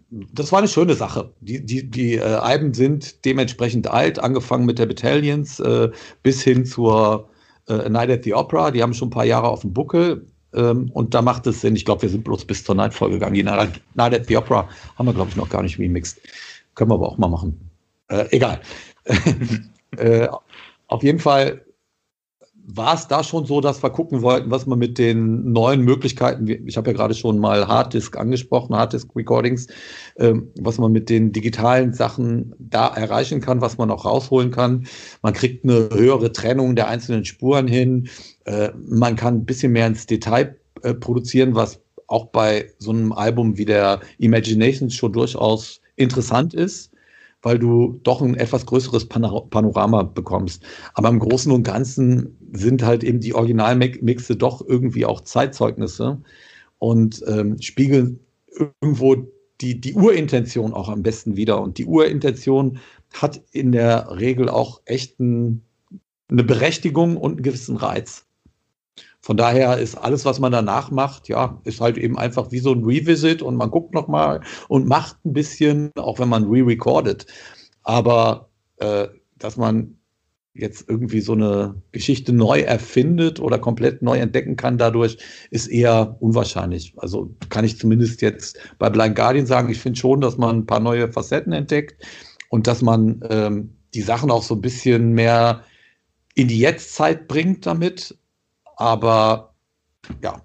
[0.10, 1.34] das war eine schöne Sache.
[1.41, 5.89] Die, die, die äh, Alben sind dementsprechend alt, angefangen mit der Battalions äh,
[6.24, 7.30] bis hin zur
[7.68, 8.72] äh, Night at the Opera.
[8.72, 10.28] Die haben schon ein paar Jahre auf dem Buckel.
[10.54, 11.76] Ähm, und da macht es Sinn.
[11.76, 13.34] Ich glaube, wir sind bloß bis zur Night gegangen.
[13.34, 14.68] Die Night, Night at the Opera
[14.98, 16.22] haben wir, glaube ich, noch gar nicht remixed.
[16.76, 17.58] Können wir aber auch mal machen.
[18.10, 18.62] Äh, egal.
[19.95, 20.28] Äh,
[20.88, 21.66] auf jeden Fall
[22.70, 26.47] war es da schon so, dass wir gucken wollten, was man mit den neuen Möglichkeiten,
[26.68, 29.68] ich habe ja gerade schon mal Harddisk angesprochen, Harddisk Recordings,
[30.18, 34.86] ähm, was man mit den digitalen Sachen da erreichen kann, was man auch rausholen kann.
[35.22, 38.09] Man kriegt eine höhere Trennung der einzelnen Spuren hin.
[38.43, 43.13] Äh, man kann ein bisschen mehr ins Detail äh, produzieren, was auch bei so einem
[43.13, 46.91] Album wie der Imaginations schon durchaus interessant ist
[47.42, 50.64] weil du doch ein etwas größeres Panorama bekommst.
[50.94, 56.22] Aber im Großen und Ganzen sind halt eben die Originalmixe doch irgendwie auch Zeitzeugnisse
[56.80, 58.20] und ähm, spiegeln
[58.82, 59.16] irgendwo
[59.62, 61.62] die, die Urintention auch am besten wieder.
[61.62, 62.80] Und die Urintention
[63.14, 65.64] hat in der Regel auch echt ein,
[66.30, 68.27] eine Berechtigung und einen gewissen Reiz.
[69.28, 72.72] Von daher ist alles, was man danach macht, ja, ist halt eben einfach wie so
[72.72, 74.40] ein Revisit und man guckt nochmal
[74.70, 77.26] und macht ein bisschen, auch wenn man re-recordet.
[77.84, 78.48] Aber
[78.78, 79.98] äh, dass man
[80.54, 85.18] jetzt irgendwie so eine Geschichte neu erfindet oder komplett neu entdecken kann dadurch,
[85.52, 86.94] ist eher unwahrscheinlich.
[86.95, 90.66] Also kann ich zumindest jetzt bei Blind Guardian sagen, ich finde schon, dass man ein
[90.66, 92.02] paar neue Facetten entdeckt
[92.48, 95.66] und dass man ähm, die Sachen auch so ein bisschen mehr
[96.34, 98.18] in die Jetztzeit bringt damit
[98.78, 99.54] aber
[100.24, 100.41] ja,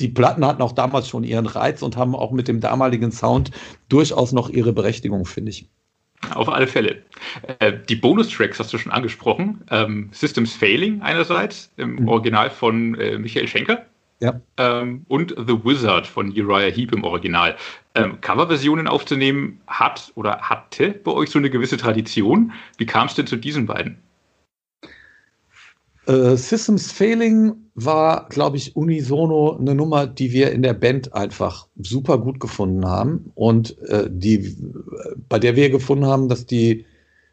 [0.00, 3.50] die Platten hatten auch damals schon ihren Reiz und haben auch mit dem damaligen Sound
[3.88, 5.68] durchaus noch ihre Berechtigung, finde ich.
[6.34, 7.02] Auf alle Fälle.
[7.60, 9.62] Äh, die Bonustracks hast du schon angesprochen.
[9.70, 12.08] Ähm, Systems Failing einerseits, im mhm.
[12.08, 13.86] Original von äh, Michael Schenker.
[14.20, 14.38] Ja.
[14.58, 17.56] Ähm, und The Wizard von Uriah Heep im Original.
[17.94, 22.52] Ähm, Coverversionen aufzunehmen hat oder hatte bei euch so eine gewisse Tradition.
[22.76, 23.98] Wie kam es denn zu diesen beiden?
[26.06, 31.68] Äh, Systems Failing war, glaube ich, unisono eine Nummer, die wir in der Band einfach
[31.78, 34.56] super gut gefunden haben und äh, die,
[35.28, 36.86] bei der wir gefunden haben, dass die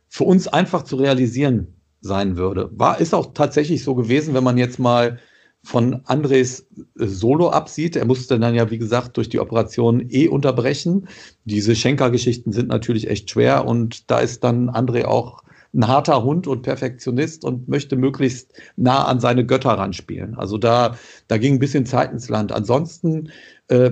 [0.10, 2.70] für uns einfach zu realisieren sein würde.
[2.74, 5.20] War, ist auch tatsächlich so gewesen, wenn man jetzt mal
[5.64, 6.68] von Andres
[7.00, 7.96] äh, Solo absieht.
[7.96, 11.08] Er musste dann ja, wie gesagt, durch die Operation eh unterbrechen.
[11.46, 15.44] Diese Schenker-Geschichten sind natürlich echt schwer und da ist dann André auch
[15.78, 20.36] ein harter Hund und Perfektionist und möchte möglichst nah an seine Götter ranspielen.
[20.36, 20.98] Also da,
[21.28, 22.52] da ging ein bisschen Zeit ins Land.
[22.52, 23.32] Ansonsten
[23.68, 23.92] äh,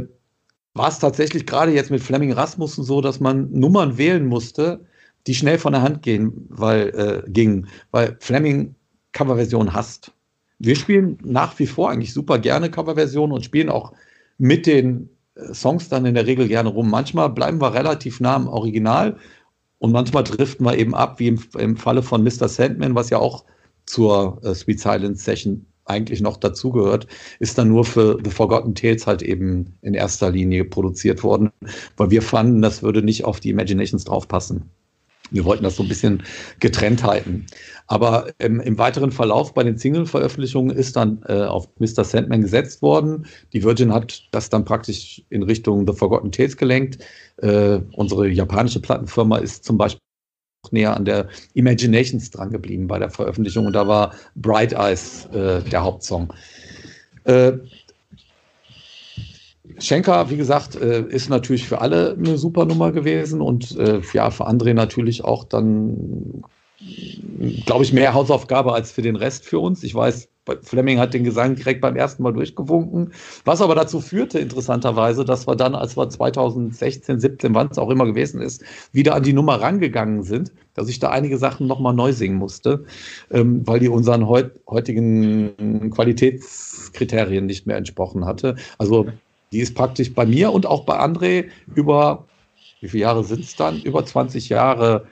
[0.74, 4.86] war es tatsächlich gerade jetzt mit Fleming Rasmussen so, dass man Nummern wählen musste,
[5.28, 8.76] die schnell von der Hand gehen, weil, äh, gingen, weil Fleming
[9.14, 10.12] Coverversion hasst.
[10.60, 13.94] Wir spielen nach wie vor eigentlich super gerne Coverversionen und spielen auch
[14.38, 16.90] mit den äh, Songs dann in der Regel gerne rum.
[16.90, 19.18] Manchmal bleiben wir relativ nah am Original
[19.86, 22.50] und manchmal driften wir eben ab, wie im, im Falle von Mr.
[22.50, 23.46] Sandman, was ja auch
[23.86, 27.06] zur äh, Sweet Silence Session eigentlich noch dazugehört,
[27.38, 31.52] ist dann nur für The Forgotten Tales halt eben in erster Linie produziert worden,
[31.98, 34.72] weil wir fanden, das würde nicht auf die Imaginations draufpassen.
[35.32, 36.24] Wir wollten das so ein bisschen
[36.60, 37.46] getrennt halten.
[37.88, 42.04] Aber ähm, im weiteren Verlauf bei den Single-Veröffentlichungen ist dann äh, auf Mr.
[42.04, 43.26] Sandman gesetzt worden.
[43.54, 47.04] Die Virgin hat das dann praktisch in Richtung The Forgotten Tales gelenkt.
[47.38, 50.02] Äh, unsere japanische Plattenfirma ist zum Beispiel
[50.72, 55.62] näher an der Imaginations dran geblieben bei der Veröffentlichung und da war Bright Eyes äh,
[55.62, 56.34] der Hauptsong.
[59.80, 64.30] Schenker, wie gesagt, äh, ist natürlich für alle eine super Nummer gewesen und äh, ja,
[64.30, 66.44] für André natürlich auch dann,
[67.66, 69.84] glaube ich, mehr Hausaufgabe als für den Rest für uns.
[69.84, 70.30] Ich weiß,
[70.62, 73.14] Fleming hat den Gesang direkt beim ersten Mal durchgewunken,
[73.46, 77.90] was aber dazu führte, interessanterweise, dass wir dann, als wir 2016, 17, wann es auch
[77.90, 81.94] immer gewesen ist, wieder an die Nummer rangegangen sind, dass ich da einige Sachen nochmal
[81.94, 82.86] neu singen musste,
[83.32, 88.56] ähm, weil die unseren heut, heutigen Qualitätskriterien nicht mehr entsprochen hatte.
[88.78, 89.08] Also
[89.56, 91.46] die ist praktisch bei mir und auch bei André
[91.76, 92.28] über,
[92.82, 93.82] wie viele Jahre sind es dann?
[93.84, 95.08] Über 20 Jahre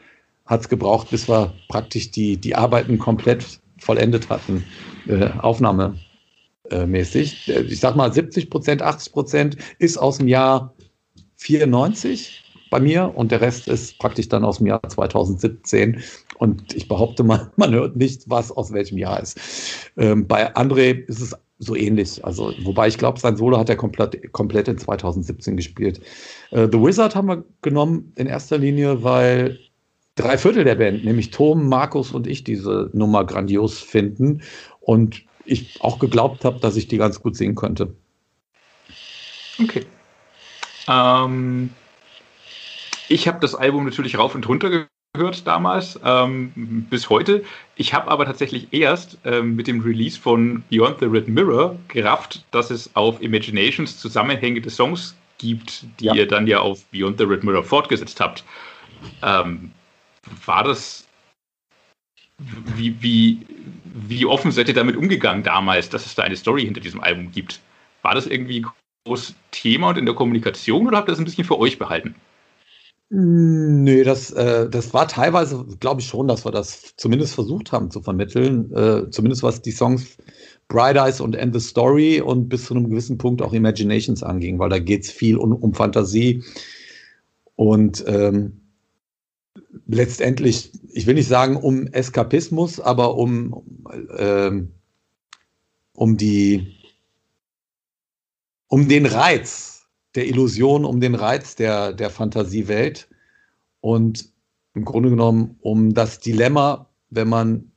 [0.45, 4.65] hat es gebraucht, bis wir praktisch die, die Arbeiten komplett vollendet hatten,
[5.07, 7.47] äh, aufnahmemäßig.
[7.47, 10.73] Ich sag mal, 70 Prozent, 80 Prozent ist aus dem Jahr
[11.37, 16.03] 94 bei mir und der Rest ist praktisch dann aus dem Jahr 2017.
[16.37, 19.39] Und ich behaupte mal, man hört nicht, was aus welchem Jahr ist.
[19.95, 21.33] Ähm, bei André ist es
[21.65, 22.23] so ähnlich.
[22.23, 25.99] Also, wobei ich glaube, sein Solo hat er komplett, komplett in 2017 gespielt.
[26.51, 29.59] Äh, The Wizard haben wir genommen in erster Linie, weil
[30.15, 34.41] drei Viertel der Band, nämlich Tom, Markus und ich, diese Nummer grandios finden
[34.79, 37.93] und ich auch geglaubt habe, dass ich die ganz gut singen könnte.
[39.61, 39.85] Okay.
[40.87, 41.69] Ähm,
[43.09, 46.51] ich habe das Album natürlich rauf und runter gehört damals, ähm,
[46.89, 47.43] bis heute.
[47.75, 52.43] Ich habe aber tatsächlich erst ähm, mit dem Release von Beyond the Red Mirror gerafft,
[52.49, 56.15] dass es auf Imaginations zusammenhängende Songs gibt, die ja.
[56.15, 58.43] ihr dann ja auf Beyond the Red Mirror fortgesetzt habt.
[59.21, 59.71] Ähm,
[60.47, 61.07] war das,
[62.75, 63.45] wie, wie,
[64.07, 67.31] wie offen seid ihr damit umgegangen damals, dass es da eine Story hinter diesem Album
[67.31, 67.59] gibt?
[68.01, 68.67] War das irgendwie ein
[69.05, 72.15] großes Thema und in der Kommunikation oder habt ihr das ein bisschen für euch behalten?
[73.15, 77.91] Nee, das, äh, das war teilweise, glaube ich schon, dass wir das zumindest versucht haben
[77.91, 78.73] zu vermitteln.
[78.73, 80.17] Äh, zumindest was die Songs
[80.67, 84.57] Bright Eyes und End the Story und bis zu einem gewissen Punkt auch Imaginations anging,
[84.57, 86.43] weil da geht es viel um, um, Fantasie.
[87.55, 88.61] Und ähm,
[89.85, 93.85] letztendlich, ich will nicht sagen um Eskapismus, aber um,
[94.17, 94.71] ähm,
[95.93, 96.77] um die,
[98.69, 99.72] um den Reiz
[100.15, 103.09] der Illusion, um den Reiz der, der Fantasiewelt
[103.81, 104.31] und
[104.75, 107.71] im Grunde genommen um das Dilemma, wenn man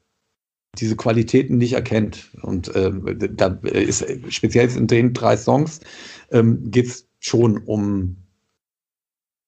[0.79, 2.31] diese Qualitäten nicht erkennt.
[2.43, 2.93] Und äh,
[3.35, 5.81] da ist speziell in den drei Songs
[6.31, 8.17] ähm, geht es schon um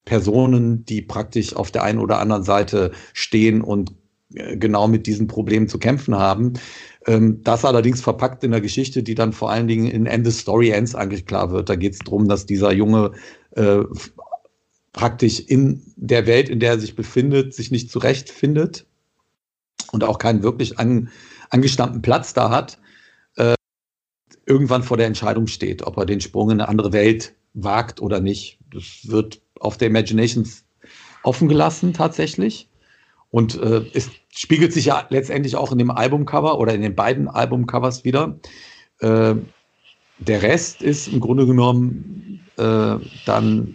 [0.04, 3.94] Personen, die praktisch auf der einen oder anderen Seite stehen und
[4.30, 6.54] genau mit diesen Problemen zu kämpfen haben.
[7.06, 10.32] Ähm, das allerdings verpackt in der Geschichte, die dann vor allen Dingen in End the
[10.32, 11.68] Story Ends eigentlich klar wird.
[11.68, 13.12] Da geht es darum, dass dieser Junge
[13.52, 13.82] äh,
[14.92, 18.86] praktisch in der Welt, in der er sich befindet, sich nicht zurechtfindet
[19.92, 21.10] und auch keinen wirklich an,
[21.50, 22.78] angestammten Platz da hat,
[23.36, 23.54] äh,
[24.44, 28.20] irgendwann vor der Entscheidung steht, ob er den Sprung in eine andere Welt wagt oder
[28.20, 28.58] nicht.
[28.72, 30.64] Das wird auf der Imaginations
[31.22, 32.67] offen gelassen tatsächlich.
[33.30, 37.28] Und äh, es spiegelt sich ja letztendlich auch in dem Albumcover oder in den beiden
[37.28, 38.38] Albumcovers wieder.
[39.00, 39.34] Äh,
[40.18, 42.96] der Rest ist im Grunde genommen äh,
[43.26, 43.74] dann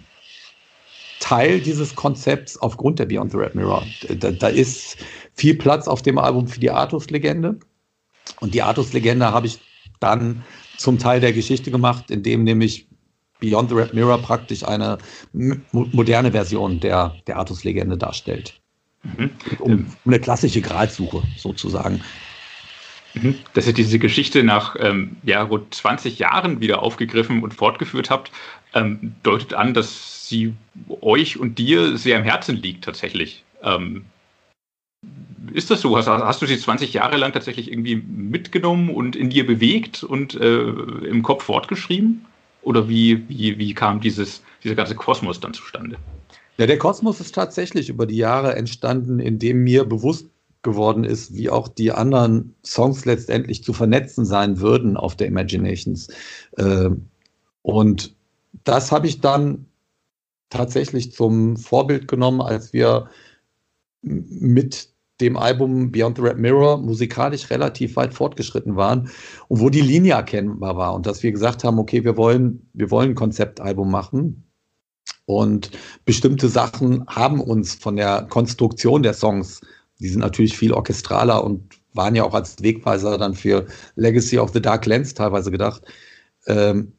[1.20, 3.86] Teil dieses Konzepts aufgrund der Beyond the Red Mirror.
[4.20, 4.98] Da, da ist
[5.34, 7.60] viel Platz auf dem Album für die Artus-Legende.
[8.42, 9.60] Und die Artus-Legende habe ich
[10.02, 10.44] dann
[10.78, 12.88] zum Teil der Geschichte gemacht, indem nämlich
[13.40, 14.98] Beyond the Red Mirror praktisch eine
[15.72, 18.62] moderne Version der, der Artus-Legende darstellt.
[19.04, 19.30] Mhm.
[19.60, 22.02] Um, eine klassische Gradsuche sozusagen.
[23.14, 23.36] Mhm.
[23.54, 28.32] Dass ihr diese Geschichte nach ähm, ja, rund 20 Jahren wieder aufgegriffen und fortgeführt habt,
[28.74, 30.54] ähm, deutet an, dass sie
[31.02, 33.44] euch und dir sehr am Herzen liegt tatsächlich.
[33.62, 34.06] Ähm,
[35.52, 35.96] ist das so?
[35.98, 40.36] Hast, hast, du sie 20 Jahre lang tatsächlich irgendwie mitgenommen und in dir bewegt und
[40.36, 42.26] äh, im Kopf fortgeschrieben?
[42.62, 45.98] Oder wie, wie, wie kam dieses, dieser ganze Kosmos dann zustande?
[46.58, 50.28] Ja, der Kosmos ist tatsächlich über die Jahre entstanden, indem mir bewusst
[50.62, 56.10] geworden ist, wie auch die anderen Songs letztendlich zu vernetzen sein würden auf der Imaginations.
[56.58, 57.10] Ähm,
[57.64, 58.16] und
[58.64, 59.66] das habe ich dann
[60.50, 63.10] tatsächlich zum Vorbild genommen, als wir
[64.02, 64.90] mit
[65.22, 69.10] dem Album Beyond the Red Mirror musikalisch relativ weit fortgeschritten waren
[69.48, 72.92] und wo die Linie erkennbar war und dass wir gesagt haben, okay, wir wollen, wir
[72.92, 74.44] wollen ein Konzeptalbum machen
[75.26, 75.72] und
[76.06, 79.62] bestimmte Sachen haben uns von der Konstruktion der Songs,
[80.00, 84.52] die sind natürlich viel orchestraler und waren ja auch als Wegweiser dann für Legacy of
[84.54, 85.84] the Dark Lens teilweise gedacht.
[86.48, 86.94] Ähm,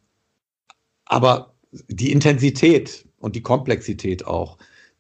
[1.05, 1.55] aber
[1.89, 4.59] die Intensität und die Komplexität auch,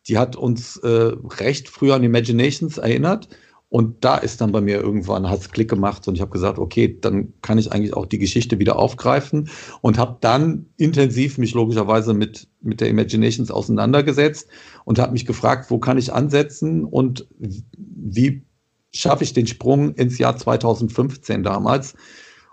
[0.09, 3.29] die hat uns äh, recht früh an Imaginations erinnert.
[3.75, 6.61] Und da ist dann bei mir irgendwann, hat es Klick gemacht und ich habe gesagt,
[6.61, 9.49] okay, dann kann ich eigentlich auch die Geschichte wieder aufgreifen
[9.81, 14.47] und habe dann intensiv mich logischerweise mit, mit der Imaginations auseinandergesetzt
[14.85, 18.45] und habe mich gefragt, wo kann ich ansetzen und wie
[18.93, 21.97] schaffe ich den Sprung ins Jahr 2015 damals.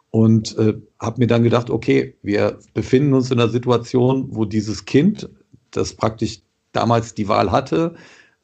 [0.09, 4.85] Und äh, habe mir dann gedacht, okay, wir befinden uns in einer Situation, wo dieses
[4.85, 5.29] Kind,
[5.69, 6.39] das praktisch
[6.71, 7.93] damals die Wahl hatte,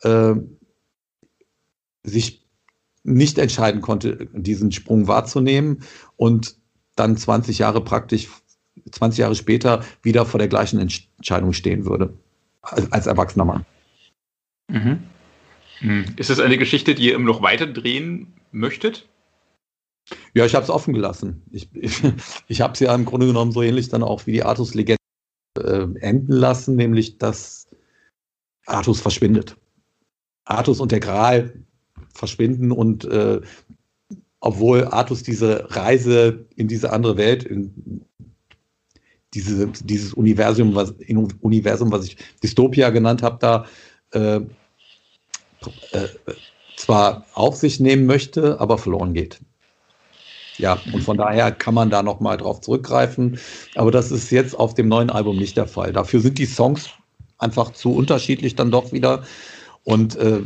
[0.03, 0.35] äh,
[2.03, 2.46] sich
[3.07, 5.83] nicht entscheiden konnte, diesen Sprung wahrzunehmen
[6.17, 6.57] und
[6.95, 8.27] dann 20 Jahre praktisch,
[8.91, 12.13] 20 Jahre später wieder vor der gleichen Entscheidung stehen würde,
[12.61, 13.65] als, als erwachsener Mann.
[14.69, 14.99] Mhm.
[15.79, 16.05] Hm.
[16.17, 19.07] Ist es eine Geschichte, die ihr immer noch weiter drehen möchtet?
[20.33, 21.43] Ja, ich habe es offen gelassen.
[21.51, 22.01] Ich, ich,
[22.47, 24.97] ich habe es ja im Grunde genommen so ähnlich dann auch wie die Artus-Legende
[25.57, 27.67] äh, enden lassen, nämlich dass
[28.65, 29.55] Artus verschwindet.
[30.43, 31.53] Artus und der Gral
[32.17, 33.41] verschwinden und äh,
[34.39, 38.05] obwohl Artus diese Reise in diese andere Welt, in
[39.33, 40.93] diese, dieses Universum, was,
[41.41, 43.65] Universum, was ich Dystopia genannt habe, da
[44.11, 44.37] äh,
[45.91, 46.07] äh,
[46.75, 49.39] zwar auf sich nehmen möchte, aber verloren geht.
[50.57, 53.39] Ja, und von daher kann man da nochmal drauf zurückgreifen.
[53.75, 55.93] Aber das ist jetzt auf dem neuen Album nicht der Fall.
[55.93, 56.89] Dafür sind die Songs
[57.37, 59.23] einfach zu unterschiedlich dann doch wieder
[59.83, 60.41] und äh,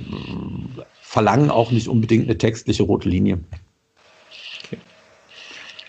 [1.11, 3.37] verlangen auch nicht unbedingt eine textliche rote Linie.
[4.63, 4.77] Okay.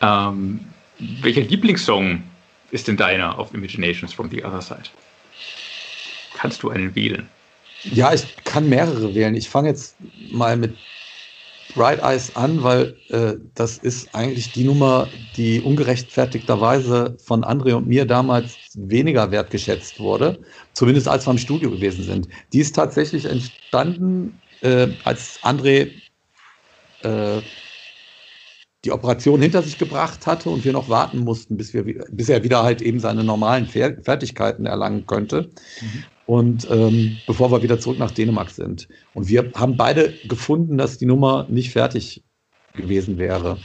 [0.00, 0.66] Ähm,
[0.98, 2.24] welcher Lieblingssong
[2.72, 4.90] ist denn deiner auf Imaginations from the Other Side?
[6.34, 7.28] Kannst du einen wählen?
[7.84, 9.36] Ja, ich kann mehrere wählen.
[9.36, 9.94] Ich fange jetzt
[10.32, 10.76] mal mit
[11.76, 17.86] Bright Eyes an, weil äh, das ist eigentlich die Nummer, die ungerechtfertigterweise von André und
[17.86, 20.40] mir damals weniger wertgeschätzt wurde,
[20.72, 22.28] zumindest als wir im Studio gewesen sind.
[22.52, 25.90] Die ist tatsächlich entstanden, äh, als André
[27.02, 27.42] äh,
[28.84, 32.42] die Operation hinter sich gebracht hatte und wir noch warten mussten, bis, wir, bis er
[32.42, 35.50] wieder halt eben seine normalen Fertigkeiten erlangen könnte.
[35.80, 36.04] Mhm.
[36.26, 38.88] Und ähm, bevor wir wieder zurück nach Dänemark sind.
[39.14, 42.24] Und wir haben beide gefunden, dass die Nummer nicht fertig
[42.74, 43.58] gewesen wäre.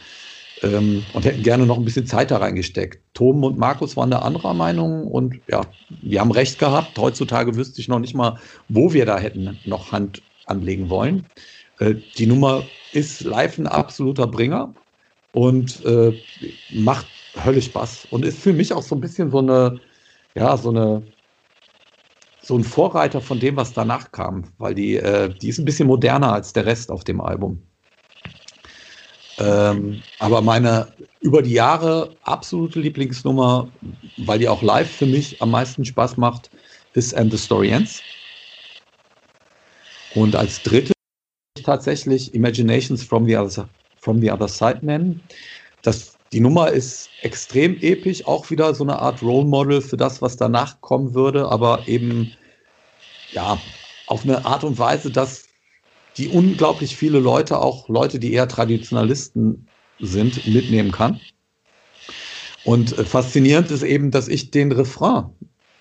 [0.63, 3.03] Ähm, und hätten gerne noch ein bisschen Zeit da reingesteckt.
[3.13, 5.61] Tom und Markus waren da anderer Meinung und ja,
[6.01, 6.97] wir haben recht gehabt.
[6.97, 11.29] Heutzutage wüsste ich noch nicht mal, wo wir da hätten noch Hand anlegen wollen.
[11.79, 14.75] Äh, die Nummer ist live ein absoluter Bringer
[15.31, 16.13] und äh,
[16.69, 17.07] macht
[17.43, 19.79] höllisch Spaß und ist für mich auch so ein bisschen so eine,
[20.35, 21.03] ja, so eine
[22.39, 25.87] so ein Vorreiter von dem, was danach kam, weil die, äh, die ist ein bisschen
[25.87, 27.61] moderner als der Rest auf dem Album.
[29.39, 33.71] Ähm, aber meine über die Jahre absolute Lieblingsnummer,
[34.17, 36.49] weil die auch live für mich am meisten Spaß macht,
[36.93, 38.01] ist And the Story Ends.
[40.17, 40.93] Und als dritte
[41.63, 43.69] tatsächlich Imaginations from the Other,
[44.01, 45.21] from the other Side nennen.
[45.83, 50.19] Das, die Nummer ist extrem episch, auch wieder so eine Art Role Model für das,
[50.19, 52.33] was danach kommen würde, aber eben
[53.31, 53.59] ja
[54.07, 55.49] auf eine Art und Weise, dass
[56.17, 59.67] die unglaublich viele Leute, auch Leute, die eher Traditionalisten
[59.99, 61.19] sind, mitnehmen kann.
[62.63, 65.25] Und äh, faszinierend ist eben, dass ich den Refrain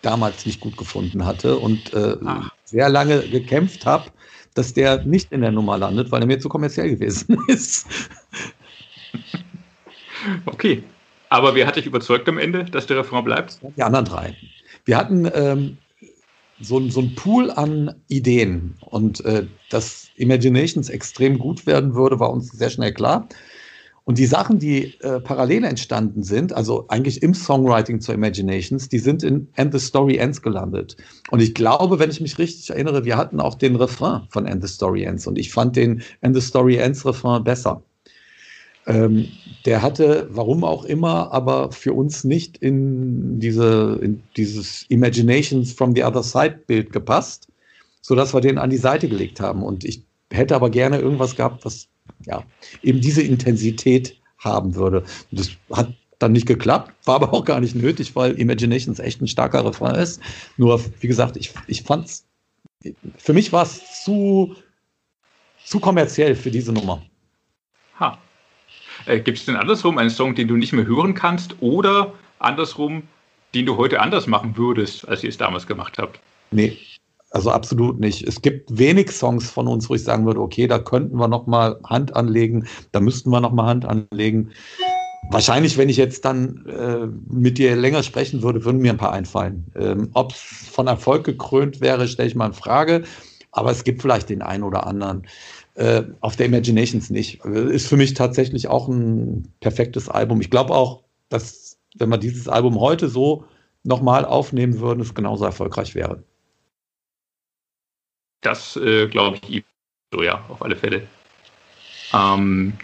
[0.06, 2.16] damals nicht gut gefunden hatte und äh,
[2.64, 4.12] sehr lange gekämpft habe,
[4.54, 7.86] dass der nicht in der Nummer landet, weil er mir zu kommerziell gewesen ist.
[10.46, 10.82] Okay.
[11.28, 13.58] Aber wer hat dich überzeugt am Ende, dass der Refrain bleibt?
[13.76, 14.36] Die anderen drei.
[14.84, 15.76] Wir hatten ähm,
[16.60, 22.30] so, so ein Pool an Ideen und äh, dass Imaginations extrem gut werden würde, war
[22.30, 23.28] uns sehr schnell klar.
[24.06, 29.00] Und die Sachen, die äh, parallel entstanden sind, also eigentlich im Songwriting zur Imaginations, die
[29.00, 30.96] sind in And the Story Ends gelandet.
[31.32, 34.62] Und ich glaube, wenn ich mich richtig erinnere, wir hatten auch den Refrain von And
[34.62, 37.82] the Story Ends und ich fand den And the Story Ends Refrain besser.
[38.86, 39.26] Ähm,
[39.64, 45.96] der hatte, warum auch immer, aber für uns nicht in, diese, in dieses Imaginations from
[45.96, 47.48] the Other Side Bild gepasst,
[48.02, 49.64] sodass wir den an die Seite gelegt haben.
[49.64, 51.88] Und ich hätte aber gerne irgendwas gehabt, was
[52.24, 52.44] ja,
[52.82, 55.04] eben diese Intensität haben würde.
[55.30, 59.28] Das hat dann nicht geklappt, war aber auch gar nicht nötig, weil Imaginations echt ein
[59.28, 60.20] starker Refrain ist.
[60.56, 62.26] Nur, wie gesagt, ich, ich fand's,
[63.18, 64.54] für mich war es zu,
[65.64, 67.02] zu kommerziell für diese Nummer.
[68.00, 68.18] Ha.
[69.06, 73.02] Äh, Gibt es denn andersrum einen Song, den du nicht mehr hören kannst oder andersrum,
[73.54, 76.20] den du heute anders machen würdest, als ihr es damals gemacht habt?
[76.50, 76.78] Nee,
[77.30, 78.26] also absolut nicht.
[78.26, 81.46] Es gibt wenig Songs von uns, wo ich sagen würde, okay, da könnten wir noch
[81.46, 84.50] mal Hand anlegen, da müssten wir noch mal Hand anlegen.
[85.30, 89.12] Wahrscheinlich, wenn ich jetzt dann äh, mit dir länger sprechen würde, würden mir ein paar
[89.12, 89.64] einfallen.
[89.74, 93.02] Ähm, Ob es von Erfolg gekrönt wäre, stelle ich mal in Frage.
[93.50, 95.26] Aber es gibt vielleicht den einen oder anderen.
[95.74, 97.44] Äh, auf der Imaginations nicht.
[97.44, 100.40] Ist für mich tatsächlich auch ein perfektes Album.
[100.40, 103.44] Ich glaube auch, dass, wenn wir dieses Album heute so
[103.82, 106.22] nochmal aufnehmen würden, es genauso erfolgreich wäre.
[108.40, 109.64] Das äh, glaube ich
[110.12, 111.06] so, ja, auf alle Fälle.
[112.14, 112.74] Ähm,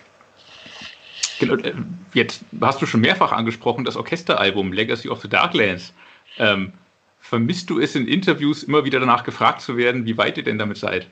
[1.38, 1.74] genau, äh,
[2.14, 5.94] jetzt hast du schon mehrfach angesprochen, das Orchesteralbum Legacy of the Darklands.
[6.38, 6.72] Ähm,
[7.20, 10.58] vermisst du es in Interviews immer wieder danach gefragt zu werden, wie weit ihr denn
[10.58, 11.06] damit seid?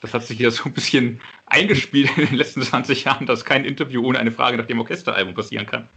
[0.00, 3.64] Das hat sich ja so ein bisschen eingespielt in den letzten 20 Jahren, dass kein
[3.64, 5.88] Interview ohne eine Frage nach dem Orchesteralbum passieren kann.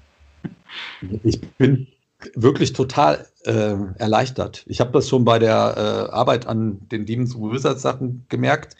[1.23, 1.87] Ich bin
[2.35, 4.63] wirklich total äh, erleichtert.
[4.67, 8.75] Ich habe das schon bei der äh, Arbeit an den Demons Wizards Sachen gemerkt,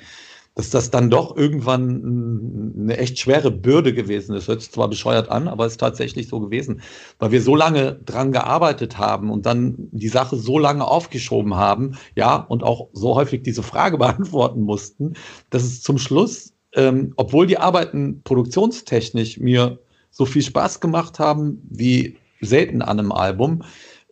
[0.55, 4.47] dass das dann doch irgendwann eine echt schwere Bürde gewesen ist.
[4.47, 6.81] Hört sich zwar bescheuert an, aber ist tatsächlich so gewesen,
[7.19, 11.99] weil wir so lange dran gearbeitet haben und dann die Sache so lange aufgeschoben haben,
[12.15, 15.13] ja, und auch so häufig diese Frage beantworten mussten,
[15.51, 19.77] dass es zum Schluss, ähm, obwohl die Arbeiten produktionstechnisch mir
[20.09, 23.63] so viel Spaß gemacht haben wie selten an einem Album,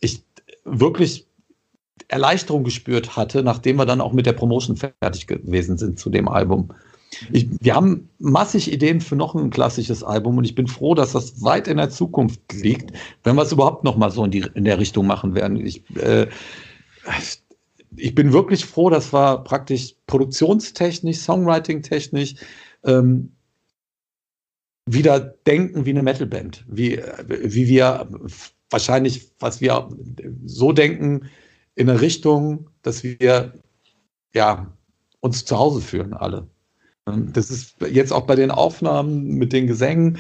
[0.02, 0.23] ich
[0.64, 1.27] wirklich
[2.07, 6.27] Erleichterung gespürt hatte, nachdem wir dann auch mit der Promotion fertig gewesen sind zu dem
[6.27, 6.69] Album.
[7.31, 11.14] Ich, wir haben massig Ideen für noch ein klassisches Album und ich bin froh, dass
[11.14, 12.91] das weit in der Zukunft liegt,
[13.23, 15.65] wenn wir es überhaupt noch mal so in, die, in der Richtung machen werden.
[15.65, 16.27] Ich, äh,
[17.95, 22.35] ich bin wirklich froh, dass wir praktisch produktionstechnisch, songwriting-technisch
[22.84, 23.35] ähm,
[24.86, 28.07] wieder denken wie eine Metalband, wie, wie wir
[28.70, 29.90] wahrscheinlich, was wir
[30.45, 31.30] so denken,
[31.76, 33.53] in eine Richtung, dass wir
[34.34, 34.72] ja,
[35.22, 36.48] uns zu Hause fühlen, alle.
[37.06, 40.18] Das ist jetzt auch bei den Aufnahmen mit den Gesängen,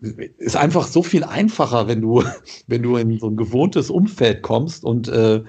[0.00, 2.22] ist einfach so viel einfacher, wenn du,
[2.66, 5.42] wenn du in so ein gewohntes Umfeld kommst und äh,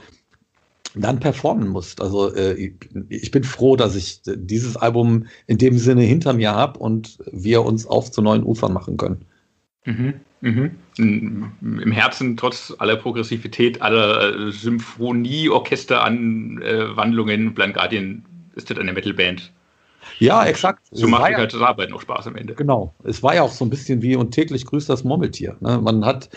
[1.02, 2.02] dann performen musst.
[2.02, 2.72] Also äh,
[3.10, 7.64] ich, bin froh, dass ich dieses Album in dem Sinne hinter mir habe und wir
[7.64, 9.26] uns auf zu neuen Ufern machen können.
[9.86, 10.14] Mhm.
[10.42, 10.72] Mhm.
[10.98, 18.94] Im Herzen, trotz aller Progressivität, aller äh, Symphonie, Orchesteranwandlungen, äh, Blind Guardian ist das eine
[18.94, 19.52] Metalband.
[20.18, 20.88] Ja, exakt.
[20.92, 22.54] So es macht halt ja, das Arbeiten auch Spaß am Ende.
[22.56, 22.94] Genau.
[23.04, 25.58] Es war ja auch so ein bisschen wie und täglich grüßt das Murmeltier.
[25.60, 25.80] Ne?
[25.82, 26.30] Man hat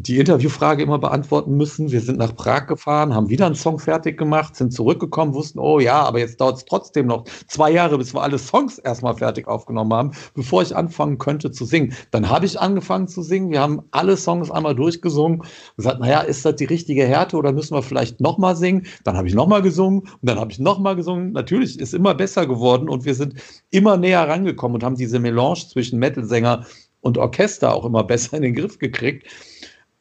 [0.00, 1.90] die Interviewfrage immer beantworten müssen.
[1.90, 5.80] Wir sind nach Prag gefahren, haben wieder einen Song fertig gemacht, sind zurückgekommen, wussten, oh
[5.80, 9.48] ja, aber jetzt dauert es trotzdem noch zwei Jahre, bis wir alle Songs erstmal fertig
[9.48, 11.94] aufgenommen haben, bevor ich anfangen könnte zu singen.
[12.12, 13.50] Dann habe ich angefangen zu singen.
[13.50, 17.50] Wir haben alle Songs einmal durchgesungen und gesagt, naja, ist das die richtige Härte oder
[17.50, 18.86] müssen wir vielleicht nochmal singen?
[19.02, 21.32] Dann habe ich nochmal gesungen und dann habe ich nochmal gesungen.
[21.32, 23.34] Natürlich ist immer besser geworden und wir sind
[23.70, 26.66] immer näher rangekommen und haben diese Melange zwischen Metal-Sänger
[27.00, 29.26] und Orchester auch immer besser in den Griff gekriegt.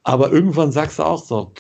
[0.08, 1.52] Aber irgendwann sagst du auch so,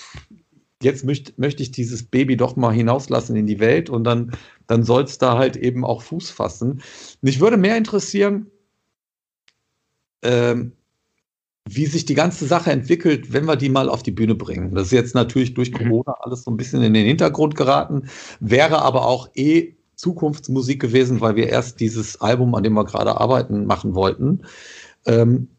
[0.81, 4.31] jetzt möchte möcht ich dieses Baby doch mal hinauslassen in die Welt und dann,
[4.67, 6.81] dann soll es da halt eben auch Fuß fassen.
[7.21, 8.47] Mich würde mehr interessieren,
[10.21, 10.71] ähm,
[11.67, 14.73] wie sich die ganze Sache entwickelt, wenn wir die mal auf die Bühne bringen.
[14.73, 15.89] Das ist jetzt natürlich durch mhm.
[15.89, 18.07] Corona alles so ein bisschen in den Hintergrund geraten,
[18.39, 23.19] wäre aber auch eh Zukunftsmusik gewesen, weil wir erst dieses Album, an dem wir gerade
[23.19, 24.43] arbeiten, machen wollten.
[25.05, 25.49] Ähm,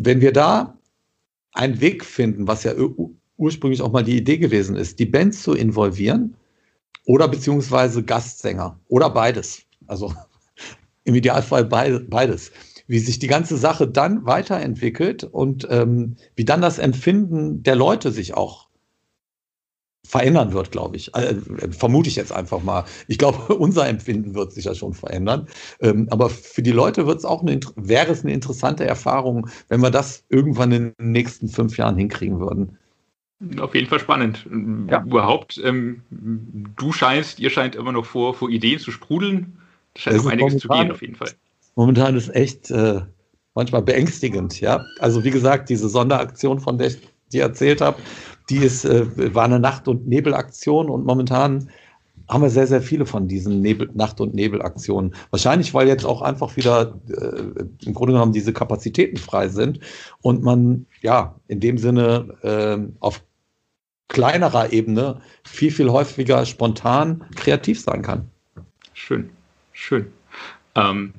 [0.00, 0.79] wenn wir da
[1.60, 2.72] einen Weg finden, was ja
[3.36, 6.34] ursprünglich auch mal die Idee gewesen ist, die Bands zu involvieren
[7.04, 9.62] oder beziehungsweise Gastsänger oder beides.
[9.86, 10.14] Also
[11.04, 12.50] im Idealfall beides.
[12.86, 18.10] Wie sich die ganze Sache dann weiterentwickelt und ähm, wie dann das Empfinden der Leute
[18.10, 18.69] sich auch
[20.10, 21.14] verändern wird, glaube ich.
[21.14, 21.36] Äh,
[21.70, 22.84] vermute ich jetzt einfach mal.
[23.06, 25.46] Ich glaube, unser Empfinden wird sich ja schon verändern.
[25.80, 29.80] Ähm, aber für die Leute wird es auch eine, wäre es eine interessante Erfahrung, wenn
[29.80, 32.76] wir das irgendwann in den nächsten fünf Jahren hinkriegen würden.
[33.58, 34.46] Auf jeden Fall spannend.
[34.90, 35.02] Ja.
[35.02, 39.56] Überhaupt, ähm, du scheinst, ihr scheint immer noch vor, vor Ideen zu sprudeln.
[39.94, 41.30] Da scheint noch einiges momentan, zu gehen, auf jeden Fall.
[41.76, 43.00] Momentan ist echt, äh,
[43.54, 44.84] manchmal beängstigend, ja.
[44.98, 46.98] Also wie gesagt, diese Sonderaktion, von der ich
[47.32, 47.98] dir erzählt habe,
[48.50, 51.70] die ist, äh, war eine Nacht- und Nebelaktion und momentan
[52.28, 55.14] haben wir sehr, sehr viele von diesen Nebel, Nacht- und Nebelaktionen.
[55.30, 59.80] Wahrscheinlich, weil jetzt auch einfach wieder äh, im Grunde genommen diese Kapazitäten frei sind
[60.22, 63.22] und man ja in dem Sinne äh, auf
[64.08, 68.28] kleinerer Ebene viel, viel häufiger spontan kreativ sein kann.
[68.92, 69.30] Schön,
[69.72, 70.06] schön.
[70.74, 71.14] Ähm,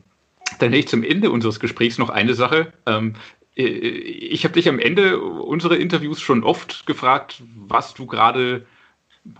[0.60, 2.74] dann hätte ich zum Ende unseres Gesprächs noch eine Sache.
[2.86, 8.66] Ähm, äh, ich habe dich am Ende unserer Interviews schon oft gefragt, was du gerade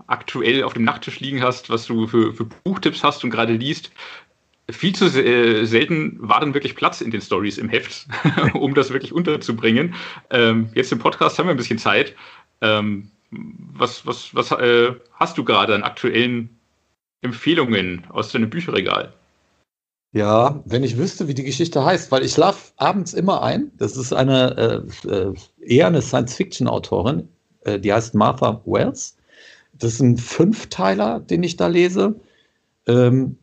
[0.06, 3.90] aktuell auf dem Nachttisch liegen hast, was du für, für Buchtipps hast und gerade liest.
[4.70, 8.06] Viel zu äh, selten war dann wirklich Platz in den Stories im Heft,
[8.54, 9.94] um das wirklich unterzubringen.
[10.30, 12.14] Ähm, jetzt im Podcast haben wir ein bisschen Zeit.
[12.60, 16.60] Ähm, was was, was äh, hast du gerade an aktuellen
[17.22, 19.12] Empfehlungen aus deinem Bücherregal?
[20.14, 23.72] Ja, wenn ich wüsste, wie die Geschichte heißt, weil ich schlafe abends immer ein.
[23.78, 27.28] Das ist eine äh, äh eher eine Science-Fiction-Autorin,
[27.64, 29.16] äh, die heißt Martha Wells.
[29.72, 32.20] Das ist ein Fünfteiler, den ich da lese.
[32.86, 33.38] Ähm,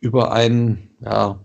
[0.00, 1.40] über einen, ja,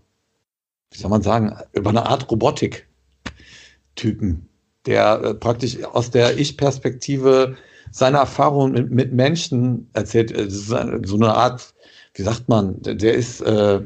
[0.92, 4.48] wie soll man sagen, über eine Art Robotik-Typen,
[4.86, 7.58] der äh, praktisch aus der Ich-Perspektive
[7.92, 10.32] seine Erfahrungen mit, mit, Menschen erzählt.
[10.32, 11.73] Äh, so eine Art,
[12.16, 13.82] wie sagt man, der, ist äh,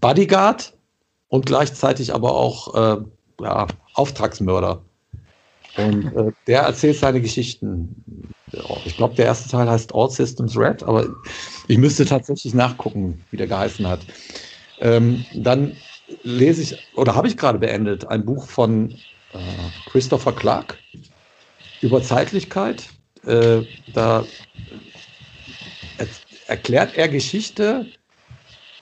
[0.00, 0.74] Bodyguard
[1.28, 3.04] und gleichzeitig aber auch äh,
[3.40, 4.82] ja, Auftragsmörder.
[5.76, 8.32] Und äh, der erzählt seine Geschichten.
[8.84, 11.06] Ich glaube, der erste Teil heißt All Systems Red, aber
[11.68, 14.00] ich müsste tatsächlich nachgucken, wie der geheißen hat.
[14.80, 15.76] Ähm, dann
[16.22, 18.90] lese ich, oder habe ich gerade beendet, ein Buch von
[19.32, 19.38] äh,
[19.90, 20.78] Christopher Clark
[21.82, 22.88] über Zeitlichkeit.
[23.24, 23.62] Äh,
[23.92, 24.24] da
[26.46, 27.86] erklärt er Geschichte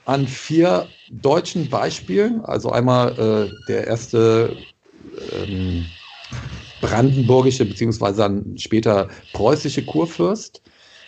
[0.05, 2.45] an vier deutschen Beispielen.
[2.45, 4.57] Also einmal äh, der erste
[5.32, 5.86] ähm,
[6.81, 10.62] brandenburgische beziehungsweise dann später preußische Kurfürst,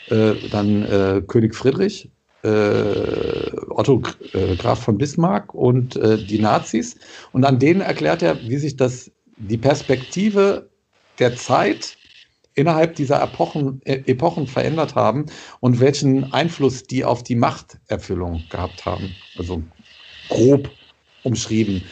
[0.08, 2.10] äh, dann äh, König Friedrich,
[2.42, 4.02] äh, Otto
[4.32, 6.96] äh, Graf von Bismarck und äh, die Nazis.
[7.32, 10.70] Und an denen erklärt er, wie sich das, die Perspektive
[11.18, 11.96] der Zeit
[12.56, 15.26] innerhalb dieser Epochen, äh, Epochen verändert haben
[15.60, 19.14] und welchen Einfluss die auf die Machterfüllung gehabt haben.
[19.38, 19.62] Also
[20.28, 20.68] grob
[21.22, 21.84] umschrieben.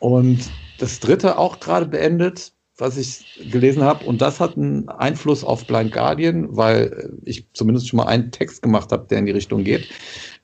[0.00, 4.04] Und das dritte auch gerade beendet, was ich gelesen habe.
[4.06, 8.62] Und das hat einen Einfluss auf Blind Guardian, weil ich zumindest schon mal einen Text
[8.62, 9.88] gemacht habe, der in die Richtung geht.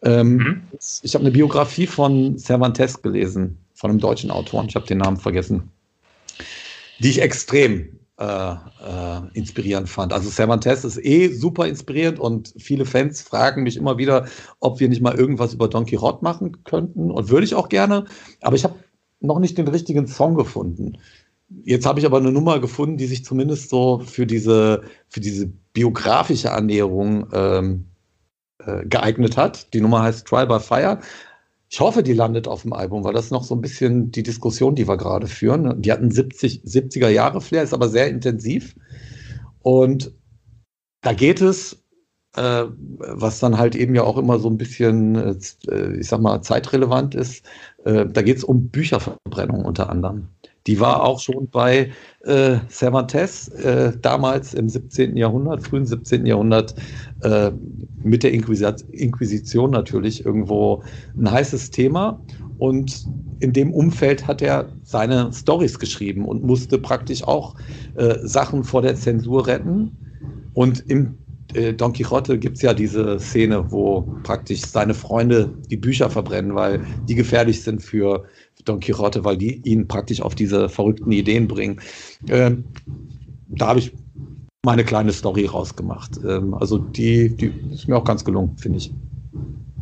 [0.03, 0.63] Ähm, mhm.
[1.03, 4.65] Ich habe eine Biografie von Cervantes gelesen, von einem deutschen Autor.
[4.69, 5.71] Ich habe den Namen vergessen.
[6.99, 10.13] Die ich extrem äh, äh, inspirierend fand.
[10.13, 14.27] Also Cervantes ist eh super inspirierend und viele Fans fragen mich immer wieder,
[14.61, 17.11] ob wir nicht mal irgendwas über Don Quixote machen könnten.
[17.11, 18.05] Und würde ich auch gerne.
[18.41, 18.77] Aber ich habe
[19.21, 20.99] noch nicht den richtigen Song gefunden.
[21.65, 25.47] Jetzt habe ich aber eine Nummer gefunden, die sich zumindest so für diese, für diese
[25.73, 27.87] biografische Annäherung ähm,
[28.59, 29.73] äh, geeignet hat.
[29.75, 31.01] Die Nummer heißt Try by Fire.
[31.75, 34.23] Ich hoffe, die landet auf dem Album, weil das ist noch so ein bisschen die
[34.23, 35.83] Diskussion, die wir gerade führen.
[35.83, 38.77] Die hatten 70, 70er Jahre Flair, ist aber sehr intensiv.
[39.59, 40.13] Und
[41.01, 41.83] da geht es,
[42.37, 46.43] äh, was dann halt eben ja auch immer so ein bisschen, äh, ich sag mal,
[46.43, 47.45] zeitrelevant ist,
[47.85, 50.29] äh, da geht es um Bücherverbrennung unter anderem.
[50.67, 51.91] Die war auch schon bei
[52.23, 55.17] äh, Cervantes äh, damals im 17.
[55.17, 56.25] Jahrhundert, frühen 17.
[56.25, 56.75] Jahrhundert,
[57.21, 57.51] äh,
[58.03, 60.83] mit der Inquisition natürlich irgendwo
[61.19, 62.19] ein heißes Thema.
[62.59, 63.07] Und
[63.41, 67.55] in dem Umfeld hat er seine Stories geschrieben und musste praktisch auch
[67.97, 69.97] äh, Sachen vor der Zensur retten.
[70.55, 71.19] Und im
[71.53, 76.55] äh, Don Quixote gibt es ja diese Szene, wo praktisch seine Freunde die Bücher verbrennen,
[76.55, 78.25] weil die gefährlich sind für
[78.65, 81.81] Don Quixote, weil die ihn praktisch auf diese verrückten Ideen bringen.
[82.29, 82.65] Ähm,
[83.49, 83.93] da habe ich
[84.65, 86.19] meine kleine Story rausgemacht.
[86.27, 88.91] Ähm, also die, die ist mir auch ganz gelungen, finde ich.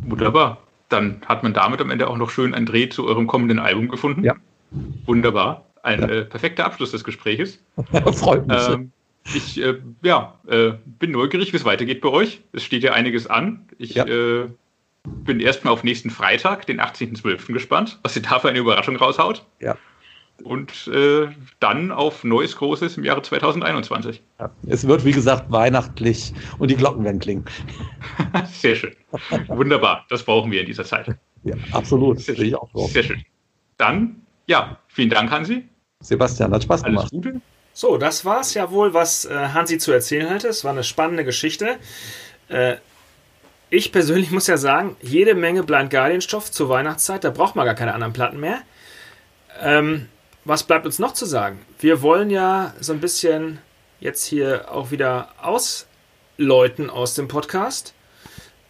[0.07, 0.59] Wunderbar.
[0.89, 3.87] Dann hat man damit am Ende auch noch schön einen Dreh zu eurem kommenden Album
[3.87, 4.23] gefunden.
[4.23, 4.35] Ja.
[5.05, 5.65] Wunderbar.
[5.81, 6.07] Ein ja.
[6.07, 7.59] äh, perfekter Abschluss des Gesprächs.
[8.13, 8.69] Freut mich.
[8.69, 8.91] Ähm,
[9.33, 12.41] ich äh, ja, äh, bin neugierig, wie es weitergeht bei euch.
[12.51, 13.65] Es steht ja einiges an.
[13.77, 14.05] Ich ja.
[14.05, 14.49] Äh,
[15.03, 17.53] bin erstmal auf nächsten Freitag, den 18.12.
[17.53, 19.45] gespannt, was ihr da für eine Überraschung raushaut.
[19.59, 19.77] Ja.
[20.43, 21.27] Und äh,
[21.59, 24.21] dann auf Neues Großes im Jahre 2021.
[24.39, 24.49] Ja.
[24.67, 27.45] Es wird, wie gesagt, weihnachtlich und die Glocken werden klingen.
[28.51, 28.95] Sehr schön.
[29.47, 30.05] Wunderbar.
[30.09, 31.15] Das brauchen wir in dieser Zeit.
[31.43, 32.19] Ja, absolut.
[32.19, 32.55] Sehr schön.
[32.87, 33.23] Sehr schön.
[33.77, 35.67] Dann, ja, vielen Dank, Hansi.
[35.99, 37.03] Sebastian, hat Spaß gemacht.
[37.03, 37.41] Alles Gute.
[37.73, 40.47] So, das war es ja wohl, was äh, Hansi zu erzählen hatte.
[40.47, 41.77] Es war eine spannende Geschichte.
[42.49, 42.77] Äh,
[43.73, 47.73] ich persönlich muss ja sagen, jede Menge Blind Guardian-Stoff zur Weihnachtszeit, da braucht man gar
[47.73, 48.61] keine anderen Platten mehr.
[49.59, 50.09] Ähm,
[50.45, 51.59] was bleibt uns noch zu sagen?
[51.79, 53.57] Wir wollen ja so ein bisschen
[53.99, 57.95] jetzt hier auch wieder ausläuten aus dem Podcast.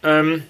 [0.02, 0.44] Ähm,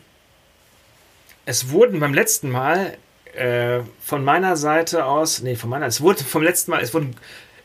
[1.47, 2.97] es wurden beim letzten Mal
[3.35, 7.17] äh, von meiner Seite aus, nee, von meiner, es wurde vom letzten Mal, es wurden,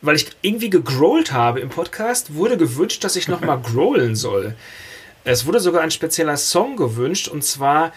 [0.01, 4.55] weil ich irgendwie gegrollt habe im Podcast, wurde gewünscht, dass ich nochmal growlen soll.
[5.23, 7.93] Es wurde sogar ein spezieller Song gewünscht und zwar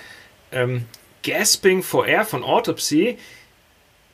[0.50, 0.86] ähm,
[1.22, 3.18] Gasping for Air von Autopsy.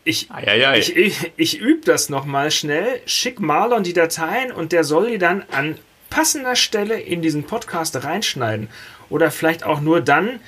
[0.05, 5.11] Ich, ich, ich, ich übe das nochmal schnell, schick Marlon die Dateien und der soll
[5.11, 5.79] die dann an
[6.09, 8.69] passender Stelle in diesen Podcast reinschneiden.
[9.11, 10.41] Oder vielleicht auch nur dann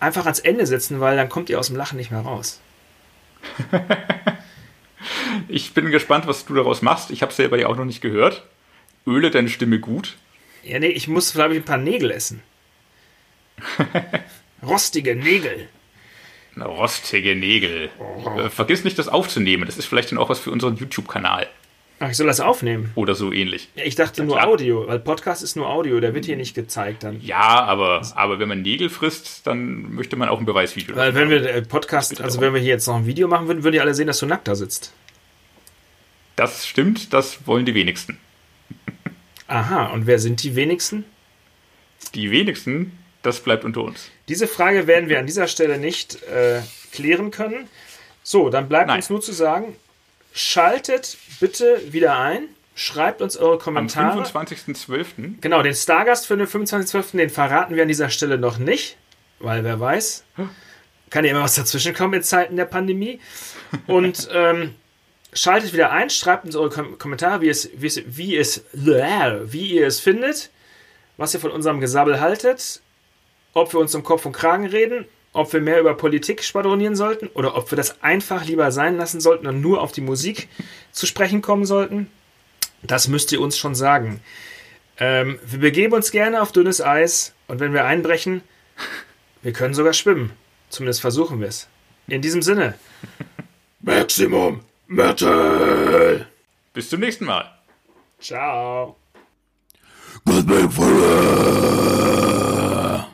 [0.00, 2.60] einfach ans Ende setzen, weil dann kommt ihr aus dem Lachen nicht mehr raus.
[5.48, 7.10] ich bin gespannt, was du daraus machst.
[7.10, 8.44] Ich habe es selber ja auch noch nicht gehört.
[9.06, 10.16] Öle deine Stimme gut?
[10.64, 12.42] Ja, nee, ich muss, glaube ich, ein paar Nägel essen.
[14.62, 15.68] Rostige Nägel.
[16.56, 17.90] Rostige Nägel.
[17.98, 18.48] Oh.
[18.48, 19.66] Vergiss nicht, das aufzunehmen.
[19.66, 21.48] Das ist vielleicht dann auch was für unseren YouTube-Kanal.
[22.00, 22.90] Ach, ich soll das aufnehmen.
[22.96, 23.68] Oder so ähnlich.
[23.76, 27.04] Ich dachte ja, nur Audio, weil Podcast ist nur Audio, der wird hier nicht gezeigt
[27.04, 27.20] dann.
[27.20, 30.96] Ja, aber, aber wenn man Nägel frisst, dann möchte man auch ein Beweisvideo.
[30.96, 33.62] Weil wenn wir äh, Podcast, also wenn wir hier jetzt noch ein Video machen würden,
[33.62, 34.92] würden die alle sehen, dass du nackt da sitzt.
[36.36, 38.18] Das stimmt, das wollen die wenigsten.
[39.46, 41.04] Aha, und wer sind die wenigsten?
[42.14, 44.10] Die wenigsten, das bleibt unter uns.
[44.28, 46.60] Diese Frage werden wir an dieser Stelle nicht äh,
[46.92, 47.68] klären können.
[48.22, 48.96] So, dann bleibt Nein.
[48.96, 49.76] uns nur zu sagen,
[50.32, 52.48] schaltet bitte wieder ein.
[52.76, 54.18] Schreibt uns eure Kommentare.
[54.18, 55.40] Am 25.12.
[55.40, 57.16] Genau, den Stargast für den 25.12.
[57.16, 58.96] den verraten wir an dieser Stelle noch nicht,
[59.38, 60.24] weil wer weiß,
[61.10, 63.20] kann ja immer was dazwischen kommen in Zeiten der Pandemie.
[63.86, 64.74] Und ähm,
[65.34, 69.74] Schaltet wieder ein, schreibt uns eure Kom Kommentare, wie, es, wie, es, wie, es, wie
[69.74, 70.50] ihr es findet,
[71.16, 72.80] was ihr von unserem Gesabbel haltet,
[73.52, 77.26] ob wir uns um Kopf und Kragen reden, ob wir mehr über Politik schwadronieren sollten
[77.34, 80.48] oder ob wir das einfach lieber sein lassen sollten und nur auf die Musik
[80.92, 82.08] zu sprechen kommen sollten.
[82.82, 84.20] Das müsst ihr uns schon sagen.
[84.98, 88.42] Ähm, wir begeben uns gerne auf dünnes Eis und wenn wir einbrechen,
[89.42, 90.32] wir können sogar schwimmen.
[90.68, 91.66] Zumindest versuchen wir es.
[92.06, 92.74] In diesem Sinne.
[93.80, 94.60] Maximum
[94.94, 96.26] Metal.
[96.72, 97.50] Bis zum nächsten Mal.
[98.20, 98.96] Ciao.
[100.24, 103.06] Cosmic Fire.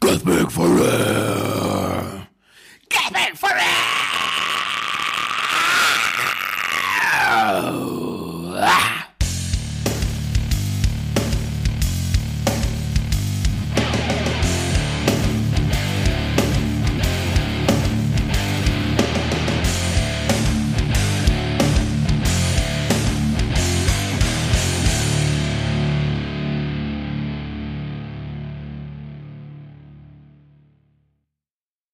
[0.00, 0.90] Cosmic Fire.